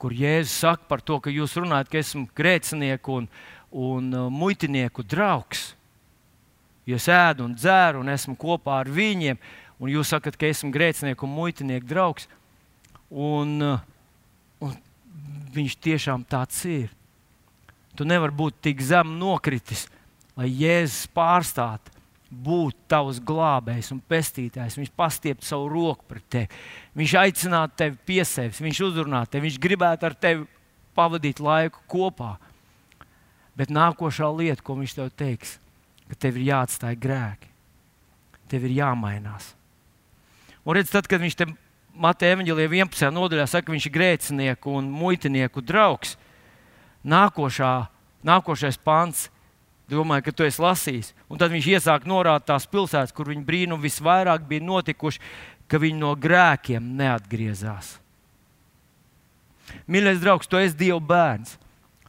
kur 0.00 0.14
Jēzus 0.16 0.55
saka 0.64 0.88
par 0.88 1.03
to, 1.05 1.18
ka 1.22 1.32
jūs 1.32 1.57
runājat, 1.59 1.90
ka 1.90 2.00
esmu 2.00 2.26
grēcinieku 2.36 3.18
un, 3.20 3.28
un 3.70 4.09
uh, 4.16 4.28
muitinieku 4.32 5.05
draugs. 5.07 5.72
Ja 6.88 6.98
es 6.98 7.07
ēdu 7.11 7.46
un 7.46 7.53
dzēru 7.55 8.00
un 8.03 8.11
esmu 8.11 8.34
kopā 8.40 8.80
ar 8.82 8.90
viņiem, 8.90 9.38
un 9.82 9.92
jūs 9.92 10.11
sakat, 10.14 10.38
ka 10.38 10.48
esmu 10.50 10.72
grēcinieku 10.74 11.28
un 11.28 11.36
muitinieku 11.36 11.86
draugs, 11.90 12.26
un, 13.11 13.55
un 14.62 14.74
viņš 15.55 15.78
tiešām 15.84 16.26
tāds 16.26 16.64
ir. 16.66 16.90
Tu 17.97 18.07
nevari 18.09 18.34
būt 18.36 18.61
tik 18.64 18.80
zem 18.84 19.16
nokritis, 19.20 19.86
lai 20.38 20.49
Jēzus 20.49 21.11
pārstātu 21.12 21.93
būt 22.32 22.76
tavs 22.88 23.18
glābējs 23.20 23.90
un 23.93 24.01
pestītājs. 24.09 24.78
Viņš 24.80 24.93
pastieptu 24.97 25.45
savu 25.45 25.68
roku 25.68 26.07
pret 26.09 26.24
tevi. 26.32 26.61
Viņš 26.97 27.14
aicinātu 27.20 27.76
tevi 27.82 27.99
pie 28.09 28.22
sevis, 28.24 28.62
viņš 28.64 28.80
uzrunātu 28.88 29.34
tevi, 29.34 29.51
viņš 29.51 29.59
gribētu 29.61 30.09
ar 30.09 30.16
tevi 30.16 30.47
pavadīt 30.97 31.43
laiku 31.45 31.84
kopā. 31.90 32.36
Bet 33.59 33.72
nākošā 33.72 34.30
lieta, 34.32 34.64
ko 34.64 34.78
viņš 34.78 34.97
tev 34.97 35.11
teiks, 35.12 35.59
ka 36.09 36.16
tev 36.24 36.40
ir 36.40 36.49
jāatstāj 36.49 36.97
grēki, 37.01 37.51
tev 38.49 38.64
ir 38.64 38.78
jāmainās. 38.80 39.53
Un 40.64 40.78
redz, 40.78 40.93
tad, 40.93 41.09
kad 41.11 41.20
viņš 41.20 41.36
te 41.36 41.51
Mateja 41.93 42.38
Evanģelijā 42.38 42.70
11. 42.70 43.11
nodaļā 43.12 43.45
saka, 43.51 43.66
ka 43.68 43.74
viņš 43.74 43.86
ir 43.88 43.93
grēcinieku 43.93 44.72
un 44.78 44.88
muitinieku 44.88 45.61
draugs, 45.61 46.14
nākošā, 47.05 47.74
nākošais 48.26 48.78
pants 48.82 49.28
Domāju, 49.92 50.24
ka 50.24 50.32
tu 50.32 50.46
esi 50.46 50.62
lasījis. 50.62 51.11
Un 51.28 51.40
tad 51.40 51.53
viņš 51.53 51.66
iesāk 51.74 52.07
norādīt 52.09 52.48
tās 52.48 52.64
pilsētas, 52.70 53.12
kur 53.12 53.28
viņa 53.28 53.44
brīnumi 53.44 53.88
visvairāk 53.88 54.46
bija 54.48 54.64
notikuši, 54.64 55.20
ka 55.68 55.80
viņi 55.82 56.00
no 56.00 56.14
grēkiem 56.16 56.86
neatgriezās. 56.96 57.98
Mīļais 59.88 60.20
draugs, 60.22 60.48
tu 60.48 60.61
esi 60.61 60.78
Dieva 60.78 61.00
bērns. 61.00 61.59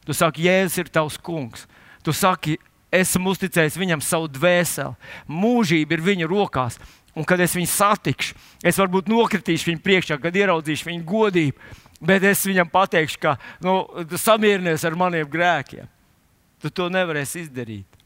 Tu 0.04 0.16
saki, 0.16 0.46
Jēzus 0.48 0.80
ir 0.82 0.90
tavs 0.92 1.16
kungs. 1.20 1.64
Tu 2.04 2.12
saki, 2.12 2.58
esmu 2.92 3.32
uzticējis 3.32 3.78
viņam 3.80 4.04
savu 4.04 4.28
dvēseli. 4.32 4.96
Mūžība 5.28 5.96
ir 5.96 6.04
viņa 6.04 6.28
rokās. 6.30 6.78
Un 7.14 7.26
kad 7.26 7.40
es 7.40 7.54
viņu 7.54 7.70
satikšu, 7.70 8.34
es 8.66 8.78
varbūt 8.80 9.06
nokritīšu 9.08 9.70
viņa 9.70 9.82
priekšā, 9.84 10.18
kad 10.20 10.34
ieraudzīšu 10.34 10.88
viņa 10.88 11.04
godību. 11.08 11.68
Bet 12.04 12.24
es 12.28 12.44
viņam 12.44 12.68
pateikšu, 12.72 13.20
ka 13.22 13.36
nu, 13.64 13.82
samierinies 14.20 14.84
ar 14.84 14.96
maniem 14.98 15.28
grēkiem. 15.30 15.88
Tu 16.60 16.70
to 16.72 16.88
nevarēsi 16.92 17.44
izdarīt. 17.44 18.00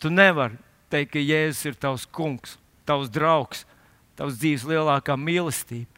Tu 0.00 0.08
nevari 0.12 0.56
teikt, 0.92 1.12
ka 1.14 1.22
Jēzus 1.22 1.66
ir 1.68 1.78
tavs 1.80 2.06
kungs, 2.08 2.56
tavs 2.88 3.10
draugs, 3.12 3.66
tavs 4.16 4.38
dzīves 4.40 4.66
lielākā 4.68 5.16
mīlestība 5.20 5.88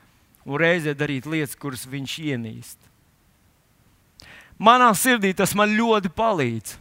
un 0.47 0.59
reizē 0.59 0.95
darīt 0.99 1.27
lietas, 1.31 1.59
kuras 1.59 1.87
viņš 1.87 2.17
ienīst. 2.33 2.79
Manā 4.63 4.91
sirdī 4.99 5.33
tas 5.35 5.55
man 5.59 5.75
ļoti 5.75 6.11
palīdz. 6.15 6.77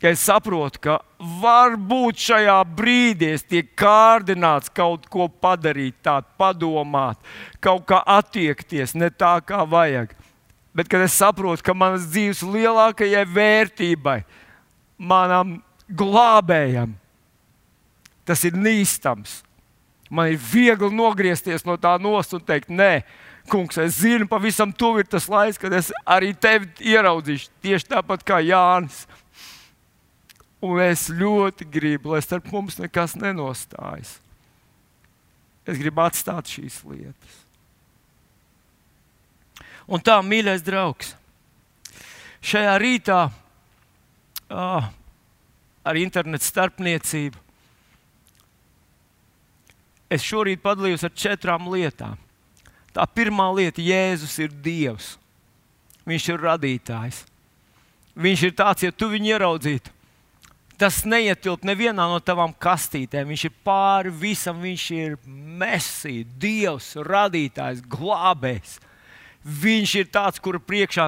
Ka 0.00 0.14
es 0.14 0.22
saprotu, 0.24 0.80
ka 0.80 0.94
varbūt 1.20 2.22
šajā 2.24 2.56
brīdī 2.72 3.34
es 3.34 3.42
tiek 3.44 3.68
kārdināts 3.76 4.72
kaut 4.72 5.04
ko 5.12 5.26
padarīt, 5.28 5.98
tādu 6.00 6.30
padomāt, 6.40 7.20
kaut 7.60 7.84
kā 7.90 8.00
attiekties 8.08 8.96
ne 8.96 9.10
tā, 9.12 9.34
kā 9.44 9.60
vajag. 9.68 10.14
Bet, 10.72 10.88
kad 10.88 11.04
es 11.04 11.18
saprotu, 11.18 11.66
ka 11.66 11.74
manas 11.76 12.06
dzīves 12.08 12.40
lielākajai 12.46 13.26
vērtībai, 13.28 14.22
manam 14.96 15.58
glābējam, 15.92 16.94
tas 18.24 18.44
ir 18.48 18.56
nīstams. 18.56 19.42
Man 20.10 20.32
ir 20.32 20.40
viegli 20.40 20.90
nogriezties 20.94 21.66
no 21.66 21.76
tā 21.78 21.92
nost 22.02 22.32
un 22.34 22.42
teikt, 22.42 22.70
nē, 22.72 23.02
kungs, 23.50 23.78
es 23.82 24.00
zinu, 24.00 24.26
pavisam 24.30 24.72
tuvu 24.72 25.02
ir 25.02 25.10
tas 25.10 25.28
laiks, 25.30 25.58
kad 25.60 25.74
es 25.76 25.90
arī 26.08 26.32
tevi 26.34 26.70
ieraudzīšu 26.94 27.50
tieši 27.62 27.90
tāpat 27.92 28.24
kā 28.26 28.40
Jānis. 28.42 29.04
Un 30.60 30.80
es 30.84 31.06
ļoti 31.08 31.64
gribu, 31.72 32.12
lai 32.12 32.20
starp 32.24 32.50
mums 32.52 32.76
nekas 32.80 33.14
nenostājas. 33.16 34.18
Es 35.64 35.78
gribu 35.80 36.02
atstāt 36.04 36.50
šīs 36.52 36.80
lietas. 36.84 37.38
Un 39.90 40.02
tā, 40.04 40.18
mīļais 40.22 40.62
draugs, 40.62 41.14
šajā 42.44 42.74
rītā 42.78 43.20
uh, 43.26 44.90
ar 45.84 45.98
internetu 45.98 46.46
starpniecību 46.46 47.40
es 50.10 50.26
šorīt 50.26 50.62
padalījos 50.62 51.06
ar 51.06 51.14
četrām 51.14 51.68
lietām. 51.70 52.18
Tā 52.90 53.06
pirmā 53.06 53.46
lieta- 53.54 53.82
Jēzus 53.92 54.36
ir 54.42 54.50
Dievs. 54.50 55.16
Viņš 56.06 56.28
ir 56.32 56.42
radītājs. 56.42 57.24
Viņš 58.18 58.42
ir 58.42 58.52
tāds, 58.58 58.82
ja 58.82 58.90
tu 58.90 59.06
viņu 59.08 59.30
ieraudzītu, 59.30 59.92
tas 60.80 61.02
neietilp 61.04 61.66
nevienā 61.68 62.06
no 62.08 62.18
tavām 62.24 62.54
kastītēm. 62.56 63.28
Viņš 63.28 63.46
ir 63.50 63.56
pāri 63.66 64.12
visam, 64.22 64.62
viņš 64.64 64.84
ir 64.96 65.16
mesija, 65.60 66.28
Dievs, 66.40 66.94
radītājs, 67.04 67.82
glābējs. 67.90 68.78
Viņš 69.40 69.92
ir 69.96 70.08
tāds, 70.12 70.40
kura 70.40 70.60
priekšā 70.60 71.06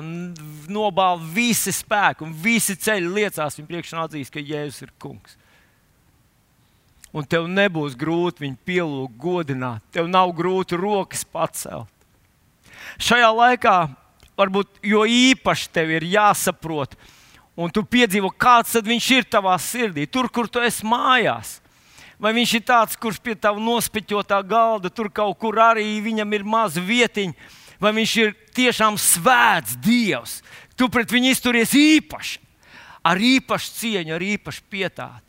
nobāla 0.72 1.20
visi 1.34 1.72
spēki 1.72 2.24
un 2.24 2.32
visi 2.32 2.76
ceļi 2.80 3.10
liecās 3.16 3.58
viņa 3.58 3.68
priekšā 3.68 3.96
un 3.96 4.04
atzīst, 4.06 4.32
ka 4.32 4.40
Jēzus 4.40 4.86
ir 4.86 4.92
kungs. 5.00 5.36
Un 7.12 7.26
tev 7.28 7.44
nebūs 7.48 7.96
grūti 8.00 8.46
viņu 8.46 8.60
pielūgt, 8.64 9.18
godināt. 9.20 9.84
Tev 9.92 10.08
nav 10.08 10.32
grūti 10.36 10.78
rokas 10.80 11.26
pacelt. 11.28 11.88
Šajā 12.96 13.28
laikā 13.36 13.76
varbūt 14.40 14.80
jo 14.88 15.04
īpaši 15.04 15.68
tev 15.76 15.92
ir 15.92 16.08
jāsaprot, 16.08 16.96
un 17.56 17.72
tu 17.72 17.82
piedzīvo, 17.84 18.30
kāds 18.30 18.76
viņš 18.82 19.08
ir 19.16 19.26
tavā 19.28 19.56
sirdī, 19.60 20.06
tur, 20.06 20.28
kur 20.28 20.48
tu 20.48 20.62
esi 20.62 20.86
mājās. 20.86 21.58
Vai 22.22 22.30
viņš 22.36 22.54
ir 22.54 22.62
tāds, 22.62 22.96
kurš 22.96 23.18
pie 23.18 23.34
tava 23.34 23.58
nospiķotā 23.58 24.38
galda, 24.46 24.90
tur 24.90 25.10
kaut 25.10 25.40
kur 25.42 25.58
arī 25.58 25.98
viņam 26.04 26.38
ir 26.38 26.46
maza 26.46 26.80
vietiņa 26.80 27.60
vai 27.82 27.90
viņš 27.96 28.14
ir 28.22 28.32
tiešām 28.54 28.96
svēts 29.00 29.74
Dievs. 29.82 30.38
Tu 30.78 30.88
pret 30.92 31.10
viņu 31.10 31.32
izturies 31.34 31.74
īpaši, 31.76 32.38
ar 33.04 33.18
īpašu 33.18 33.74
cieņu, 33.80 34.14
ar 34.16 34.24
īpašu 34.24 34.64
pietātu. 34.70 35.26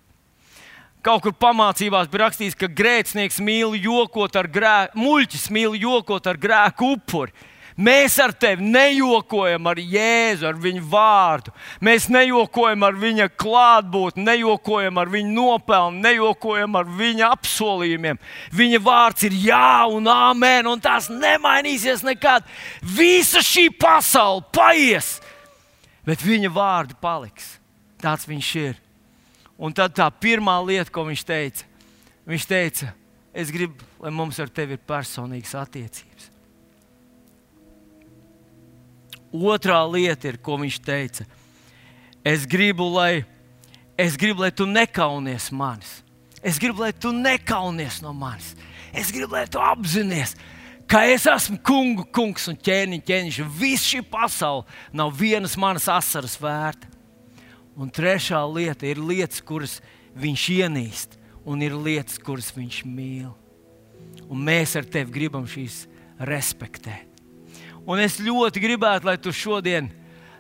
Kaut 1.04 1.26
kur 1.26 1.34
pamācībās 1.36 2.08
bija 2.08 2.24
rakstīts, 2.24 2.56
ka 2.56 2.70
grēcinieks 2.72 3.42
mīl 3.44 3.74
jokot 3.76 4.38
ar 4.40 4.48
grēku, 4.48 5.02
muļķis 5.04 5.50
mīl 5.52 5.76
jokot 5.76 6.30
ar 6.32 6.40
grēku 6.40 6.94
upuri. 6.96 7.34
Mēs 7.74 8.20
ar 8.22 8.36
tevi 8.38 8.68
nejokojam 8.70 9.66
ar 9.72 9.80
Jēzu, 9.82 10.46
ar 10.46 10.58
viņa 10.62 10.82
vārdu. 10.90 11.54
Mēs 11.82 12.06
nejokojam 12.14 12.86
ar 12.86 12.98
viņa 13.02 13.28
klātbūtni, 13.34 14.26
nejokojam 14.28 15.00
ar 15.02 15.10
viņa 15.10 15.34
nopelnu, 15.34 16.04
nejokojam 16.04 16.78
ar 16.78 16.92
viņa 17.00 17.32
apsolījumiem. 17.34 18.20
Viņa 18.54 18.82
vārds 18.84 19.26
ir 19.26 19.38
jā 19.48 19.86
un 19.90 20.10
amen, 20.12 20.70
un 20.70 20.84
tās 20.84 21.10
nemainīsies 21.10 22.06
nekad. 22.06 22.46
Visa 22.82 23.42
šī 23.42 23.72
pasaule 23.74 24.46
paies, 24.54 25.16
bet 26.06 26.22
viņa 26.22 26.54
vārdi 26.54 26.98
paliks. 27.02 27.56
Tāds 28.04 28.28
viņš 28.30 28.52
ir. 28.62 28.78
Un 29.58 29.74
tad 29.74 29.96
tā 29.98 30.10
pirmā 30.12 30.60
lieta, 30.66 30.92
ko 30.94 31.08
viņš 31.08 31.26
teica, 31.26 31.66
viņš 32.30 32.46
teica, 32.50 32.92
es 33.34 33.50
gribu, 33.54 33.82
lai 34.02 34.12
mums 34.14 34.38
ar 34.44 34.52
tevi 34.54 34.78
ir 34.78 34.86
personīgas 34.86 35.56
attiecības. 35.58 36.33
Otrā 39.34 39.82
lieta 39.90 40.30
ir, 40.30 40.38
ko 40.38 40.60
viņš 40.62 40.78
teica. 40.86 41.26
Es 42.24 42.46
gribu, 42.46 42.86
lai, 42.94 43.26
es 43.98 44.16
gribu, 44.16 44.46
lai 44.46 44.52
tu 44.54 44.68
nekaunies 44.70 45.50
manis. 45.52 46.04
Es 46.44 46.60
gribu, 46.62 46.84
lai 46.86 46.94
tu 46.94 47.12
nekaunies 47.16 48.02
no 48.04 48.14
manis. 48.14 48.54
Es 48.94 49.10
gribu, 49.12 49.34
lai 49.34 49.48
tu 49.50 49.58
apzinājies, 49.58 50.36
ka 50.86 51.02
es 51.10 51.26
esmu 51.28 51.58
kungu, 51.66 52.06
kungs 52.14 52.46
un 52.52 52.60
ķēniņš, 52.60 53.06
ķēniņš. 53.08 53.40
Viss 53.58 53.90
šī 53.90 54.04
pasaule 54.06 54.68
nav 54.94 55.16
vienas 55.18 55.58
manas 55.58 55.90
asaras 55.90 56.38
vērta. 56.38 56.92
Un 57.74 57.90
trešā 57.90 58.44
lieta 58.54 58.86
ir 58.86 59.02
lietas, 59.02 59.42
kuras 59.42 59.80
viņš 60.14 60.44
ienīst, 60.60 61.18
un 61.42 61.64
ir 61.66 61.74
lietas, 61.74 62.20
kuras 62.22 62.52
viņš 62.54 62.84
mīl. 62.86 63.32
Un 64.30 64.46
mēs 64.46 64.78
ar 64.78 64.86
tevi 64.86 65.16
gribam 65.16 65.50
šīs 65.50 65.88
respektēt. 66.22 67.13
Un 67.90 68.00
es 68.00 68.20
ļoti 68.24 68.62
gribētu, 68.64 69.10
lai 69.10 69.18
tu 69.20 69.34
šodien 69.36 69.90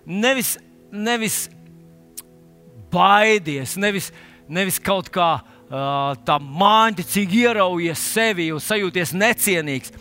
nevis, 0.05 0.55
nevis 0.91 1.47
baidies, 2.93 3.75
nevis, 3.79 4.11
nevis 4.47 4.79
kaut 4.79 5.09
kā 5.11 5.35
uh, 5.41 6.13
tā 6.23 6.39
māņķicīgi 6.39 7.43
ieraujies 7.47 8.07
sevi 8.13 8.51
un 8.53 8.63
sajūties 8.63 9.15
necienīgs. 9.17 9.93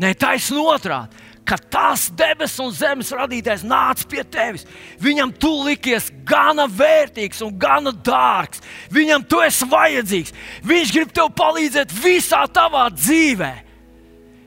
Nē, 0.00 0.14
taisnība 0.16 0.76
otrādi 0.76 1.26
ka 1.50 1.56
tas 1.58 2.06
debesu 2.14 2.68
un 2.68 2.74
zemes 2.74 3.10
radītājs 3.10 3.64
nāca 3.66 4.04
pie 4.06 4.22
tevis. 4.22 4.62
Viņam 5.02 5.32
tu 5.34 5.50
likies 5.66 6.10
gana 6.26 6.68
vērtīgs 6.70 7.42
un 7.42 7.56
gana 7.58 7.90
dārgs. 7.90 8.62
Viņam 8.94 9.24
tu 9.26 9.40
esi 9.42 9.66
vajadzīgs. 9.70 10.36
Viņš 10.70 10.92
grib 10.94 11.10
tev 11.16 11.32
palīdzēt 11.34 11.94
visā 12.04 12.44
tavā 12.54 12.84
dzīvē. 12.94 13.50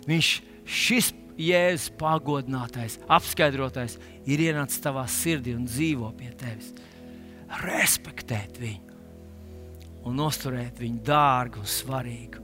Viņš 0.07 0.29
šis 0.63 1.11
Jēzus 1.39 1.89
pagodinātais, 1.97 2.99
apskaidrotais 3.09 3.97
ir 4.29 4.43
ienācis 4.49 4.83
tavā 4.83 5.07
sirdī 5.09 5.55
un 5.57 5.65
dzīvo 5.65 6.11
pie 6.17 6.29
tevis. 6.37 6.73
Respektēt 7.63 8.59
viņu. 8.61 8.89
un 10.03 10.17
nosturēt 10.19 10.81
viņu 10.83 10.99
dārgu 11.07 11.61
un 11.63 11.69
svarīgu. 11.69 12.42